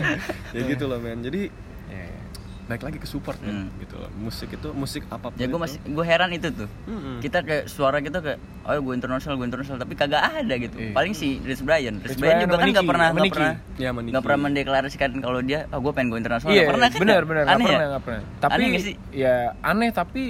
ya 0.51 0.61
gitu 0.67 0.85
loh 0.87 0.97
men. 0.97 1.21
Jadi 1.21 1.53
Iya, 1.89 2.05
iya. 2.05 2.21
baik 2.67 2.83
lagi 2.83 2.97
ke 2.97 3.05
support. 3.05 3.37
Hmm. 3.39 3.69
gitu 3.77 3.97
loh. 3.97 4.09
Musik 4.15 4.49
itu 4.51 4.69
musik 4.73 5.03
apa 5.07 5.29
pun. 5.29 5.37
ya 5.37 5.45
gue 5.45 5.61
masih 5.61 5.79
gue 5.83 6.05
heran 6.05 6.31
itu 6.31 6.49
tuh. 6.51 6.69
Mm-mm. 6.85 7.21
Kita 7.21 7.39
kayak 7.41 7.65
suara 7.67 8.01
kita 8.01 8.19
kayak 8.21 8.41
oh 8.69 8.77
gue 8.79 8.95
internasional, 8.95 9.35
gue 9.35 9.47
internasional, 9.49 9.81
tapi 9.81 9.97
kagak 9.97 10.21
ada 10.21 10.55
gitu. 10.55 10.77
Iya. 10.77 10.93
Paling 10.93 11.13
si 11.13 11.41
Rich 11.41 11.65
Brian. 11.65 11.99
Rich, 11.99 12.15
Rich 12.15 12.19
Brian 12.21 12.45
juga 12.45 12.55
kan 12.55 12.69
nggak 12.69 12.85
pernah 12.85 13.07
sama 13.09 13.19
nggak 13.19 13.33
pernah 13.33 13.55
Ya, 13.75 13.89
sama 13.89 14.01
nggak 14.05 14.23
pernah 14.23 14.41
mendeklarasikan 14.45 15.11
kalau 15.19 15.41
dia 15.41 15.61
oh 15.73 15.81
gue 15.81 15.93
pengen 15.97 16.09
gue 16.13 16.21
internasional. 16.21 16.53
Iya, 16.53 16.61
Nggak 16.61 16.73
pernah 16.77 16.89
kan? 16.89 17.01
benar 17.01 17.23
benar 17.25 17.43
nggak 17.43 17.57
Aneh 17.57 17.65
pernah 17.65 17.81
ya? 17.81 17.89
nggak 17.89 18.03
pernah. 18.05 18.23
Tapi 18.39 18.53
Aneh 18.61 18.71
sih? 18.79 18.95
ya 19.11 19.35
aneh 19.65 19.91
tapi 19.91 20.23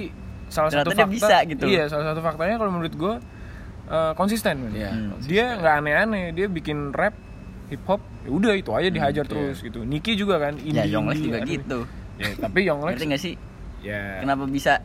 salah 0.47 0.69
Ternyata 0.71 0.87
satu 0.87 0.95
dia 0.95 1.03
fakta 1.03 1.13
bisa 1.13 1.37
gitu. 1.45 1.63
Iya, 1.67 1.83
salah 1.85 2.05
satu 2.09 2.21
faktanya 2.23 2.55
kalau 2.55 2.71
menurut 2.71 2.93
gue 2.95 3.13
eh, 3.89 4.11
konsisten. 4.15 4.55
Iya, 4.71 4.89
Hmm. 4.89 5.07
konsisten. 5.13 5.29
Dia 5.29 5.45
nggak 5.55 5.73
aneh-aneh, 5.83 6.25
dia 6.31 6.47
bikin 6.47 6.77
rap 6.89 7.13
hip 7.69 7.83
hop 7.85 8.01
ya 8.25 8.29
udah 8.29 8.53
itu 8.55 8.71
aja 8.73 8.89
dihajar 8.89 9.23
iya. 9.25 9.29
terus 9.29 9.57
gitu. 9.59 9.83
Niki 9.83 10.15
juga 10.15 10.39
kan 10.39 10.57
indie. 10.57 10.79
Ya 10.79 10.89
Yonglex 10.89 11.19
juga 11.19 11.39
gitu. 11.43 11.79
Ya, 12.17 12.33
tapi 12.35 12.59
Yonglex 12.63 12.95
Ngerti 12.97 13.05
nggak 13.05 13.21
sih? 13.21 13.33
ya 13.79 14.19
Kenapa 14.19 14.43
bisa 14.43 14.83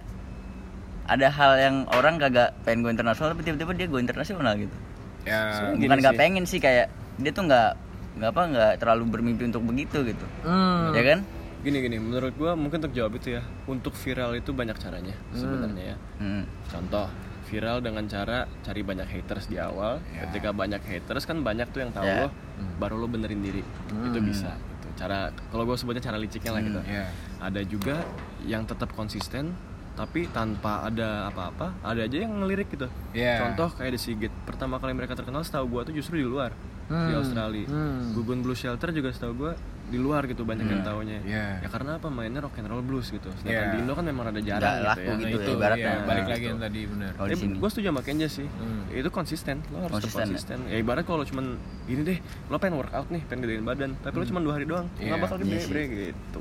ada 1.04 1.28
hal 1.28 1.52
yang 1.56 1.76
orang 1.90 2.16
kagak 2.16 2.56
pengen 2.62 2.80
gue 2.80 2.92
internasional 2.92 3.32
tapi 3.32 3.42
tiba-tiba 3.42 3.72
dia 3.74 3.86
gue 3.86 4.00
internasional 4.00 4.52
gitu. 4.56 4.76
ya 5.24 5.72
Gini 5.72 5.84
Bukan 5.84 5.98
nggak 6.00 6.16
pengen 6.16 6.44
sih 6.44 6.58
kayak 6.58 6.88
dia 7.16 7.30
tuh 7.30 7.44
nggak 7.44 7.70
nggak 8.14 8.30
apa 8.30 8.42
nggak 8.46 8.72
terlalu 8.78 9.02
bermimpi 9.10 9.44
untuk 9.44 9.64
begitu 9.64 10.04
gitu. 10.04 10.26
hmm, 10.42 10.92
Ya 10.92 11.02
kan? 11.04 11.18
Gini 11.60 11.80
gini, 11.80 11.96
menurut 11.96 12.36
gua 12.36 12.52
mungkin 12.52 12.76
untuk 12.78 12.92
jawab 12.92 13.16
itu 13.16 13.32
ya, 13.34 13.42
untuk 13.64 13.96
viral 13.96 14.36
itu 14.36 14.52
banyak 14.52 14.76
caranya 14.76 15.16
sebenarnya 15.32 15.84
ya. 15.92 15.96
Hmm. 16.20 16.44
Contoh, 16.68 17.08
viral 17.48 17.80
dengan 17.80 18.04
cara 18.04 18.44
cari 18.60 18.84
banyak 18.84 19.08
haters 19.08 19.48
di 19.48 19.56
awal. 19.56 19.96
Ya. 20.12 20.28
Ketika 20.28 20.52
banyak 20.52 20.84
haters 20.84 21.24
kan 21.24 21.40
banyak 21.40 21.64
tuh 21.72 21.80
yang 21.80 21.90
tahu 21.90 22.04
Ya. 22.04 22.16
lo, 22.20 22.36
baru 22.76 23.00
lo 23.00 23.08
benerin 23.08 23.40
diri. 23.40 23.64
Itu 23.88 24.20
bisa. 24.20 24.52
Gitu. 24.52 24.86
Cara 24.94 25.32
kalau 25.48 25.64
gue 25.64 25.72
sebutnya 25.74 26.04
cara 26.04 26.20
liciknya 26.20 26.52
lah 26.52 26.60
gitu. 26.60 26.80
ya. 26.84 27.08
Ada 27.40 27.60
juga 27.64 27.96
yang 28.44 28.68
tetap 28.68 28.92
konsisten 28.92 29.56
tapi 29.94 30.26
tanpa 30.28 30.82
ada 30.82 31.26
apa-apa, 31.26 31.70
ada 31.80 32.00
aja 32.00 32.16
yang 32.16 32.34
ngelirik 32.36 32.66
gitu. 32.68 32.90
Ya. 33.10 33.38
Contoh 33.40 33.70
kayak 33.72 33.94
The 33.94 34.00
Sigit. 34.00 34.32
Pertama 34.42 34.76
kali 34.76 34.90
mereka 34.90 35.14
terkenal 35.14 35.40
setahu 35.40 35.66
gua 35.68 35.82
tuh 35.82 35.92
justru 35.92 36.16
di 36.16 36.24
luar. 36.24 36.50
Di 36.84 36.92
Hmm. 36.92 37.16
Australia. 37.16 37.64
Hmm. 37.64 38.12
Gugun 38.12 38.40
Blue 38.40 38.52
Shelter 38.52 38.90
juga 38.90 39.08
setahu 39.08 39.32
gua 39.38 39.52
di 39.84 39.96
luar 39.96 40.24
gitu 40.24 40.42
banyak 40.42 40.64
yang 40.64 40.82
taunya. 40.82 41.20
Iya. 41.22 41.46
Ya 41.60 41.68
karena 41.68 41.96
apa 41.96 42.08
mainnya 42.08 42.40
rock 42.40 42.56
and 42.56 42.66
roll 42.66 42.80
blues 42.80 43.08
gitu. 43.08 43.28
Sedangkan 43.34 43.52
Iya. 43.62 43.70
di 43.70 43.78
Indo 43.78 43.92
kan 43.92 44.02
memang 44.02 44.24
rada 44.26 44.40
jarang 44.40 44.74
gitu 44.74 44.84
laku 44.86 45.00
ya. 45.00 45.04
gitu 45.04 45.14
Nah, 45.14 45.28
ya, 45.30 45.36
itu 45.38 45.50
ibaratnya. 45.54 45.84
ya, 45.86 46.02
balik 46.02 46.24
lagi 46.24 46.34
gitu. 46.34 46.50
yang 46.50 46.58
tadi 46.58 46.80
benar. 46.86 47.10
Di 47.14 47.36
sini. 47.36 47.54
gue 47.54 47.68
setuju 47.70 47.86
sama 47.86 48.00
Kenja 48.00 48.26
sih 48.26 48.46
Hmm. 48.50 48.82
itu 48.90 49.08
konsisten 49.08 49.56
lo 49.66 49.76
harus 49.78 49.92
Konsisten, 49.94 50.18
ya? 50.18 50.24
konsisten 50.26 50.58
ya 50.66 50.76
ibarat 50.78 51.04
kalau 51.04 51.22
cuman 51.22 51.44
gini 51.84 52.02
deh 52.02 52.18
lo 52.48 52.56
pengen 52.56 52.76
workout 52.76 53.06
nih 53.08 53.22
pengen 53.22 53.40
gedein 53.42 53.62
badan 53.62 53.90
tapi 53.98 54.14
lo 54.14 54.24
cuma 54.24 54.40
dua 54.40 54.52
hari 54.54 54.64
doang 54.64 54.86
Iya, 54.94 55.04
nggak 55.06 55.20
bakal 55.20 55.36
gede 55.38 55.48
iya 55.50 55.60
sih. 55.60 55.70
bre 55.70 55.82
gitu 55.86 56.40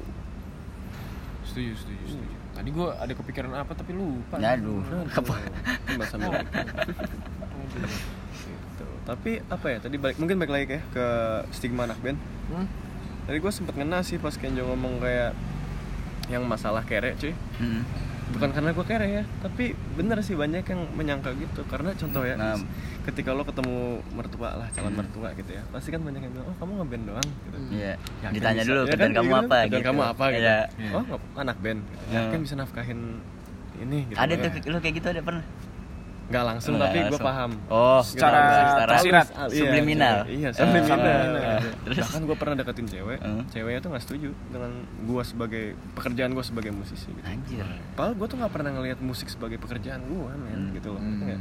Setuju, 1.54 1.72
setuju, 1.76 2.04
setuju. 2.10 2.34
Tadi 2.52 2.70
gue 2.70 2.88
ada 2.90 3.14
kepikiran 3.14 3.52
apa 3.56 3.72
tapi 3.72 3.92
lupa. 3.92 4.36
Ya 4.38 4.54
aduh. 4.54 4.82
Apa? 5.08 5.34
Bahasa 5.94 6.16
Amerika. 6.18 6.62
gitu. 7.74 8.86
tapi 9.04 9.42
apa 9.44 9.66
ya 9.68 9.78
tadi 9.80 9.96
balik 9.98 10.16
mungkin 10.16 10.38
balik 10.38 10.54
lagi 10.54 10.66
kayak 10.68 10.86
ke 10.90 11.06
stigma 11.52 11.84
anak 11.84 12.00
band 12.00 12.20
Hmm? 12.46 12.68
tadi 13.24 13.38
gue 13.38 13.50
sempet 13.50 13.74
ngena 13.74 14.00
sih 14.00 14.16
pas 14.16 14.32
Kenjo 14.32 14.64
ngomong 14.66 15.00
kayak 15.00 15.32
yang 16.28 16.44
masalah 16.44 16.84
kere 16.84 17.16
cuy 17.16 17.34
Hmm. 17.58 17.82
Bukan 18.34 18.50
karena 18.52 18.70
gue 18.72 18.82
kere 18.84 19.08
ya 19.08 19.24
tapi 19.40 19.64
bener 19.94 20.18
sih 20.20 20.34
banyak 20.34 20.66
yang 20.66 20.82
menyangka 20.92 21.32
gitu 21.34 21.62
karena 21.66 21.94
contoh 21.94 22.22
ya 22.22 22.34
Nah. 22.34 22.58
ketika 23.04 23.30
lo 23.30 23.44
ketemu 23.44 23.78
mertua 24.10 24.50
lah 24.56 24.68
calon 24.72 24.94
mertua 24.94 25.30
gitu 25.34 25.52
ya 25.52 25.62
pasti 25.70 25.90
kan 25.90 26.02
banyak 26.02 26.20
yang 26.20 26.34
bilang 26.34 26.48
oh 26.48 26.56
kamu 26.58 26.72
ngeband 26.82 27.04
doang 27.06 27.28
gitu 27.44 27.58
Iya. 27.72 27.94
Yakin 28.20 28.34
Ditanya 28.34 28.56
bisa- 28.60 28.70
dulu 28.70 28.82
ya 28.84 28.96
kan, 28.96 29.12
kamu 29.14 29.30
gitu. 29.30 29.42
apa 29.44 29.58
gitu. 29.64 29.84
kamu 29.84 30.02
apa 30.04 30.26
gitu 30.30 30.44
Iya. 30.44 30.60
oh 30.90 31.04
nggak- 31.04 31.26
anak 31.38 31.58
band 31.60 31.80
gitu. 31.84 32.04
Hmm. 32.04 32.16
yakin 32.18 32.40
bisa 32.42 32.56
nafkahin 32.56 33.00
ini 33.76 33.98
gitu 34.06 34.18
Ada 34.18 34.34
Ya. 34.34 34.42
tuh 34.42 34.50
lo 34.68 34.78
kayak 34.80 34.96
gitu 34.96 35.08
ada 35.10 35.22
pernah? 35.22 35.46
Nggak 36.34 36.46
langsung 36.48 36.74
Nggak 36.74 36.90
tapi 36.90 37.00
gue 37.06 37.20
paham 37.22 37.52
Oh, 37.70 38.02
Secara 38.02 38.42
secara 38.74 38.90
tersirat. 38.92 39.28
Iya, 39.30 39.54
subliminal. 39.56 40.18
Iya, 40.24 40.34
iya, 40.34 40.50
Eh, 40.50 40.54
subliminal. 40.56 41.22
terus? 41.80 41.98
Bahkan 42.02 42.22
gue 42.24 42.36
pernah 42.36 42.56
deketin 42.58 42.88
cewek, 42.88 43.20
Hmm. 43.20 43.44
ceweknya 43.48 43.80
tuh 43.80 43.90
nggak 43.90 44.04
setuju 44.04 44.30
dengan 44.48 44.72
gue 44.82 45.22
sebagai 45.24 45.64
pekerjaan 45.94 46.32
gue 46.32 46.42
sebagai 46.42 46.72
musisi. 46.72 47.08
Gitu. 47.08 47.22
Anjir. 47.24 47.66
Padahal 47.94 48.14
gue 48.16 48.28
tuh 48.28 48.38
nggak 48.40 48.50
pernah 48.52 48.72
ngelihat 48.72 49.00
musik 49.00 49.28
sebagai 49.28 49.58
pekerjaan 49.58 50.02
gue, 50.02 50.32
men, 50.34 50.58
Hmm. 50.60 50.74
gitu 50.74 50.90
loh. 50.90 51.02
Hmm. 51.02 51.38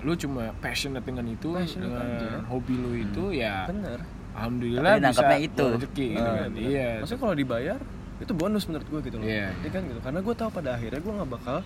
Lu 0.00 0.14
cuma 0.14 0.54
passionate 0.56 1.02
dengan 1.02 1.26
itu 1.26 1.50
Passionate 1.50 1.90
dengan 1.90 2.06
aja. 2.16 2.30
hobi 2.46 2.72
lu 2.74 2.94
itu 2.94 3.24
ya 3.34 3.66
Bener. 3.66 4.00
alhamdulillah 4.32 4.80
Tapi 4.88 5.02
nangkapnya 5.02 5.36
bisa 5.36 5.48
itu. 5.50 5.66
rezeki 5.74 6.06
gitu 6.06 6.22
Bener, 6.22 6.38
kan 6.38 6.50
iya 6.56 6.88
Maksudnya 6.96 7.20
kalau 7.20 7.34
dibayar 7.34 7.78
itu 8.18 8.32
bonus 8.32 8.64
menurut 8.64 8.86
gue 8.86 9.00
gitu 9.02 9.16
loh. 9.16 9.24
Iya. 9.24 9.48
Iya 9.58 9.70
kan 9.70 9.82
gitu. 9.82 10.00
Karena 10.00 10.20
gue 10.20 10.34
tahu 10.34 10.50
pada 10.50 10.70
akhirnya 10.72 11.00
gue 11.00 11.12
nggak 11.14 11.30
bakal 11.30 11.56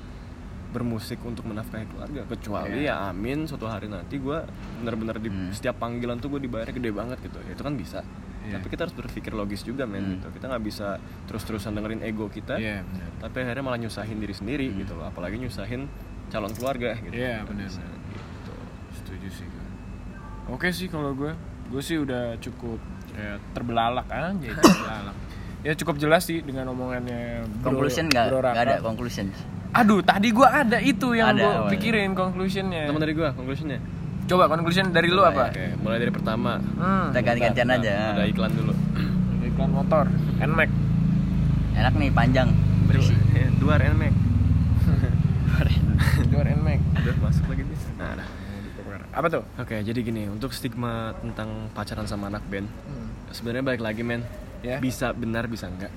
bermusik 0.75 1.23
untuk 1.23 1.47
menafkahi 1.47 1.87
keluarga 1.87 2.27
kecuali 2.27 2.83
Iya. 2.83 2.91
ya 2.91 3.09
amin 3.09 3.47
suatu 3.47 3.65
hari 3.65 3.87
nanti 3.87 4.19
gue 4.19 4.39
bener-bener 4.77 5.17
di 5.17 5.31
Hmm. 5.31 5.49
setiap 5.49 5.79
panggilan 5.79 6.19
tuh 6.19 6.29
gue 6.29 6.43
dibayarnya 6.43 6.75
gede 6.75 6.91
banget 6.91 7.19
gitu 7.23 7.39
ya 7.41 7.55
itu 7.55 7.63
kan 7.63 7.75
bisa 7.75 8.01
Iya. 8.43 8.59
tapi 8.59 8.67
kita 8.69 8.81
harus 8.85 8.93
berpikir 8.93 9.33
logis 9.33 9.63
juga 9.63 9.87
men 9.87 10.03
Hmm. 10.03 10.13
gitu 10.13 10.27
kita 10.35 10.45
nggak 10.51 10.65
bisa 10.65 10.99
terus-terusan 11.25 11.73
dengerin 11.73 12.03
ego 12.03 12.27
kita 12.27 12.59
iya 12.59 12.83
benar 12.83 13.11
tapi 13.23 13.37
akhirnya 13.41 13.63
malah 13.63 13.79
nyusahin 13.79 14.19
diri 14.19 14.35
sendiri 14.35 14.67
Hmm. 14.67 14.79
gitu 14.81 14.93
loh 14.93 15.07
apalagi 15.07 15.39
nyusahin 15.39 15.87
calon 16.27 16.51
keluarga 16.51 16.99
gitu 16.99 17.15
Iya, 17.15 17.47
benar, 17.47 17.65
bisa, 17.65 17.79
benar. 17.79 17.99
gitu. 18.11 18.53
setuju 18.93 19.29
sih 19.31 19.47
gue 19.47 19.65
oke 20.51 20.69
sih 20.69 20.89
kalau 20.89 21.15
gue 21.15 21.31
gue 21.65 21.81
sih 21.81 21.97
udah 21.97 22.37
cukup 22.37 22.77
ya, 23.15 23.39
terbelalak 23.53 24.05
aja 24.07 24.35
terbelalak 24.61 25.17
ya 25.63 25.73
cukup 25.75 25.97
jelas 25.97 26.23
sih 26.23 26.43
dengan 26.43 26.69
omongannya 26.69 27.49
bro, 27.57 27.73
Conclusion 27.73 28.05
nggak? 28.07 28.29
Ada 28.53 28.85
conclusion. 28.85 29.33
Aduh 29.75 30.01
tadi 30.01 30.31
gue 30.31 30.47
ada 30.47 30.79
itu 30.79 31.13
yang 31.13 31.35
Ada, 31.35 31.43
gue 31.67 31.75
pikirin 31.75 32.15
conclusionnya. 32.15 32.87
Teman 32.87 33.01
dari 33.01 33.13
gue 33.13 33.29
conclusionnya. 33.29 33.79
Coba 34.25 34.47
conclusion 34.47 34.89
dari 34.89 35.11
lu 35.11 35.21
apa? 35.21 35.51
oke. 35.51 35.67
Mulai 35.83 35.99
dari 35.99 36.09
pertama. 36.09 36.57
Hmm, 36.57 37.11
Kita 37.11 37.21
ganti-gantian 37.21 37.67
Nah, 37.67 37.77
aja. 37.77 37.95
ada 38.15 38.25
iklan 38.25 38.53
dulu. 38.53 38.73
Iklan 39.45 39.71
motor 39.71 40.09
Nmax 40.39 40.71
Enak 41.75 41.95
nih 41.95 42.11
panjang 42.11 42.49
berisi. 42.87 43.13
dua 43.59 43.77
NMAX 43.77 44.15
luar 46.31 46.47
Nmax 46.57 46.81
udah 46.97 47.17
masuk 47.21 47.45
lagi 47.47 47.63
nih. 47.63 47.79
Nah 47.95 48.11
dah. 48.17 48.29
apa 49.11 49.27
tuh? 49.29 49.43
Oke, 49.57 49.79
jadi 49.81 50.01
gini, 50.01 50.27
untuk 50.27 50.51
stigma 50.51 51.15
tentang 51.17 51.71
pacaran 51.71 52.03
sama 52.05 52.27
anak 52.27 52.43
band, 52.45 52.67
sebenarnya 53.31 53.63
balik 53.65 53.79
lagi 53.81 54.03
men, 54.03 54.27
Ya. 54.59 54.81
bisa 54.81 55.13
benar 55.13 55.45
bisa 55.45 55.67
enggak. 55.67 55.93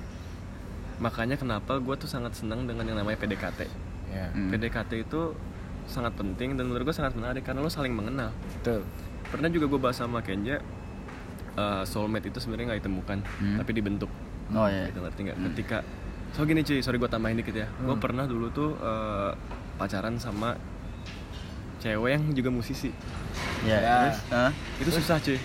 Makanya 0.98 1.34
kenapa 1.34 1.78
gue 1.78 1.94
tuh 1.94 2.06
sangat 2.06 2.34
senang 2.34 2.64
dengan 2.64 2.84
yang 2.84 2.98
namanya 2.98 3.16
PDKT. 3.16 3.60
ya 4.08 4.32
Hmm. 4.32 4.48
PDKT 4.48 5.04
itu 5.04 5.36
sangat 5.84 6.12
penting 6.14 6.54
dan 6.54 6.64
menurut 6.64 6.84
gue 6.84 6.96
sangat 6.96 7.12
menarik 7.12 7.42
karena 7.42 7.60
lo 7.60 7.68
saling 7.68 7.92
mengenal. 7.92 8.32
betul 8.52 8.82
Pernah 9.24 9.48
juga 9.48 9.66
gue 9.66 9.76
bahas 9.78 9.94
sama 9.94 10.20
Kenja, 10.20 10.64
uh, 11.54 11.84
soulmate 11.84 12.26
itu 12.26 12.38
sebenarnya 12.38 12.72
nggak 12.72 12.80
ditemukan, 12.82 13.18
Hmm. 13.20 13.56
tapi 13.58 13.70
dibentuk. 13.72 14.08
Oh 14.50 14.64
iya. 14.64 14.88
Gitu 14.88 14.98
ngerti 14.98 15.20
nggak? 15.22 15.36
Ketika 15.46 15.78
so 16.30 16.42
gini 16.42 16.60
cuy, 16.62 16.80
sorry 16.80 16.96
gue 16.96 17.06
tambahin 17.06 17.36
dikit 17.36 17.52
ya. 17.54 17.68
Gue 17.78 17.92
Hmm. 17.92 18.00
pernah 18.00 18.24
dulu 18.24 18.48
tuh 18.48 18.72
uh, 18.74 19.36
pacaran 19.76 20.16
sama 20.16 20.56
cewek 21.78 22.10
yang 22.10 22.24
juga 22.32 22.48
musisi. 22.48 22.90
Ya. 23.62 23.76
Ya. 23.76 23.96
Terus? 24.02 24.18
Hah? 24.30 24.50
itu 24.78 24.90
susah 24.90 25.18
cuy 25.18 25.38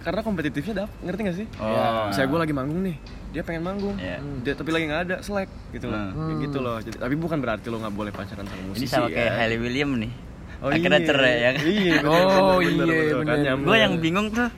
karena 0.00 0.20
kompetitifnya 0.20 0.74
dap 0.78 0.90
ngerti 1.00 1.20
gak 1.22 1.36
sih 1.36 1.46
Oh. 1.56 1.68
Ya, 1.68 1.86
saya 2.10 2.24
gue 2.24 2.38
lagi 2.38 2.52
manggung 2.52 2.80
nih 2.80 2.96
dia 3.28 3.42
pengen 3.42 3.62
manggung 3.62 3.94
Iya. 3.94 4.18
dia 4.40 4.52
tapi 4.52 4.70
lagi 4.70 4.84
nggak 4.84 5.02
ada 5.04 5.16
selek 5.18 5.46
gitu 5.70 5.86
loh 5.86 6.00
Hmm. 6.00 6.16
Kayak 6.24 6.38
gitu 6.44 6.58
loh 6.58 6.76
jadi 6.78 6.96
tapi 6.98 7.14
bukan 7.14 7.38
berarti 7.38 7.66
lo 7.66 7.78
nggak 7.78 7.92
boleh 7.92 8.10
pacaran 8.10 8.42
sama 8.42 8.62
musisi 8.64 8.80
Ini 8.80 8.88
sama 8.88 9.06
kayak 9.08 9.20
ya. 9.22 9.36
Hailey 9.36 9.58
William 9.58 9.90
nih. 9.96 10.12
oh, 10.58 10.68
Akhirnya 10.68 10.96
iya. 10.96 11.06
cerai 11.06 11.34
ya 11.36 11.50
kan? 11.50 11.62
iya 11.62 11.94
bener, 11.98 12.08
Oh, 12.40 12.58
bener, 12.58 12.86
iya, 12.88 13.14
bener, 13.14 13.36
kan. 13.44 13.56
Gue 13.60 13.76
yang 13.76 13.92
bingung 13.98 14.28
tuh 14.30 14.48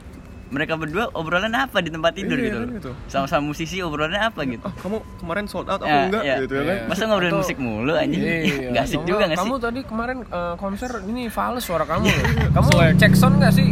mereka 0.51 0.75
berdua 0.75 1.07
obrolan 1.13 1.53
apa 1.53 1.79
di 1.79 1.87
tempat 1.87 2.11
tidur 2.13 2.35
Iya, 2.35 2.43
gitu 2.45 2.57
kan 2.57 2.63
loh. 2.65 2.75
gitu. 2.75 2.91
Sama-sama 3.07 3.43
musisi 3.45 3.79
obrolannya 3.79 4.19
apa 4.21 4.43
gitu. 4.45 4.59
oh 4.61 4.73
kamu 4.77 4.97
kemarin 5.17 5.45
sold 5.45 5.63
out 5.65 5.79
aku 5.79 5.87
Ya, 5.89 6.03
enggak 6.05 6.23
ya. 6.23 6.35
gitu 6.39 6.53
ya 6.53 6.61
kan 6.61 6.75
Iya. 6.77 6.87
Masa 6.87 7.01
ngobrolin 7.05 7.29
Atau- 7.29 7.41
musik 7.41 7.57
mulu 7.57 7.93
anjing? 7.93 8.19
Iya, 8.21 8.67
Gak 8.73 8.83
asik 8.83 9.01
juga 9.01 9.23
gak 9.25 9.31
sih? 9.33 9.39
Kamu 9.41 9.55
tadi 9.57 9.79
kemarin 9.81 10.17
eh, 10.21 10.55
konser 10.55 10.91
ini 11.05 11.27
fals 11.27 11.59
suara 11.61 11.83
kamu 11.83 12.03
loh. 12.03 12.25
Kamu 12.53 12.67
cek 12.93 13.13
sound 13.13 13.35
gak 13.37 13.51
sih? 13.51 13.67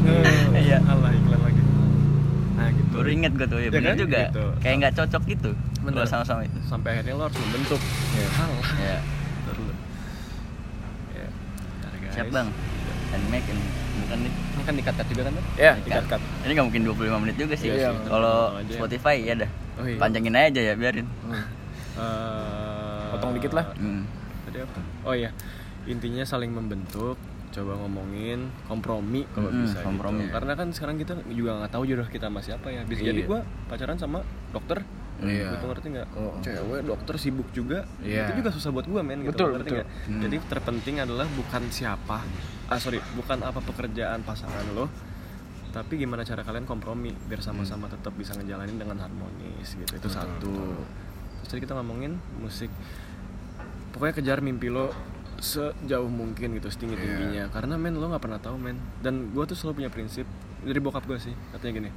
Iya. 0.54 0.80
alah 0.82 1.12
iklan 1.14 1.40
lagi 1.42 1.62
nah 2.56 2.68
gitu 2.70 2.89
Baru 3.00 3.10
inget 3.10 3.32
gue 3.34 3.48
tuh 3.48 3.58
ya, 3.58 3.64
Ya 3.64 3.72
bener 3.72 3.90
kan? 3.90 3.98
juga. 3.98 4.22
Gitu. 4.28 4.46
Kayak 4.60 4.76
nggak 4.78 4.94
cocok 4.96 5.24
gitu. 5.26 5.52
Bener. 5.80 6.04
Sama-sama 6.04 6.42
itu. 6.44 6.60
sampai 6.62 6.90
akhirnya 6.94 7.14
lo 7.16 7.24
harus 7.24 7.38
membentuk 7.40 7.82
Iya. 8.14 8.28
hal 8.34 8.52
Ya. 8.78 8.98
Ya 11.10 11.28
Bentar, 11.74 11.94
guys. 11.96 12.14
Siap 12.14 12.28
bang. 12.30 12.48
Dan 13.10 13.22
Mac 13.28 13.42
ini 13.44 13.64
bukan 14.00 14.18
nih. 14.22 14.32
ini 14.32 14.64
kan 14.64 14.74
dikat-kat 14.76 15.06
juga 15.08 15.22
kan? 15.26 15.34
Ya, 15.56 15.72
Dikat. 15.74 15.86
dikat-kat. 16.06 16.22
Ini 16.46 16.52
nggak 16.54 16.66
mungkin 16.68 16.82
25 16.86 17.18
menit 17.20 17.36
juga 17.36 17.56
sih. 17.56 17.70
Iya, 17.72 17.90
Kalau. 18.06 18.54
Spotify 18.68 19.16
ya 19.20 19.34
dah. 19.36 19.50
Oh, 19.76 19.86
iya. 19.86 19.98
Panjangin 19.98 20.36
aja 20.36 20.62
ya 20.62 20.74
biarin. 20.76 21.08
Eh, 22.00 23.06
Potong 23.12 23.36
dikit 23.36 23.52
lah. 23.52 23.76
Hmm. 23.76 24.08
Tadi 24.48 24.58
apa? 24.58 24.80
Oh 25.04 25.12
iya, 25.12 25.36
intinya 25.84 26.24
saling 26.24 26.48
membentuk, 26.48 27.20
coba 27.50 27.74
ngomongin 27.78 28.40
kompromi 28.64 29.26
kalau 29.30 29.50
Mm-mm, 29.50 29.66
bisa 29.66 29.82
kompromi. 29.82 30.24
gitu. 30.24 30.34
Karena 30.34 30.54
kan 30.54 30.68
sekarang 30.70 30.96
kita 30.96 31.14
juga 31.28 31.52
nggak 31.58 31.72
tahu 31.72 31.84
jodoh 31.84 32.06
kita 32.06 32.28
sama 32.28 32.40
siapa 32.40 32.68
ya. 32.70 32.82
Bisa 32.84 33.02
jadi 33.02 33.22
Iya. 33.22 33.28
gua 33.28 33.40
pacaran 33.66 33.98
sama 33.98 34.22
dokter. 34.50 34.86
Iya. 35.20 35.52
Gitu 35.52 35.66
ngerti 35.66 35.88
nggak? 35.92 36.08
Oh. 36.14 36.38
Cewek 36.40 36.82
dokter 36.86 37.16
sibuk 37.18 37.50
juga. 37.50 37.84
Iya. 38.00 38.30
Itu 38.30 38.40
juga 38.40 38.50
susah 38.50 38.70
buat 38.70 38.86
gua 38.86 39.02
men 39.02 39.22
gitu. 39.22 39.34
Betul, 39.34 39.50
ngerti 39.58 39.70
betul. 39.74 39.86
Hmm. 40.08 40.22
Jadi 40.24 40.36
terpenting 40.46 40.96
adalah 41.00 41.26
bukan 41.28 41.64
siapa. 41.68 42.18
Ah 42.66 42.78
sorry, 42.78 43.02
bukan 43.14 43.42
apa 43.42 43.60
pekerjaan 43.60 44.22
pasangan 44.22 44.64
lo. 44.72 44.86
Tapi 45.70 45.98
gimana 45.98 46.22
cara 46.22 46.42
kalian 46.42 46.66
kompromi 46.66 47.14
biar 47.26 47.40
sama-sama 47.40 47.86
tetap 47.86 48.14
bisa 48.14 48.34
ngejalanin 48.34 48.74
dengan 48.76 48.98
harmonis 49.00 49.74
gitu. 49.76 49.86
Itu 49.92 50.02
Betul, 50.02 50.12
satu. 50.12 50.50
betul. 50.50 50.82
Terus 51.40 51.48
tadi 51.48 51.62
kita 51.62 51.74
ngomongin 51.76 52.14
musik 52.36 52.70
pokoknya 53.90 54.14
kejar 54.16 54.40
mimpi 54.40 54.68
lo 54.68 54.94
sejauh 55.42 56.08
mungkin 56.08 56.54
gitu 56.54 56.68
setinggi 56.68 56.96
tingginya 56.96 57.48
karena 57.50 57.76
men 57.76 57.94
lo 57.94 58.08
nggak 58.08 58.20
pernah 58.20 58.38
tahu 58.38 58.56
men. 58.56 58.76
Dan 59.00 59.30
gue 59.30 59.44
tuh 59.44 59.54
selalu 59.54 59.74
punya 59.78 59.90
prinsip 59.90 60.26
dari 60.60 60.78
bokap 60.78 61.04
gue 61.04 61.18
sih 61.18 61.34
katanya 61.50 61.74
gini 61.78 61.90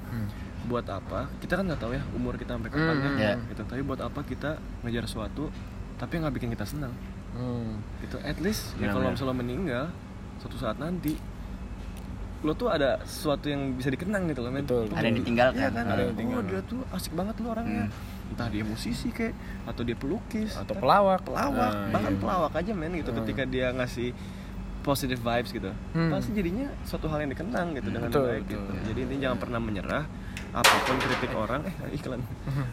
buat 0.63 0.87
apa? 0.87 1.27
Kita 1.39 1.57
kan 1.57 1.65
nggak 1.65 1.79
tahu 1.79 1.93
ya 1.93 2.03
umur 2.13 2.35
kita 2.35 2.55
sampai 2.55 2.71
kapan 2.71 2.97
Hmm, 2.97 3.17
ya 3.17 3.35
ya. 3.35 3.35
gitu. 3.47 3.63
Tapi 3.63 3.83
buat 3.83 3.99
apa 3.99 4.21
kita 4.23 4.51
ngejar 4.81 5.05
sesuatu 5.05 5.51
tapi 5.97 6.19
nggak 6.19 6.35
bikin 6.35 6.51
kita 6.51 6.63
senang? 6.65 6.95
Hmm. 7.33 7.81
gitu. 8.01 8.21
At 8.21 8.39
least 8.39 8.75
ya 8.75 8.87
Benar, 8.87 8.93
kalau 8.93 9.03
benar. 9.03 9.13
misalnya 9.15 9.29
lo 9.29 9.37
meninggal 9.37 9.85
suatu 10.39 10.57
saat 10.57 10.77
nanti 10.77 11.15
lo 12.43 12.53
tuh 12.53 12.67
ada 12.69 12.99
sesuatu 13.03 13.47
yang 13.47 13.73
bisa 13.73 13.87
dikenang 13.87 14.27
gitu 14.27 14.43
loh 14.43 14.51
men. 14.51 14.63
Betul, 14.63 14.87
Tuh, 14.87 14.95
Ada 14.95 15.07
yang 15.09 15.19
ditinggalkan. 15.19 15.59
Iya 15.59 15.69
kan? 15.69 15.85
Ada 15.85 15.95
yang 15.95 16.03
oh 16.03 16.13
ditinggalkan. 16.13 16.47
dia 16.49 16.61
tuh 16.65 16.81
asik 16.91 17.13
banget 17.13 17.35
lo 17.39 17.49
orangnya 17.51 17.85
entah 18.33 18.49
dia 18.49 18.63
musisi 18.63 19.09
kayak 19.09 19.37
atau 19.65 19.81
dia 19.81 19.95
pelukis 19.95 20.53
Atau 20.55 20.75
pelawak. 20.75 21.21
pelawak 21.23 21.71
Nah, 21.71 21.93
bahkan 21.93 22.11
iya. 22.11 22.19
pelawak 22.19 22.53
aja 22.55 22.73
men 22.73 22.93
gitu 22.95 23.11
Hmm. 23.11 23.21
ketika 23.21 23.43
dia 23.45 23.69
ngasih 23.71 24.11
positive 24.81 25.21
vibes 25.21 25.51
gitu 25.53 25.71
Hmm. 25.93 26.11
pasti 26.11 26.33
jadinya 26.33 26.67
suatu 26.83 27.07
hal 27.07 27.21
yang 27.21 27.31
dikenang 27.31 27.69
gitu 27.73 27.89
dengan 27.89 28.09
Betul, 28.09 28.27
baik 28.27 28.43
betul. 28.43 28.57
gitu 28.59 28.73
jadi 28.85 28.99
intinya 29.01 29.23
jangan 29.23 29.39
pernah 29.39 29.61
menyerah 29.61 30.05
apa 30.53 30.75
pun 30.85 30.97
kritik 30.99 31.33
orang 31.33 31.61
eh 31.65 31.75
iklan 31.93 32.21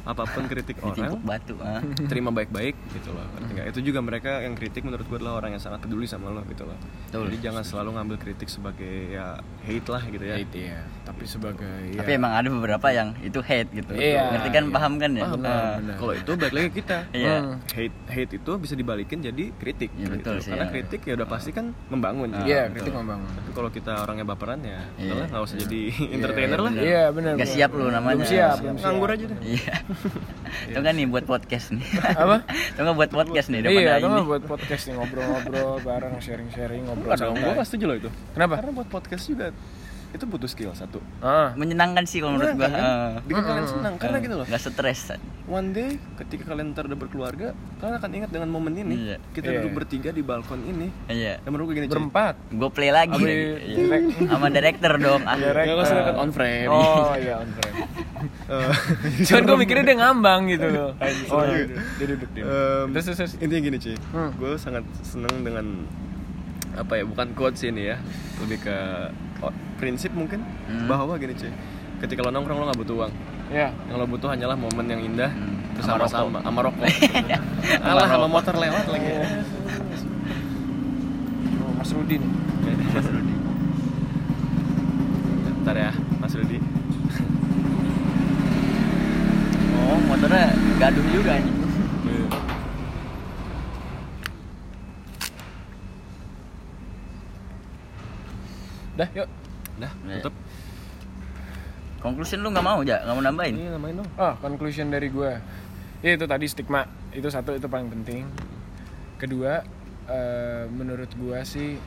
apa 0.04 0.24
pun 0.26 0.44
kritik 0.46 0.78
orang 0.82 1.16
batu. 1.22 1.56
ah. 1.60 1.80
terima 2.06 2.28
baik-baik 2.30 2.76
gitu 2.92 3.10
loh 3.10 3.24
ngerti 3.32 3.52
nggak? 3.54 3.68
itu 3.72 3.80
juga 3.82 4.00
mereka 4.00 4.44
yang 4.44 4.52
kritik 4.54 4.84
menurut 4.84 5.04
gue 5.04 5.16
adalah 5.16 5.40
orang 5.40 5.56
yang 5.56 5.64
sangat 5.64 5.80
peduli 5.80 6.04
sama 6.04 6.28
lo 6.30 6.44
gitu 6.46 6.68
loh 6.68 6.76
Betul. 7.08 7.32
jadi 7.32 7.38
jangan 7.42 7.64
selalu 7.64 7.90
ngambil 7.96 8.18
kritik 8.20 8.48
sebagai 8.48 8.96
ya 9.10 9.40
hate 9.64 9.88
lah 9.88 10.04
gitu 10.04 10.24
ya 10.24 10.36
Hate 10.36 10.60
ya. 10.62 10.80
Tapi 11.02 11.24
sebagai 11.26 11.78
ya. 11.90 12.00
Tapi 12.00 12.12
emang 12.14 12.32
ada 12.34 12.48
beberapa 12.48 12.88
yang 12.90 13.18
itu 13.20 13.42
hate 13.42 13.66
gitu. 13.74 13.92
Iya, 13.92 14.30
Ngerti 14.30 14.50
kan 14.52 14.64
iya. 14.64 14.72
paham 14.72 14.94
kan 14.96 15.12
ya? 15.12 15.24
Paham, 15.26 15.40
Nah, 15.42 15.98
kalau 15.98 16.14
itu 16.14 16.32
balik 16.36 16.54
lagi 16.54 16.70
kita 16.76 16.98
Iya. 17.10 17.36
Hmm. 17.40 17.56
hate 17.66 17.96
hate 18.08 18.32
itu 18.36 18.52
bisa 18.56 18.74
dibalikin 18.74 19.18
jadi 19.20 19.44
kritik 19.56 19.90
Iya, 19.96 20.08
betul 20.12 20.38
sih, 20.38 20.52
karena 20.52 20.68
ya. 20.68 20.72
kritik 20.72 21.02
ya 21.02 21.14
udah 21.16 21.26
pasti 21.26 21.50
kan 21.50 21.72
membangun 21.88 22.30
Ah, 22.32 22.46
Iya, 22.46 22.62
Gitu. 22.68 22.74
kritik 22.78 22.94
membangun. 22.94 23.26
tapi 23.32 23.50
kalau 23.52 23.70
kita 23.70 23.94
orangnya 24.00 24.26
baperan 24.28 24.60
ya 24.62 24.80
Iya. 24.96 25.10
udahlah 25.10 25.28
nggak 25.30 25.44
usah 25.44 25.58
jadi 25.60 25.82
entertainer 26.14 26.60
lah 26.60 26.72
Iya, 26.72 27.04
benar. 27.10 27.32
Nggak 27.34 27.48
benar. 27.48 27.58
Siap 27.70 27.78
lu 27.78 27.86
namanya. 27.88 28.18
Belum 28.18 28.26
siap, 28.28 28.56
belum 28.58 28.74
siap. 28.74 28.84
nganggur 28.84 29.10
aja 29.10 29.24
deh 29.26 29.38
Iya. 29.40 29.74
Itu 30.70 30.80
kan 30.80 30.94
nih 30.94 31.08
buat 31.08 31.26
podcast 31.26 31.66
nih. 31.72 31.86
Apa? 32.12 32.36
Itu 32.72 32.82
kan 32.82 32.94
buat 32.96 33.12
podcast 33.12 33.48
nih 33.48 33.60
Iya, 33.60 33.64
daripada 33.64 33.90
atau 33.92 34.00
ini. 34.02 34.10
nggak 34.12 34.28
buat 34.28 34.44
podcast 34.48 34.84
nih 34.84 34.94
ngobrol-ngobrol 34.96 35.72
bareng 35.80 36.16
sharing-sharing 36.18 36.82
ngobrol 36.84 37.08
gue 37.08 37.18
santai. 37.20 37.54
gak 37.54 37.66
setuju 37.66 37.84
loh 37.86 37.98
itu 37.98 38.10
Kenapa? 38.32 38.54
Karena 38.58 38.72
buat 38.74 38.90
podcast 38.90 39.24
juga 39.26 39.46
itu 40.10 40.26
butuh 40.26 40.50
skill 40.50 40.74
satu. 40.74 40.98
Ah. 41.22 41.54
Menyenangkan 41.54 42.04
sih 42.10 42.18
kalau 42.20 42.38
menurut 42.38 42.58
gua. 42.58 42.66
Menyenangkan, 42.66 42.82
kan? 42.82 43.18
Eh, 43.18 43.28
bikin 43.30 43.44
kalian 43.46 43.68
senang 43.70 43.94
karena 44.02 44.18
gitu 44.22 44.36
loh. 44.42 44.46
nggak 44.50 44.62
stres 44.62 45.02
one 45.50 45.74
day 45.74 45.98
ketika 46.22 46.54
kalian 46.54 46.78
ntar 46.78 46.86
udah 46.86 46.96
berkeluarga 46.96 47.58
kalian 47.82 47.96
akan 47.98 48.10
ingat 48.14 48.30
dengan 48.30 48.50
momen 48.54 48.74
ini. 48.78 48.96
Iya. 49.10 49.18
kita 49.34 49.50
Iya. 49.50 49.58
duduk 49.66 49.72
bertiga 49.82 50.10
di 50.14 50.22
balkon 50.22 50.62
ini. 50.62 50.88
Iya. 51.10 51.42
Yang 51.42 51.52
menurut 51.52 51.66
gue 51.74 51.76
gini 51.82 51.88
berempat. 51.90 52.36
Gue 52.54 52.70
play 52.70 52.94
lagi. 52.94 53.18
Abi, 53.18 53.26
Iya. 53.26 53.76
direct. 53.76 54.06
sama 54.30 54.48
director 54.54 54.94
dong. 55.02 55.22
Ah. 55.26 55.36
Direct. 55.36 55.66
ya 55.66 55.74
gue 55.74 55.86
kan 55.90 56.16
on 56.16 56.30
frame. 56.32 56.70
Oh 56.70 57.14
iya 57.26 57.34
on 57.42 57.50
frame. 57.58 57.78
Eh, 58.50 58.74
cuman 59.32 59.42
gue 59.48 59.58
mikirnya 59.64 59.86
dia 59.88 59.98
ngambang 60.04 60.52
gitu 60.52 60.68
loh. 60.68 60.92
Oh 61.32 61.44
iya. 61.48 61.72
dia 61.72 62.06
duduk 62.10 62.30
dia 62.36 62.44
terus 62.92 63.06
terus 63.08 63.18
terus. 63.24 63.34
intinya 63.40 63.62
gini 63.64 63.78
cuy. 63.80 63.96
Hmm. 64.12 64.30
gue 64.36 64.52
sangat 64.60 64.84
seneng 65.08 65.40
dengan 65.40 65.88
apa 66.76 67.00
ya 67.00 67.08
bukan 67.08 67.32
quotes 67.32 67.64
ini 67.64 67.96
ya. 67.96 67.98
Lebih 68.44 68.60
ke 68.60 68.78
prinsip 69.80 70.12
mungkin? 70.12 70.44
Hmm. 70.68 70.88
bahwa 70.88 71.16
gini 71.16 71.34
cuy? 71.34 71.52
Ketika 72.00 72.24
lo 72.24 72.32
nongkrong 72.32 72.58
lo 72.60 72.66
nggak 72.68 72.80
butuh 72.80 72.96
uang. 73.00 73.12
Ya 73.50 73.72
yang 73.88 73.98
lo 73.98 74.06
butuh 74.06 74.30
hanyalah 74.30 74.56
momen 74.56 74.86
yang 74.86 75.02
indah 75.02 75.32
Hmm. 75.32 75.56
terus 75.76 75.86
Sama 75.88 76.06
sama 76.06 76.28
sama 76.28 76.40
sama 76.44 76.60
rokok. 76.62 76.84
Alah 77.88 78.06
sama 78.06 78.28
motor 78.28 78.56
lewat 78.56 78.86
lagi. 78.92 79.10
Oh, 81.60 81.72
Mas 81.80 81.92
Rudi 81.92 82.16
nih. 82.20 82.32
Mas 82.96 83.08
Rudi. 83.08 83.34
Bentar 85.48 85.76
ya 85.76 85.92
Mas 86.20 86.34
Rudi. 86.36 86.60
Oh 89.80 89.98
motornya 90.06 90.52
gaduh 90.78 91.06
juga 91.10 91.40
nih 91.40 91.59
dah 99.00 99.10
yuk. 99.16 99.28
Dah 99.80 99.92
Iya. 100.04 100.20
tutup. 100.20 100.36
Conclusion 102.00 102.40
lu 102.44 102.52
nggak 102.52 102.64
mau 102.64 102.80
ja? 102.84 103.00
Nggak 103.04 103.16
mau 103.16 103.24
nambahin? 103.24 103.56
Ini 103.56 103.70
namain 103.72 103.96
dong. 103.96 104.10
Oh 104.20 104.34
conclusion 104.40 104.92
dari 104.92 105.08
gue 105.08 105.32
ya 106.00 106.10
itu 106.16 106.26
tadi 106.28 106.46
stigma. 106.48 106.84
Itu 107.12 107.32
satu 107.32 107.56
itu 107.56 107.68
paling 107.68 107.88
penting. 107.88 108.28
Kedua 109.16 109.64
eh, 110.08 110.64
menurut 110.68 111.12
gue 111.12 111.40
sih 111.44 111.80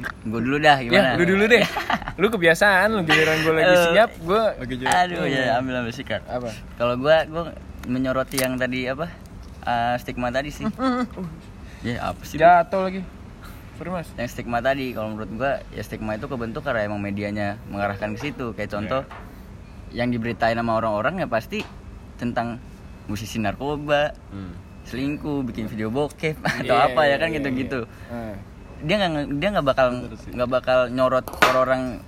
gue 0.00 0.40
dulu 0.40 0.56
dah 0.56 0.80
gimana? 0.80 1.12
ya 1.12 1.18
lu 1.20 1.24
dulu 1.28 1.44
deh. 1.44 1.64
Lu 2.16 2.26
kebiasaan 2.28 2.88
lu 2.96 3.00
giliran 3.04 3.44
gue 3.44 3.52
lagi 3.52 3.76
siap 3.92 4.10
gue 4.20 4.42
aduh 4.88 5.24
ya 5.28 5.60
ambil 5.60 5.84
ambil 5.84 5.92
sikat 5.92 6.24
apa? 6.28 6.48
Kalau 6.80 6.96
gua 6.96 7.24
gua 7.28 7.52
menyoroti 7.84 8.40
yang 8.40 8.56
tadi 8.56 8.88
apa? 8.88 9.08
Ah, 9.64 9.96
stigma 10.00 10.32
tadi 10.32 10.48
sih. 10.48 10.64
Ya 11.84 12.12
apa 12.12 12.20
sih? 12.24 12.36
Jatuh 12.40 12.80
lagi 12.88 13.00
sorry 13.80 13.96
mas. 13.96 14.12
Yang 14.20 14.28
stigma 14.36 14.60
tadi 14.60 14.92
kalau 14.92 15.16
menurut 15.16 15.30
gua 15.32 15.52
ya 15.72 15.80
stigma 15.80 16.20
itu 16.20 16.28
kebentuk 16.28 16.60
karena 16.60 16.84
emang 16.84 17.00
medianya 17.00 17.56
mengarahkan 17.72 18.12
ke 18.12 18.28
situ. 18.28 18.52
Kayak 18.52 18.76
contoh 18.76 19.02
yang 19.96 20.12
diberitain 20.12 20.52
sama 20.52 20.76
orang-orang 20.76 21.24
ya 21.24 21.26
pasti 21.26 21.64
tentang 22.20 22.60
musisi 23.08 23.40
narkoba 23.40 24.12
Hmm. 24.28 24.52
selingkuh 24.84 25.42
bikin 25.48 25.64
video 25.66 25.88
bokep 25.88 26.36
atau 26.60 26.76
Iya, 26.76 26.86
apa 26.92 27.00
ya 27.04 27.08
iya, 27.08 27.16
kan 27.16 27.28
iya, 27.32 27.36
gitu-gitu. 27.40 27.80
iya. 27.88 28.36
dia 28.80 28.96
nggak 28.96 29.12
dia 29.40 29.48
nggak 29.52 29.66
bakal 29.66 29.86
nggak 30.08 30.50
bakal 30.50 30.78
nyorot 30.88 31.24
orang 31.52 32.00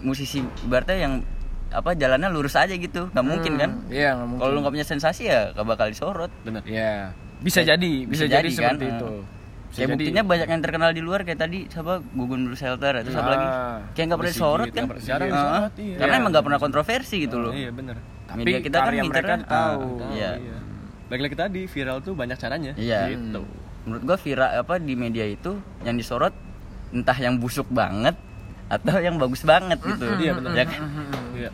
musisi 0.00 0.40
berarti 0.64 1.00
yang 1.00 1.20
apa 1.68 1.92
jalannya 1.92 2.28
lurus 2.28 2.54
aja 2.54 2.76
gitu. 2.76 3.08
Nggak 3.12 3.26
mungkin 3.26 3.52
kan? 3.56 3.70
Hmm, 3.80 3.88
iya 3.88 4.12
nggak 4.12 4.28
mungkin. 4.28 4.40
Kalau 4.44 4.50
lu 4.52 4.58
nggak 4.60 4.74
punya 4.76 4.86
sensasi 4.86 5.22
ya 5.24 5.56
nggak 5.56 5.66
bakal 5.66 5.86
disorot 5.88 6.32
Bener. 6.44 6.60
Ya 6.68 7.16
bisa 7.40 7.60
jadi 7.60 7.92
bisa, 8.08 8.24
jadi, 8.24 8.48
seperti 8.48 8.84
kan? 8.88 9.00
itu 9.00 9.10
Kayak 9.74 9.82
jadi- 9.84 9.96
buktinya 9.98 10.22
banyak 10.24 10.48
yang 10.48 10.62
terkenal 10.62 10.90
di 10.90 11.02
luar 11.02 11.20
kayak 11.22 11.40
tadi 11.40 11.58
siapa? 11.66 11.98
Gugun 12.08 12.40
Blue 12.44 12.54
Shelter 12.54 12.92
itu 12.96 13.10
siapa 13.10 13.26
Ah, 13.26 13.32
lagi 13.32 13.46
kayak 13.92 14.06
nggak 14.06 14.18
pernah 14.18 14.32
disorot 14.32 14.66
kan? 14.68 14.84
jarang 14.98 15.28
disorot, 15.28 15.72
iya. 15.76 15.96
karena 15.96 16.08
Iya. 16.08 16.20
emang 16.20 16.30
nggak 16.30 16.44
pernah 16.44 16.60
kontroversi 16.60 17.16
gitu 17.20 17.36
loh. 17.38 17.50
Iya 17.50 17.70
bener. 17.70 17.96
Tapi 18.24 18.38
media 18.40 18.58
kita 18.60 18.76
kan 18.76 18.86
karya 18.86 19.02
mereka 19.02 19.26
ngincernya- 19.36 19.50
tahu. 19.50 19.82
Ah, 20.00 20.10
iya. 20.12 20.30
Balik 21.04 21.22
lagi 21.22 21.36
tadi 21.36 21.60
viral 21.64 21.98
tuh 22.00 22.14
banyak 22.14 22.36
caranya. 22.36 22.72
Iya. 22.74 23.00
Gitu. 23.10 23.42
Menurut 23.84 24.02
gua 24.04 24.16
viral 24.16 24.50
apa 24.56 24.74
di 24.78 24.94
media 24.94 25.24
itu 25.24 25.52
yang 25.82 25.94
disorot 25.94 26.32
entah 26.88 27.16
yang 27.16 27.36
busuk 27.36 27.66
banget 27.68 28.14
atau 28.66 28.96
yang 28.96 29.18
bagus 29.18 29.42
banget 29.42 29.76
gitu. 29.78 30.06
Iya 30.16 30.32
bener. 30.34 30.50
Ya 30.54 30.64
kan? 30.64 30.80
Iya. 31.34 31.50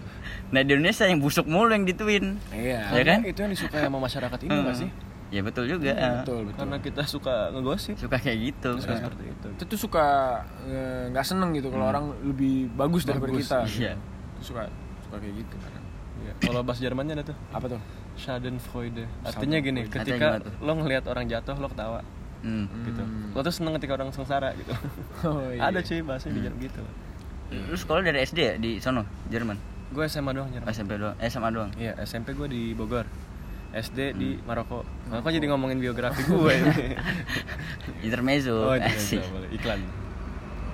Nah 0.50 0.60
di 0.60 0.70
Indonesia 0.72 1.04
yang 1.04 1.18
busuk 1.18 1.46
mulu 1.46 1.70
yang 1.70 1.82
dituin 1.82 2.36
iya. 2.50 2.84
Ya 2.90 3.02
kan? 3.02 3.22
Itu 3.22 3.38
yang 3.40 3.50
disukai 3.50 3.80
sama 3.80 3.98
masyarakat 3.98 4.38
ini 4.40 4.50
nggak 4.52 4.76
sih? 4.76 4.90
Ya 5.30 5.40
betul 5.46 5.64
juga. 5.70 5.94
Betul 6.22 6.50
betul. 6.50 6.58
Karena 6.58 6.76
kita 6.82 7.02
suka 7.06 7.54
ngegosip. 7.54 7.94
Suka 7.96 8.18
kayak 8.18 8.38
gitu. 8.50 8.70
Suka 8.82 8.94
seperti 8.98 9.22
itu. 9.30 9.48
Itu 9.54 9.64
tuh 9.70 9.78
suka 9.78 10.06
eh, 10.66 11.08
nggak 11.14 11.24
seneng 11.26 11.54
gitu 11.54 11.70
kalau 11.70 11.86
orang 11.88 12.10
lebih 12.26 12.68
bagus 12.74 13.06
daripada 13.06 13.30
Bagus, 13.32 13.46
kita. 13.46 13.58
iya. 13.78 13.92
Itu 14.36 14.42
suka 14.54 14.66
suka 15.06 15.16
kayak 15.18 15.34
gitu 15.46 15.56
Iya. 16.20 16.32
Kalau 16.36 16.60
bahasa 16.60 16.84
Jermannya 16.84 17.14
ada 17.16 17.24
tuh? 17.32 17.36
Apa 17.48 17.64
tuh? 17.64 17.80
Schadenfreude. 18.20 19.08
Artinya 19.24 19.56
gini, 19.64 19.88
ketika 19.88 20.36
lo 20.60 20.72
ngelihat 20.76 21.08
orang 21.08 21.24
jatuh, 21.24 21.56
lo 21.56 21.72
ketawa. 21.72 22.04
Hmm. 22.44 22.68
gitu. 22.84 23.00
Lo 23.32 23.40
tuh 23.40 23.52
seneng 23.52 23.72
ketika 23.80 23.96
orang 23.96 24.12
sengsara 24.12 24.52
gitu. 24.56 24.72
Oh, 25.24 25.48
iya. 25.48 25.68
Ada 25.72 25.80
cuy 25.80 26.00
bahasanya 26.04 26.32
di 26.36 26.40
Jerman 26.44 26.60
gitu. 26.60 26.82
Lu 27.50 27.76
sekolah 27.76 28.00
dari 28.04 28.20
SD 28.20 28.38
ya? 28.38 28.54
Di 28.60 28.80
sono 28.84 29.08
Jerman? 29.32 29.56
Gue 29.96 30.04
SMA 30.06 30.30
doang 30.36 30.48
Jerman. 30.52 30.68
SMP 30.68 30.92
doang. 31.00 31.16
Eh 31.16 31.28
SMA 31.28 31.48
doang. 31.50 31.70
Iya, 31.76 31.92
SMP 32.04 32.36
gue 32.36 32.48
di 32.52 32.62
Bogor 32.76 33.04
SD 33.72 33.98
di 34.14 34.38
Maroko 34.40 34.82
Nah, 35.06 35.18
kok 35.18 35.30
jadi 35.30 35.46
ngomongin 35.46 35.78
biografi 35.78 36.22
gue 36.22 36.52
ini? 36.52 36.94
intermezzo 38.06 38.56
Oh, 38.64 38.74
boleh. 38.74 39.48
Iklan 39.52 39.80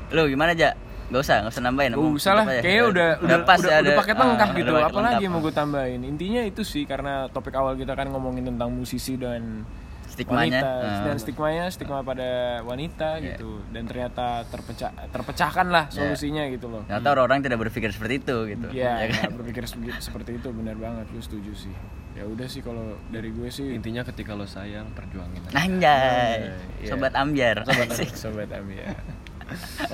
lu 0.06 0.22
gimana 0.26 0.52
aja 0.52 0.72
Gak 1.06 1.22
usah, 1.22 1.36
gak 1.38 1.54
usah 1.54 1.62
nambahin 1.62 1.94
Gak 1.94 2.02
usah 2.18 2.32
lah, 2.34 2.44
ya? 2.50 2.60
kayaknya 2.60 2.84
udah 2.84 3.08
udah 3.22 3.38
pas 3.42 3.58
udah, 3.58 3.70
ya, 3.70 3.78
udah 3.78 3.86
ada- 3.86 3.98
paket 4.02 4.16
ah, 4.16 4.22
lengkap 4.26 4.48
udah 4.48 4.58
gitu. 4.58 4.72
Apalagi 4.72 4.94
lengkap. 4.98 5.22
yang 5.22 5.32
mau 5.32 5.40
gue 5.40 5.54
tambahin? 5.54 6.00
Intinya 6.02 6.42
itu 6.42 6.62
sih 6.62 6.82
karena 6.82 7.12
topik 7.30 7.54
awal 7.54 7.74
kita 7.74 7.94
kan 7.94 8.10
ngomongin 8.10 8.42
tentang 8.44 8.70
musisi 8.70 9.14
dan 9.14 9.62
Stigmanya, 10.06 10.62
wanita 10.62 10.70
ah. 10.82 11.02
dan 11.04 11.16
stigmanya 11.18 11.64
stigma 11.68 11.98
pada 12.00 12.30
wanita 12.62 13.18
Iya. 13.18 13.34
gitu 13.34 13.58
dan 13.68 13.82
ternyata 13.84 14.46
terpecah 14.46 14.90
terpecahkan 15.06 15.66
lah 15.66 15.84
Iya. 15.86 15.94
solusinya 15.96 16.42
gitu 16.48 16.66
loh. 16.66 16.82
Ternyata 16.84 17.08
orang-orang 17.12 17.38
tidak 17.40 17.58
berpikir 17.60 17.90
seperti 17.90 18.14
itu 18.16 18.36
gitu 18.48 18.66
Iya, 18.72 18.92
ya 18.96 19.06
kan? 19.08 19.18
nggak 19.20 19.34
berpikir 19.36 19.62
seperti 20.00 20.30
itu 20.38 20.48
benar 20.50 20.74
banget, 20.74 21.06
lu 21.06 21.20
setuju 21.20 21.52
sih. 21.54 21.74
Ya 22.16 22.24
udah 22.24 22.48
sih 22.48 22.64
kalau 22.64 22.96
dari 23.06 23.28
gue 23.28 23.48
sih 23.48 23.76
Intinya 23.76 24.00
ketika 24.02 24.32
lo 24.32 24.48
sayang, 24.48 24.88
perjuangin 24.90 25.44
aja. 25.46 25.54
Anjay, 25.54 26.36
Iya. 26.80 26.88
sobat 26.88 27.12
ambiar 27.12 27.60
sobat 27.62 27.88
sobat 28.16 28.48
Amia. 28.50 28.96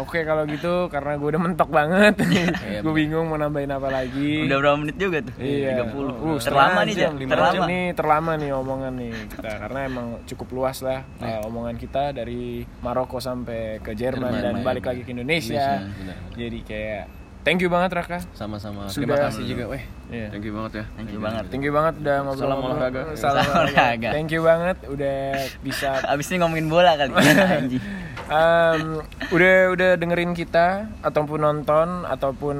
Oke 0.01 0.25
kalau 0.25 0.49
gitu 0.49 0.89
karena 0.89 1.21
gue 1.21 1.29
udah 1.29 1.43
mentok 1.43 1.69
banget, 1.69 2.17
gue 2.85 2.93
bingung 2.97 3.29
mau 3.29 3.37
nambahin 3.37 3.69
apa 3.69 3.93
lagi. 3.93 4.49
Udah 4.49 4.57
berapa 4.57 4.77
menit 4.81 4.97
juga 4.97 5.21
tuh? 5.21 5.35
Iya. 5.37 5.85
30 5.85 5.93
Uh, 5.93 6.39
Terlama 6.41 6.81
nih, 6.87 6.95
jam, 6.97 7.13
Terlama 7.21 7.53
jam 7.53 7.63
nih 7.69 7.85
terlama 7.93 8.33
nih 8.41 8.51
omongan 8.55 8.93
nih 8.97 9.13
kita 9.29 9.51
karena 9.61 9.81
emang 9.85 10.07
cukup 10.25 10.49
luas 10.57 10.81
lah 10.81 11.05
uh, 11.21 11.45
omongan 11.45 11.77
kita 11.77 12.17
dari 12.17 12.65
Maroko 12.81 13.21
sampai 13.21 13.83
ke 13.85 13.93
Jerman 13.93 14.33
Jerman, 14.33 14.41
dan 14.41 14.55
balik 14.65 14.89
lagi 14.89 15.05
ke 15.05 15.13
Indonesia. 15.13 15.85
Benar. 15.85 16.17
Jadi 16.33 16.59
kayak 16.65 17.05
thank 17.43 17.59
you 17.59 17.67
banget 17.67 17.91
Raka. 17.93 18.19
Sama-sama. 18.33 18.87
Terima 18.87 19.19
kasih 19.21 19.43
juga, 19.45 19.65
weh. 19.69 19.83
Iya. 20.09 20.29
Thank 20.29 20.45
you 20.45 20.53
banget 20.53 20.73
ya. 20.75 20.85
Thank 20.93 21.09
you 21.09 21.19
banget 21.19 21.45
Thank 21.49 21.65
you 21.65 21.73
banget 21.73 21.95
udah 21.99 22.17
ngobrol 22.23 22.43
Salam 22.43 22.59
olahraga. 22.61 23.01
Salam 23.03 23.17
Salam 23.17 23.45
olahraga. 23.45 23.73
olahraga. 23.73 24.09
Thank 24.11 24.31
you 24.31 24.43
banget 24.43 24.77
udah 24.85 25.19
bisa 25.61 25.89
Abis 26.13 26.27
ini 26.29 26.37
ngomongin 26.39 26.67
bola 26.67 26.93
kali. 26.95 27.13
Em, 28.25 29.03
udah 29.29 29.55
udah 29.69 29.91
dengerin 29.95 30.33
kita 30.33 30.89
ataupun 31.01 31.39
nonton 31.39 32.07
ataupun 32.07 32.57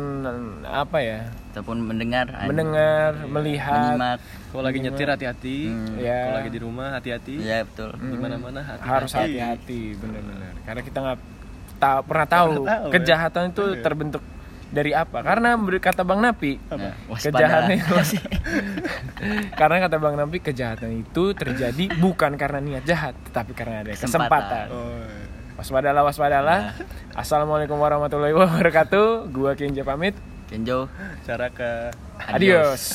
apa 0.63 0.99
ya 1.01 1.19
Ataupun 1.49 1.81
mendengar 1.81 2.29
mendengar 2.45 3.25
melihat 3.25 3.95
Menyimak 3.95 4.19
Kalau 4.51 4.63
lagi 4.63 4.79
nyetir 4.81 5.07
hati-hati. 5.07 5.59
Iya. 5.97 6.19
Kalau 6.27 6.37
lagi 6.37 6.51
di 6.51 6.61
rumah 6.61 6.89
hati-hati. 6.93 7.35
Iya 7.39 7.65
betul 7.65 7.89
Di 7.95 8.17
mana-mana 8.17 8.61
hati-hati. 8.61 8.91
harus 8.91 9.13
hati-hati 9.13 9.81
bener-bener 9.97 10.53
karena 10.63 10.81
kita 10.81 10.99
nggak 11.01 11.19
ta- 11.77 12.03
pernah 12.03 12.27
tahu 12.27 12.51
tahu, 12.61 12.65
ya. 12.65 12.77
kejahatan 12.91 13.43
itu 13.51 13.65
terbentuk 13.81 14.23
dari 14.73 14.91
apa? 14.91 15.21
Karena 15.21 15.53
berkata 15.55 16.01
bang 16.01 16.19
Napi 16.19 16.57
Nah, 16.67 16.97
kejahatan 17.13 17.77
itu 17.77 17.95
karena 19.61 19.77
kata 19.79 19.97
bang 19.97 20.15
Napi 20.17 20.39
kejahatan 20.41 20.91
itu 20.99 21.25
terjadi 21.33 21.85
bukan 21.97 22.35
karena 22.35 22.59
niat 22.59 22.83
jahat 22.83 23.15
tetapi 23.29 23.53
karena 23.53 23.85
ada 23.85 23.93
Kesempatan. 23.93 24.09
kesempatan, 24.09 24.67
Oh. 24.73 25.07
waspadalah 25.55 26.03
waspadalah. 26.03 26.61
Assalamualaikum 27.13 27.77
warahmatullahi 27.77 28.33
wabarakatuh. 28.33 29.29
Gua 29.29 29.53
Kenja 29.53 29.85
pamit. 29.85 30.17
Kenjo. 30.49 30.85
Cara 31.23 31.49
ke 31.49 31.93
adios 32.19 32.83